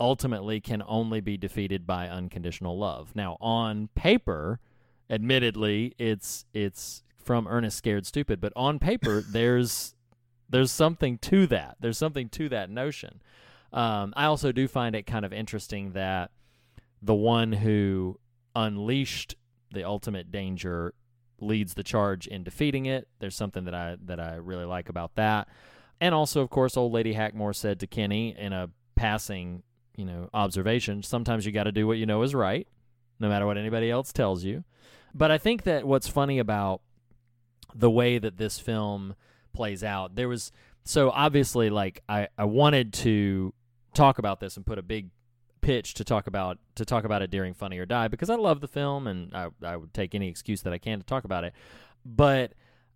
[0.00, 3.12] ultimately can only be defeated by unconditional love.
[3.14, 4.60] Now, on paper,
[5.10, 9.94] admittedly, it's it's from Ernest Scared Stupid, but on paper, there's
[10.48, 11.76] there's something to that.
[11.80, 13.20] There's something to that notion.
[13.72, 16.30] Um, I also do find it kind of interesting that
[17.02, 18.18] the one who
[18.56, 19.36] unleashed
[19.72, 20.94] the ultimate danger
[21.40, 23.08] leads the charge in defeating it.
[23.18, 25.48] There's something that I that I really like about that.
[26.00, 29.62] And also, of course, old lady Hackmore said to Kenny in a passing,
[29.98, 32.68] you know, observation, sometimes you got to do what you know is right,
[33.18, 34.62] no matter what anybody else tells you.
[35.12, 36.82] But I think that what's funny about
[37.74, 39.16] the way that this film
[39.52, 40.52] plays out, there was
[40.84, 43.52] so obviously, like I, I wanted to
[43.92, 45.10] talk about this and put a big
[45.60, 48.60] pitch to talk about to talk about it during Funny or Die because I love
[48.60, 51.42] the film and I, I would take any excuse that I can to talk about
[51.42, 51.52] it.
[52.06, 52.52] But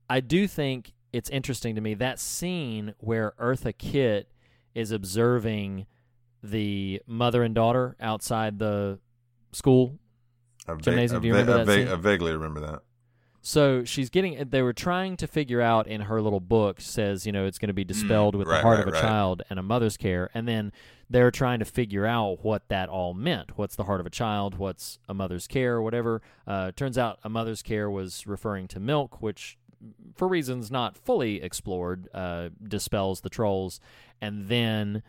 [0.09, 4.31] I do think it's interesting to me that scene where Eartha Kitt
[4.74, 5.87] is observing
[6.43, 8.98] the mother and daughter outside the
[9.52, 9.98] school
[10.66, 11.93] I Gymnasium, do you remember I that?
[11.93, 12.82] I vaguely remember that.
[13.44, 14.48] So she's getting.
[14.51, 17.69] They were trying to figure out in her little book says you know it's going
[17.69, 19.02] to be dispelled with the Mm, heart right, of a right.
[19.02, 20.70] child and a mother's care, and then
[21.10, 23.59] they're trying to figure out what that all meant.
[23.59, 24.59] What's the heart of a child?
[24.59, 25.82] What's a mother's care?
[25.82, 26.23] Whatever.
[26.47, 29.59] Uh, turns out a mother's care was referring to milk, which,
[30.14, 33.81] for reasons not fully explored, uh, dispels the trolls,
[34.20, 35.02] and then.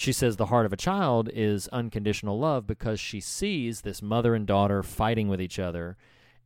[0.00, 4.34] She says the heart of a child is unconditional love because she sees this mother
[4.34, 5.98] and daughter fighting with each other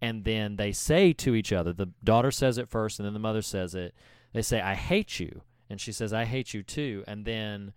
[0.03, 3.21] and then they say to each other the daughter says it first and then the
[3.21, 3.95] mother says it
[4.33, 7.73] they say i hate you and she says i hate you too and then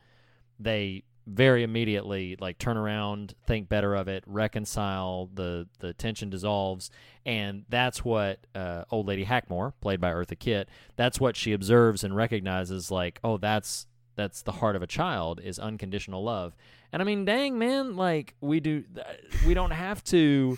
[0.59, 6.89] they very immediately like turn around think better of it reconcile the the tension dissolves
[7.23, 12.03] and that's what uh, old lady hackmore played by eartha kitt that's what she observes
[12.03, 13.85] and recognizes like oh that's
[14.17, 16.53] that's the heart of a child is unconditional love
[16.91, 18.83] and i mean dang man like we do
[19.45, 20.57] we don't have to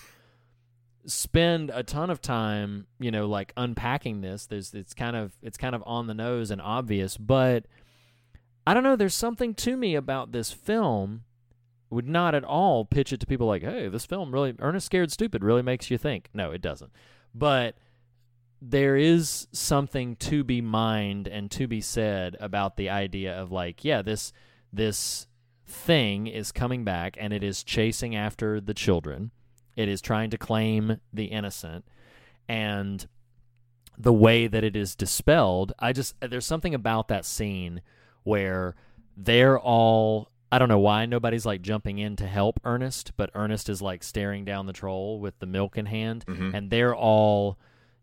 [1.06, 4.45] spend a ton of time, you know, like unpacking this.
[4.45, 7.65] There's it's kind of it's kind of on the nose and obvious, but
[8.65, 11.23] I don't know, there's something to me about this film
[11.90, 15.11] would not at all pitch it to people like, "Hey, this film really Ernest Scared
[15.11, 16.91] Stupid really makes you think." No, it doesn't.
[17.34, 17.76] But
[18.61, 23.84] there is something to be mined and to be said about the idea of like,
[23.86, 24.34] yeah, this
[24.72, 25.27] this
[25.65, 29.31] thing is coming back and it is chasing after the children.
[29.76, 31.86] It is trying to claim the innocent
[32.48, 33.07] and
[33.98, 35.73] the way that it is dispelled.
[35.80, 37.81] I just there's something about that scene
[38.23, 38.76] where
[39.15, 43.69] they're all I don't know why nobody's like jumping in to help Ernest, but Ernest
[43.69, 46.53] is like staring down the troll with the milk in hand Mhm.
[46.56, 47.57] and they're all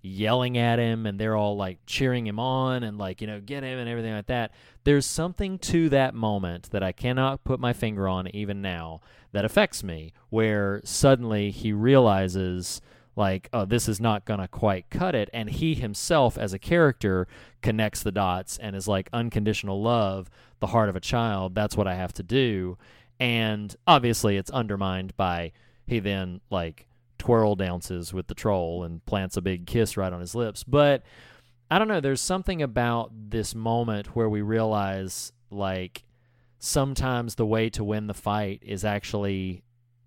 [0.07, 3.63] yelling at him and they're all like cheering him on and like you know get
[3.63, 4.53] him and everything like that.
[4.85, 9.01] There's something to that moment that i cannot put my finger on even now
[9.33, 12.81] that affects me where suddenly he realizes
[13.17, 16.59] like oh this is not going to quite cut it and he himself as a
[16.59, 17.27] character
[17.63, 20.31] connects the dots and is like unconditional love
[20.61, 22.79] the heart of a child that's what i have to do.
[23.19, 25.53] And obviously it's undermined by
[25.87, 26.87] he then like
[27.27, 30.63] twirl dances with the troll and plants a big kiss right on his lips.
[30.63, 31.03] But
[31.69, 36.05] I don't know, there's something about this moment where we realize like
[36.61, 39.65] sometimes the way to win the fight is actually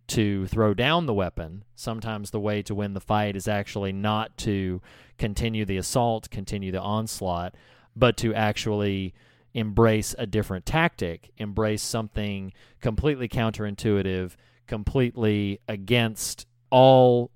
[0.07, 1.65] to throw down the weapon.
[1.75, 4.81] Sometimes the way to win the fight is actually not to
[5.17, 7.53] continue the assault, continue the onslaught,
[7.97, 9.13] but to actually
[9.53, 14.37] embrace a different tactic, embrace something completely counterintuitive,
[14.67, 17.31] completely against all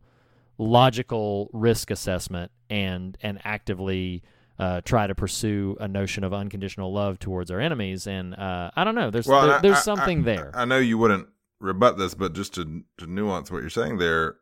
[0.57, 4.23] logical risk assessment and and actively
[4.59, 8.05] uh, try to pursue a notion of unconditional love towards our enemies.
[8.07, 9.09] And uh, I don't know.
[9.09, 10.51] There's Well, there- there's I- something I- there.
[10.53, 11.27] I know you wouldn't
[11.59, 14.37] rebut this, but just to to nuance what you're saying there,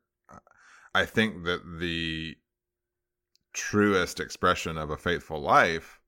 [0.94, 2.36] I think that the
[3.54, 6.00] truest expression of a faithful life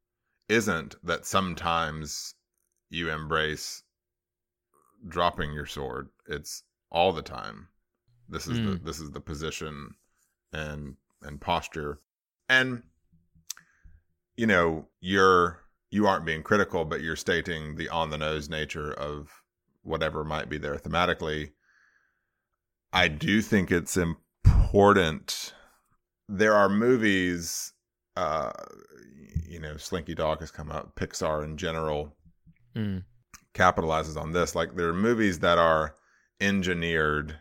[0.50, 2.36] isn't that sometimes
[2.90, 3.84] you embrace
[5.08, 6.10] dropping your sword.
[6.28, 7.68] It's all the time.
[8.30, 8.84] This is the Mm.
[8.86, 9.96] this is the position
[10.52, 12.00] and and posture.
[12.50, 12.84] And
[14.38, 15.60] you know, you're
[15.92, 19.32] you aren't being critical, but you're stating the on the nose nature of
[19.84, 21.52] whatever might be there thematically.
[22.92, 25.54] I do think it's important.
[26.30, 27.74] There are movies,
[28.16, 28.52] uh,
[29.48, 30.96] you know, Slinky Dog has come out.
[30.96, 32.16] Pixar in general
[32.76, 33.04] Mm.
[33.54, 34.56] capitalizes on this.
[34.56, 35.96] Like there are movies that are
[36.42, 37.40] engineered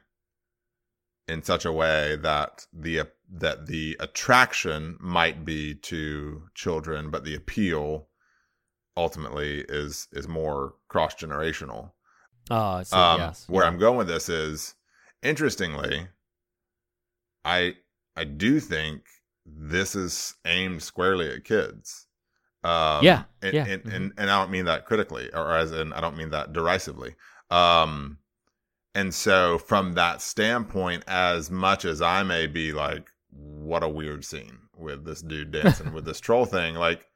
[1.28, 7.34] in such a way that the that the attraction might be to children, but the
[7.34, 8.08] appeal
[8.96, 11.92] ultimately is is more cross generational.
[12.50, 12.96] Oh, I see.
[12.96, 13.48] Um, yes.
[13.48, 13.68] Where yeah.
[13.68, 14.74] I'm going with this is,
[15.22, 16.08] interestingly,
[17.44, 17.76] I
[18.16, 19.02] I do think
[19.46, 22.06] this is aimed squarely at kids.
[22.64, 23.94] Um, Yeah, and, yeah, and, mhm.
[23.94, 27.16] and and I don't mean that critically, or as in I don't mean that derisively.
[27.50, 28.18] Um,
[28.94, 34.24] and so from that standpoint, as much as I may be like, what a weird
[34.24, 37.06] scene with this dude dancing with this troll thing, like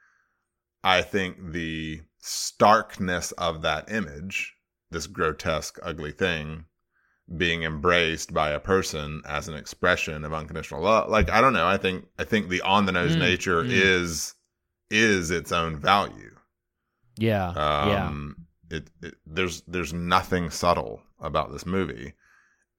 [0.83, 4.55] I think the starkness of that image,
[4.91, 6.65] this grotesque, ugly thing,
[7.37, 11.67] being embraced by a person as an expression of unconditional love, like I don't know,
[11.67, 13.71] I think I think the on the nose Mm, nature mm.
[13.71, 14.35] is
[14.91, 16.35] is its own value.
[17.19, 17.53] Yeah.
[17.55, 18.07] yeah.
[18.07, 22.15] Um, it, it there's there's nothing subtle about this movie,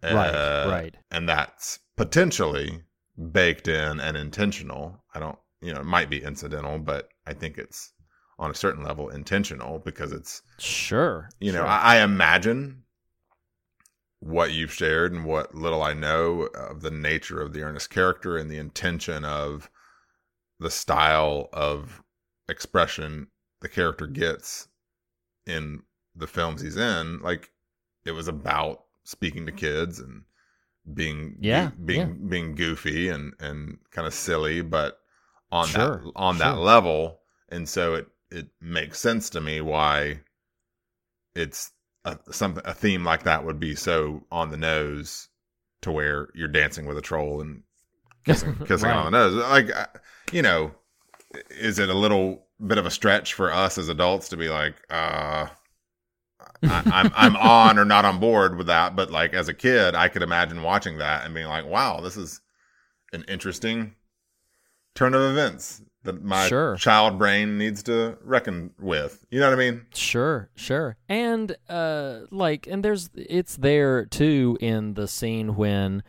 [0.03, 0.95] Right, Uh, right.
[1.11, 2.83] and that's potentially
[3.31, 5.03] baked in and intentional.
[5.15, 7.93] I don't, you know, it might be incidental, but I think it's
[8.39, 11.29] on a certain level intentional because it's Sure.
[11.39, 11.67] you know sure.
[11.67, 12.83] I, I imagine
[14.19, 18.37] what you've shared and what little i know of the nature of the ernest character
[18.37, 19.69] and the intention of
[20.59, 22.01] the style of
[22.49, 23.27] expression
[23.61, 24.67] the character gets
[25.45, 25.81] in
[26.15, 27.51] the films he's in like
[28.07, 30.23] it was about speaking to kids and
[30.93, 34.99] being Yeah, being being goofy and and kind of silly but
[35.51, 37.21] on Sure, that on that level.
[37.49, 40.21] And so it it makes sense to me why
[41.35, 41.71] it's
[42.05, 45.29] a, something a theme like that would be so on the nose
[45.81, 47.63] to where you're dancing with a troll and
[48.25, 48.95] kissing, kissing Right.
[48.95, 49.35] on the nose.
[49.35, 49.87] Like uh,
[50.31, 50.73] you know
[51.51, 54.75] is it a little bit of a stretch for us as adults to be like
[54.91, 55.47] uh
[56.63, 59.95] I, I'm I'm on or not on board with that, but like as a kid,
[59.95, 62.41] I could imagine watching that and being like, "Wow, this is
[63.13, 63.95] an interesting
[64.95, 66.75] turn of events that my Sure.
[66.75, 69.85] child brain needs to reckon with." You know what I mean?
[69.93, 70.97] Sure, sure.
[71.07, 76.03] And uh like and there's it's there too in the scene when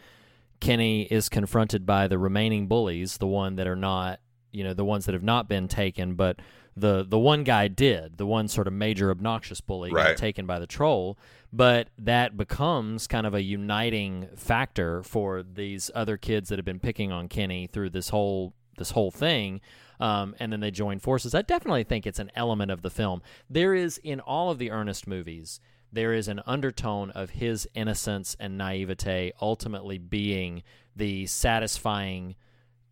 [0.61, 4.19] Kenny is confronted by the remaining bullies, the one that are not,
[4.51, 6.41] you know, the ones that have not been taken, but
[6.81, 10.09] the the one guy did, the one sort of major obnoxious bully Right.
[10.09, 11.19] got taken by the troll,
[11.53, 16.81] but that becomes kind of a uniting factor for these other kids that have been
[16.81, 19.61] picking on Kenny through this whole this whole thing.
[20.01, 21.35] Um, and then they join forces.
[21.35, 23.21] I definitely think it's an element of the film.
[23.51, 25.59] There is in all of the Ernest movies,
[25.93, 30.63] there is an undertone of his innocence and naivete ultimately being
[30.95, 32.37] the satisfying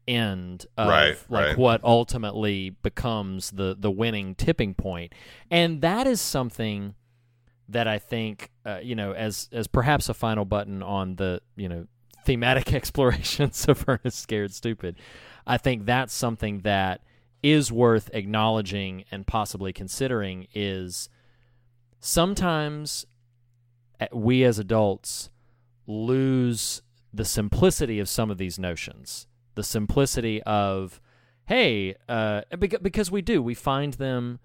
[0.08, 1.58] end of Right, like right.
[1.58, 5.12] what ultimately becomes the the winning tipping point
[5.50, 6.94] and that is something
[7.68, 11.68] that i think uh, you know as as perhaps a final button on the you
[11.68, 11.86] know
[12.24, 14.96] thematic explorations of ernest scared stupid
[15.46, 17.02] i think that's something that
[17.42, 21.08] is worth acknowledging and possibly considering is
[22.00, 23.06] sometimes
[24.00, 25.30] uh, we as adults
[25.86, 29.26] lose the simplicity of some of these notions
[29.56, 31.00] the simplicity of
[31.46, 34.38] hey uh, because we do we find them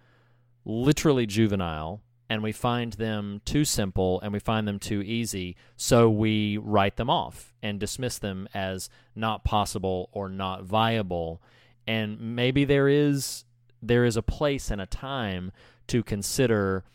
[0.65, 2.01] literally juvenile
[2.31, 6.95] and we find them too simple and we find them too easy so we write
[6.95, 11.41] them off and dismiss them as not possible or not viable.
[11.85, 13.43] And maybe there is
[13.81, 15.51] there is a place and a time
[15.87, 16.85] to consider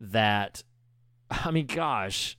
[0.00, 0.62] that
[1.30, 2.36] i mean gosh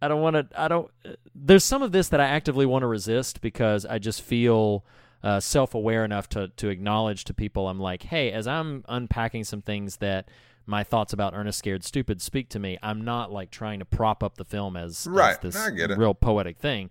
[0.00, 0.60] I don't want to.
[0.60, 0.90] I don't.
[1.34, 4.84] There's some of this that I actively want to resist because I just feel
[5.22, 7.68] uh, self-aware enough to to acknowledge to people.
[7.68, 10.28] I'm like, hey, as I'm unpacking some things that
[10.66, 12.78] my thoughts about Ernest Scared Stupid speak to me.
[12.82, 15.40] I'm not like trying to prop up the film as, as Right.
[15.40, 16.90] this I get real poetic thing,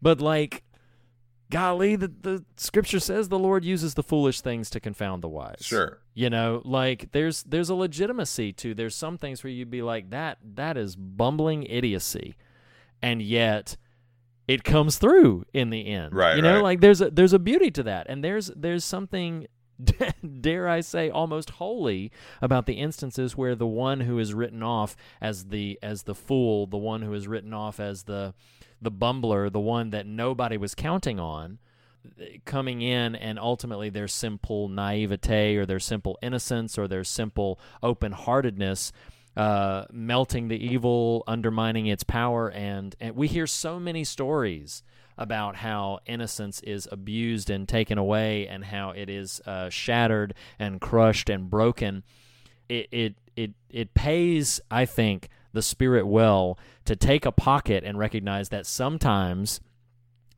[0.00, 0.62] but like,
[1.52, 5.58] golly, the the scripture says the Lord uses the foolish things to confound the wise.
[5.60, 5.98] Sure.
[6.14, 10.10] You know, like there's there's a legitimacy to there's some things where you'd be like
[10.10, 12.34] that that is bumbling idiocy,
[13.00, 13.76] and yet
[14.48, 16.12] it comes through in the end.
[16.14, 16.62] Right, You know, right.
[16.62, 19.46] like there's a there's a beauty to that, and there's there's something.
[20.40, 24.94] Dare I say, almost holy about the instances where the one who is written off
[25.20, 28.32] as the as the fool, the one who is written off as the
[28.82, 31.58] the bumbler, the one that nobody was counting on,
[32.44, 38.12] coming in and ultimately their simple naivete or their simple innocence or their simple open
[38.12, 38.92] heartedness
[39.36, 42.50] uh, melting the evil, undermining its power.
[42.50, 44.82] And, and we hear so many stories
[45.16, 50.80] about how innocence is abused and taken away and how it is uh, shattered and
[50.80, 52.02] crushed and broken.
[52.68, 57.98] It, it, it, it pays, I think, the spirit well to take a pocket and
[57.98, 59.60] recognize that sometimes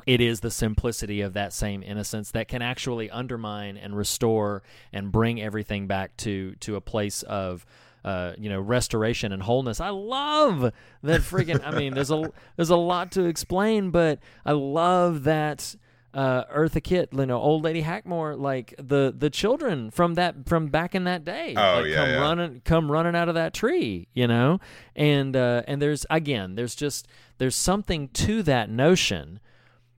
[0.07, 4.63] it is the simplicity of that same innocence that can actually undermine and restore
[4.93, 7.65] and bring everything back to to a place of
[8.05, 9.81] uh, you know restoration and wholeness.
[9.81, 10.73] I love
[11.03, 15.75] that friggin' I mean there's a there's a lot to explain, but I love that
[16.15, 20.69] uh, Eartha Kitt, you know, old lady Hackmore, like the the children from that from
[20.69, 22.21] back in that day, Oh, like, yeah, come yeah.
[22.21, 24.61] running come running out of that tree, you know,
[24.95, 27.09] and uh, and there's again there's just
[27.39, 29.41] there's something to that notion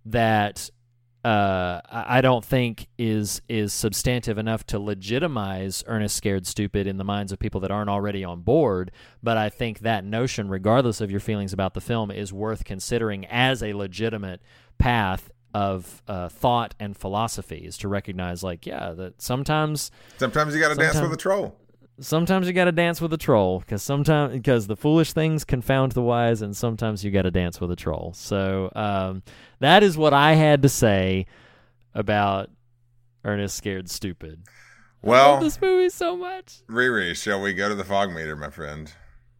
[0.07, 0.71] that
[1.25, 6.97] uh, I I don't think is is substantive enough to legitimize Ernest Scared Stupid in
[6.99, 8.91] the minds of people that aren't already on board.
[9.23, 13.27] But I think that notion, regardless of your feelings about the film, is worth considering
[13.27, 14.41] as a legitimate
[14.79, 17.57] path of uh, thought and philosophy.
[17.67, 21.57] Is to recognize, like, yeah, that sometimes Sometimes you got to dance with a troll.
[21.99, 25.93] sometimes you got to dance with a troll because sometimes because the foolish things confound
[25.93, 28.13] the wise, and sometimes you got to dance with a troll.
[28.15, 29.23] So um,
[29.61, 31.27] that is what I had to say
[31.95, 32.51] about
[33.25, 34.43] Ernest Scared Stupid.
[35.03, 36.63] Well, this movie so much.
[36.69, 38.93] Riri, shall we go to the fog meter, my friend?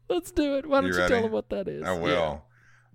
[0.09, 0.67] Let's do it.
[0.67, 1.83] Why don't You you, tell them what that is?
[1.85, 2.39] I Yeah.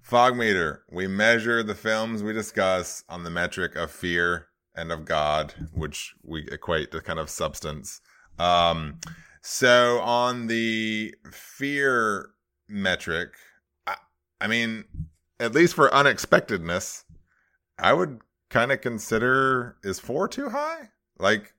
[0.01, 0.83] Fog meter.
[0.91, 6.13] We measure the films we discuss on the metric of fear and of God, which
[6.23, 8.01] we equate to kind of substance.
[8.39, 8.99] Um,
[9.41, 12.31] so on the fear
[12.67, 13.33] metric,
[13.85, 13.95] I,
[14.39, 14.85] I mean,
[15.39, 17.05] at least for unexpectedness,
[17.77, 20.89] I would kind of consider is four too high?
[21.17, 21.53] Like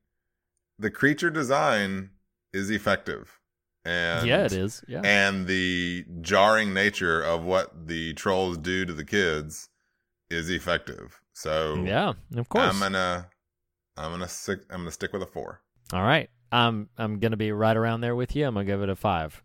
[0.78, 2.10] the creature design
[2.52, 3.40] is effective.
[3.84, 4.84] And yeah, it is.
[4.86, 5.02] Yeah.
[5.04, 9.68] and the jarring nature of what the trolls do to the kids
[10.30, 11.20] is effective.
[11.32, 12.72] So yeah, of course.
[12.72, 13.28] I'm gonna
[13.96, 15.60] I'm gonna stick I'm gonna stick with a four.
[15.92, 16.30] All right.
[16.52, 18.46] I'm I'm gonna be right around there with you.
[18.46, 19.42] I'm gonna give it a five.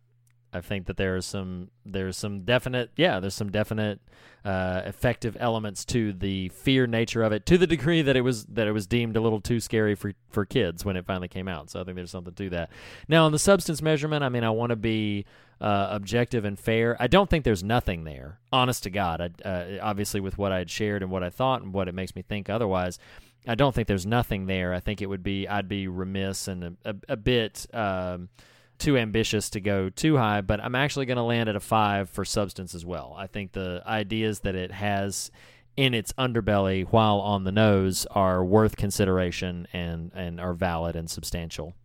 [0.57, 3.99] I think that there are some there's some definite yeah there's some definite
[4.43, 8.45] uh, effective elements to the fear nature of it to the degree that it was
[8.45, 11.47] that it was deemed a little too scary for for kids when it finally came
[11.47, 11.69] out.
[11.69, 12.69] So I think there's something to that.
[13.07, 15.25] Now on the substance measurement, I mean I want to be
[15.59, 16.95] uh, objective and fair.
[16.99, 18.39] I don't think there's nothing there.
[18.51, 21.61] Honest to God, I, uh, obviously with what I had shared and what I thought
[21.61, 22.99] and what it makes me think otherwise.
[23.47, 24.73] I don't think there's nothing there.
[24.73, 28.29] I think it would be I'd be remiss and a, a, a bit um,
[28.77, 32.09] too ambitious to go too high, but I'm actually going to land at a five
[32.09, 33.15] for substance as well.
[33.17, 35.31] I think the ideas that it has
[35.75, 41.09] in its underbelly while on the nose are worth consideration and, and are valid and
[41.09, 41.75] substantial.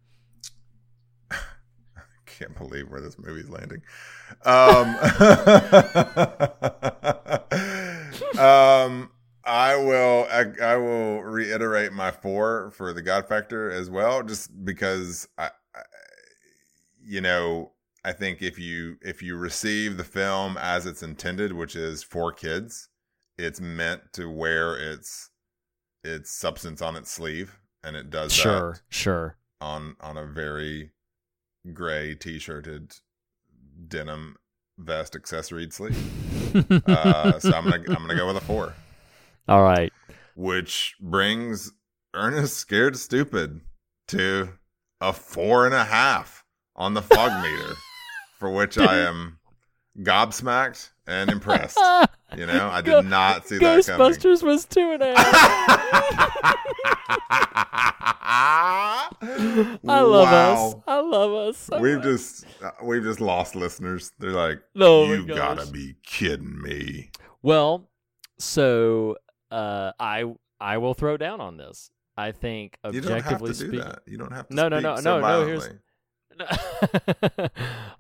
[1.31, 1.37] I
[2.27, 3.83] can't believe where this movie's landing.
[4.45, 4.97] Um,
[8.39, 9.11] um,
[9.45, 10.27] I will.
[10.31, 15.47] I, I will reiterate my four for the God Factor as well, just because I,
[15.47, 15.51] I,
[17.05, 17.73] you know,
[18.05, 22.33] I think if you if you receive the film as it's intended, which is for
[22.33, 22.89] kids,
[23.39, 25.31] it's meant to wear its
[26.05, 29.37] its substance on its sleeve, and it does Sure, that sure.
[29.61, 30.91] on on a very
[31.73, 32.93] gray t-shirted
[33.89, 34.37] denim
[34.79, 35.97] vest accessoried sleeve.
[36.89, 38.75] uh, so I'm gonna I'm gonna go with a four,
[39.49, 39.93] All right.
[40.35, 41.73] which brings
[42.15, 43.61] Ernest Scared Stupid
[44.09, 44.51] to
[45.01, 46.42] a four and a half
[46.77, 47.75] on the fog meter,
[48.39, 49.39] for which I am
[49.99, 51.79] gobsmacked and impressed.
[52.37, 54.13] You know, I did not see that coming.
[54.13, 56.57] Ghostbusters was two and a half.
[59.23, 60.75] I love us.
[60.87, 61.57] I love us.
[61.59, 62.05] so We've much.
[62.05, 64.13] just uh, we've just lost listeners.
[64.19, 67.11] They're like, Oh you gotta be kidding me.
[67.43, 67.89] Well,
[68.39, 69.17] so
[69.51, 70.25] uh, I
[70.61, 71.91] I will throw down on this.
[72.17, 74.03] I think objectively You don't have to do that.
[74.07, 74.55] You don't have to.
[74.55, 75.69] No, no, no, so no, no, here's-.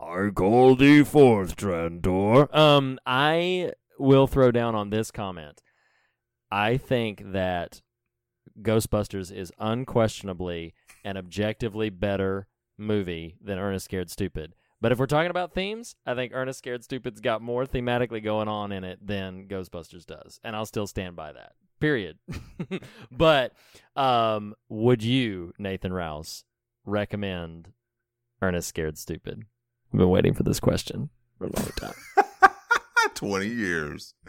[0.00, 2.54] I call thee forth, Trantor.
[2.54, 5.62] Um, I will throw down on this comment.
[6.50, 7.80] I think that
[8.60, 12.46] Ghostbusters is unquestionably an objectively better
[12.76, 14.54] movie than Ernest Scared Stupid.
[14.80, 18.48] But if we're talking about themes, I think Ernest Scared Stupid's got more thematically going
[18.48, 21.52] on in it than Ghostbusters does, and I'll still stand by that.
[21.80, 22.18] Period.
[23.10, 23.52] but
[23.94, 26.44] um, would you, Nathan Rouse,
[26.84, 27.72] recommend
[28.42, 29.44] Ernest Scared Stupid?
[29.92, 32.50] I've been waiting for this question for a long time.
[33.14, 34.14] Twenty years.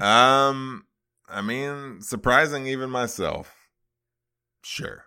[0.00, 0.84] Um,
[1.28, 3.54] I mean, surprising even myself.
[4.64, 5.04] Sure.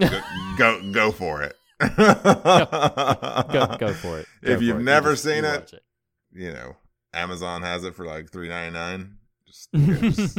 [0.00, 0.20] Go
[0.58, 1.56] go, go for it.
[1.80, 4.26] go, go for it.
[4.42, 4.78] Go if you've it.
[4.80, 5.82] You never just- seen you it, it.
[6.32, 6.76] you know,
[7.14, 9.16] Amazon has it for like three ninety nine.
[9.46, 10.38] Just, just,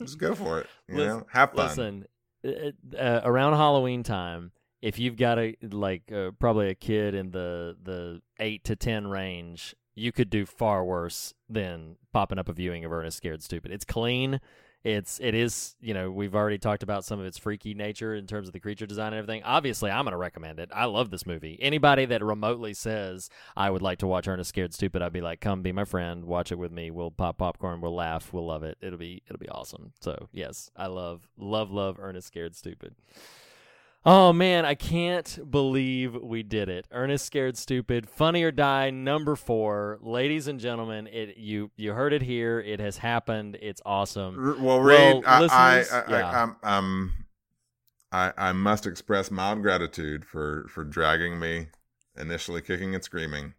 [0.00, 0.66] just go for it.
[0.88, 1.66] You Listen- know, have fun.
[1.66, 2.04] Listen,
[2.44, 4.50] uh, uh, around Halloween time,
[4.82, 9.06] if you've got a like uh, probably a kid in the the eight to ten
[9.06, 13.70] range, you could do far worse than popping up a viewing of Ernest Scared Stupid.
[13.70, 14.40] It's clean.
[14.84, 18.26] It's it is you know we've already talked about some of its freaky nature in
[18.26, 19.44] terms of the creature design and everything.
[19.44, 20.70] Obviously, I'm going to recommend it.
[20.74, 21.56] I love this movie.
[21.62, 25.40] Anybody that remotely says I would like to watch Ernest Scared Stupid, I'd be like,
[25.40, 26.90] come be my friend, watch it with me.
[26.90, 28.76] We'll pop popcorn, we'll laugh, we'll love it.
[28.80, 29.92] It'll be it'll be awesome.
[30.00, 32.96] So yes, I love love love Ernest Scared Stupid.
[34.04, 36.88] Oh man, I can't believe we did it.
[36.90, 39.98] Ernest Scared Stupid, Funny or Die, number four.
[40.02, 42.58] Ladies and gentlemen, it you you heard it here.
[42.58, 43.58] It has happened.
[43.62, 44.56] It's awesome.
[44.60, 46.30] Well, Reed, I, I, I, yeah.
[46.30, 47.12] I, I'm, um,
[48.10, 51.68] I, I must express mild gratitude for for dragging me,
[52.18, 53.54] initially kicking and screaming,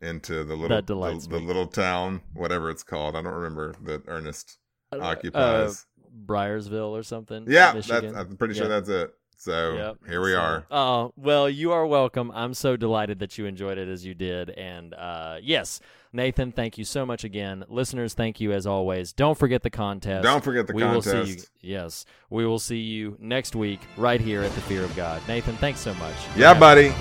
[0.00, 3.16] into the little the, the little town, whatever it's called.
[3.16, 4.58] I don't remember that Ernest
[4.92, 5.86] Uh, occupies.
[6.24, 7.46] Bryersville or something.
[7.48, 8.68] yeah, that's, I'm pretty sure Yeah.
[8.80, 9.14] that's it.
[9.40, 9.96] So Yep.
[10.08, 10.66] here we are.
[10.68, 12.32] Oh, well, you are welcome.
[12.34, 14.50] I'm so delighted that you enjoyed it as you did.
[14.50, 15.78] And uh, yes,
[16.12, 17.64] Nathan, thank you so much again.
[17.68, 19.12] Listeners, thank you as always.
[19.12, 20.24] Don't forget the contest.
[20.24, 21.50] Don't forget the we Will see you, contest.
[21.60, 25.22] yes, we will see you next week right here at the Fear of God.
[25.28, 26.16] Nathan, thanks so much.
[26.36, 26.92] Yeah, buddy.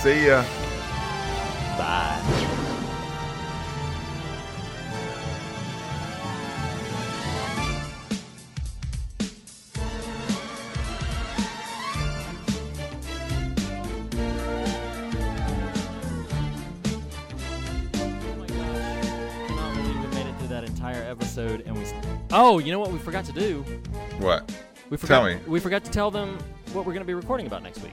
[0.00, 0.42] See ya.
[1.76, 2.48] Bye.
[22.32, 23.62] Oh, you know what we forgot to do?
[24.18, 24.50] What?
[24.90, 25.38] We forgot Tell me.
[25.46, 26.38] we forgot to tell them
[26.72, 27.92] what we're going to be recording about next week.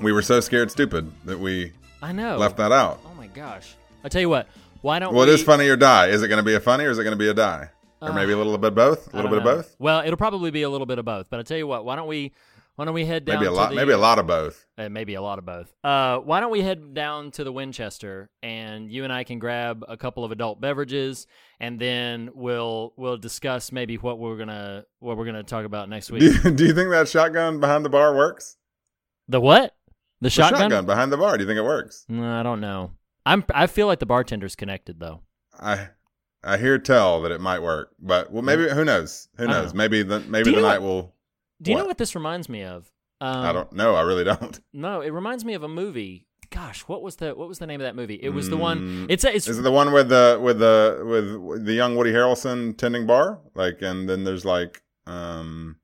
[0.00, 1.72] We were so scared stupid that we
[2.02, 2.36] I know.
[2.36, 3.00] left that out.
[3.06, 3.74] Oh my gosh.
[4.04, 4.48] I tell you what.
[4.82, 6.08] Why don't Well, it we is funny or die.
[6.08, 7.70] Is it going to be a funny or is it going to be a die?
[8.00, 9.12] Or Uh, maybe a little bit of both?
[9.12, 9.74] A little bit of both?
[9.78, 11.28] Well, it'll probably be a little bit of both.
[11.30, 11.84] But I tell you what.
[11.84, 12.32] Why don't we?
[12.76, 13.36] Why don't we head down?
[13.36, 14.66] Maybe a to lot the- maybe a lot of both.
[14.78, 15.72] Uh, maybe a lot of both.
[15.82, 19.82] Uh, why don't we head down to the Winchester and you and I can grab
[19.88, 21.26] a couple of adult beverages
[21.58, 26.10] and then we'll we'll discuss maybe what we're gonna what we're gonna talk about next
[26.10, 26.20] week.
[26.20, 28.56] Do you, do you think that shotgun behind the bar works?
[29.28, 29.74] the what?
[30.20, 30.86] The The shotgun?
[30.86, 31.36] behind the bar.
[31.36, 32.04] Do you think it works?
[32.08, 32.92] No, I don't know.
[33.24, 35.22] I'm I feel like the bartender's connected though.
[35.58, 35.88] I
[36.44, 39.28] I hear tell that it might work, but well, maybe who knows?
[39.38, 39.72] Who knows?
[39.72, 39.78] know.
[39.78, 41.14] Maybe the maybe the night will.
[41.62, 41.88] Do you know What?
[41.88, 42.90] what this reminds me of?
[43.20, 43.94] Um, I don't know.
[43.94, 44.60] I really don't.
[44.72, 46.26] No, it reminds me of a movie.
[46.50, 48.20] Gosh, what was the what was the name of that movie?
[48.22, 48.80] It was the one.
[48.80, 51.02] Mm, It's a, it's Is it the one with the with the
[51.42, 53.40] with the young Woody Harrelson tending bar?
[53.54, 55.76] Like, and then there's like, um,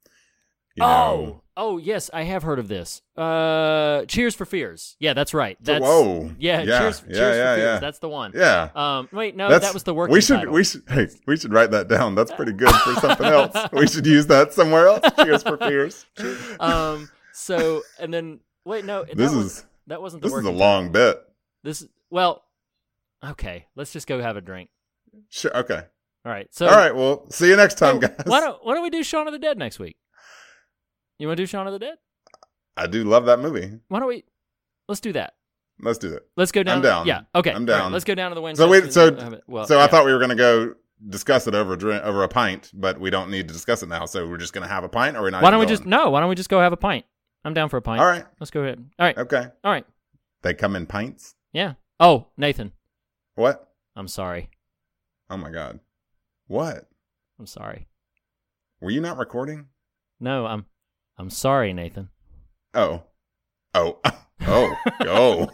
[0.77, 3.03] you oh know, oh yes, I have heard of this.
[3.17, 4.97] Uh, Cheers for Fears.
[4.99, 5.57] Yeah, that's right.
[5.61, 6.31] That's whoa.
[6.39, 7.81] Yeah, Yeah, Cheers, yeah, Cheers yeah, for Fears.
[7.81, 8.33] That's the one.
[8.35, 8.69] yeah.
[8.75, 10.53] Um, wait, no, That's- that was the working We should title.
[10.55, 12.15] we should hey we should write that down.
[12.15, 13.57] That's pretty good for something else.
[13.73, 15.05] We should use that somewhere else.
[15.17, 16.07] Cheers for fears.
[16.61, 17.09] um.
[17.33, 20.47] So and then wait, no, that This was, is- that wasn't the This is a
[20.49, 21.13] working long title.
[21.13, 21.23] bit.
[21.65, 22.45] This well,
[23.25, 23.67] okay.
[23.77, 24.71] Let's just go have a drink.
[25.29, 25.55] Sure.
[25.57, 25.83] Okay.
[26.25, 26.47] All right.
[26.55, 26.95] So All right.
[26.95, 28.15] Well, see you next time, Oh, guys.
[28.27, 29.97] Why don't Why don't we do Shaun of the Dead next week?
[31.23, 31.99] You want to do Shaun of the Dead?
[32.77, 33.79] I do love that movie.
[33.87, 34.25] Why don't we?
[34.89, 35.35] Let's do that.
[35.81, 36.23] Let's do that.
[36.37, 36.79] Let's go down.
[36.79, 37.07] I'm down.
[37.07, 37.21] Yeah.
[37.33, 37.51] Okay.
[37.51, 37.93] I'm All right, down.
[37.93, 38.65] let's go down to the Winchester.
[38.65, 38.93] So wait.
[38.93, 40.75] So well, so I thought we were gonna go
[41.09, 43.89] discuss it over a drink, over a pint, but we don't need to discuss it
[43.89, 44.05] now.
[44.05, 45.45] So we're just gonna have a pint, or we're not.
[45.45, 46.11] Why don't we even just no?
[46.11, 47.05] Why don't we just go have a pint?
[47.45, 48.01] I'm down for a pint.
[48.01, 48.25] All right.
[48.41, 48.85] Let's go ahead.
[48.99, 49.17] All right.
[49.17, 49.47] Okay.
[49.63, 49.87] All right.
[50.43, 51.37] They come in pints.
[51.53, 51.75] Yeah.
[52.01, 52.73] Oh, Nathan.
[53.37, 53.73] What?
[53.95, 54.51] I'm sorry.
[55.31, 55.79] Oh my god.
[56.49, 56.89] What?
[57.39, 57.87] I'm sorry.
[58.81, 59.67] Were you not recording?
[60.19, 60.67] No, I'm.
[61.23, 62.09] I'm sorry, Nathan.
[62.75, 63.05] Oh.
[63.75, 64.01] Oh.
[64.45, 64.75] Oh.
[65.03, 65.49] Oh.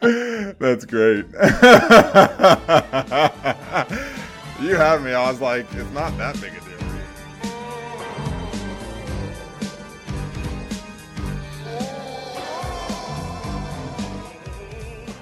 [0.58, 1.26] That's great.
[4.62, 5.12] you had me.
[5.12, 6.69] I was like, it's not that big a deal.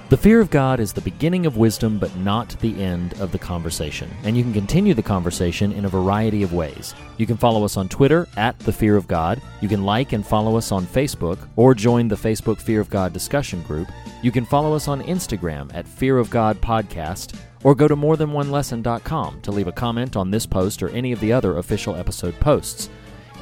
[0.09, 3.37] The fear of God is the beginning of wisdom, but not the end of the
[3.37, 4.09] conversation.
[4.23, 6.95] And you can continue the conversation in a variety of ways.
[7.17, 9.39] You can follow us on Twitter at The Fear of God.
[9.61, 13.13] You can like and follow us on Facebook or join the Facebook Fear of God
[13.13, 13.87] discussion group.
[14.23, 19.41] You can follow us on Instagram at Fear of God Podcast or go to morethanonelesson.com
[19.41, 22.89] to leave a comment on this post or any of the other official episode posts.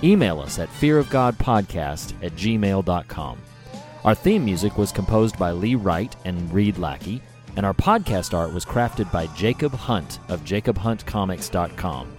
[0.03, 3.37] Email us at fearofgodpodcast at gmail.com.
[4.07, 7.21] Our theme music was composed by Lee Wright and Reed Lackey,
[7.57, 12.15] and our podcast art was crafted by Jacob Hunt of jacobhuntcomics.com.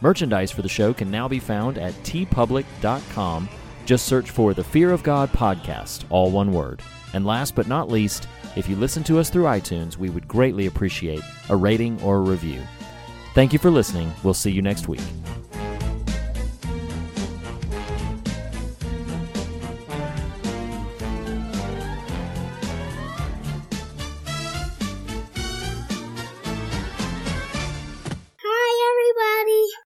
[0.00, 3.48] Merchandise for the show can now be found at teepublic.com.
[3.86, 6.82] Just search for the Fear of God podcast, all one word.
[7.14, 8.26] And last but not least,
[8.56, 12.22] if you listen to us through iTunes, we would greatly appreciate a rating or a
[12.22, 12.60] review.
[13.34, 14.12] Thank you for listening.
[14.24, 15.00] We'll see you next week.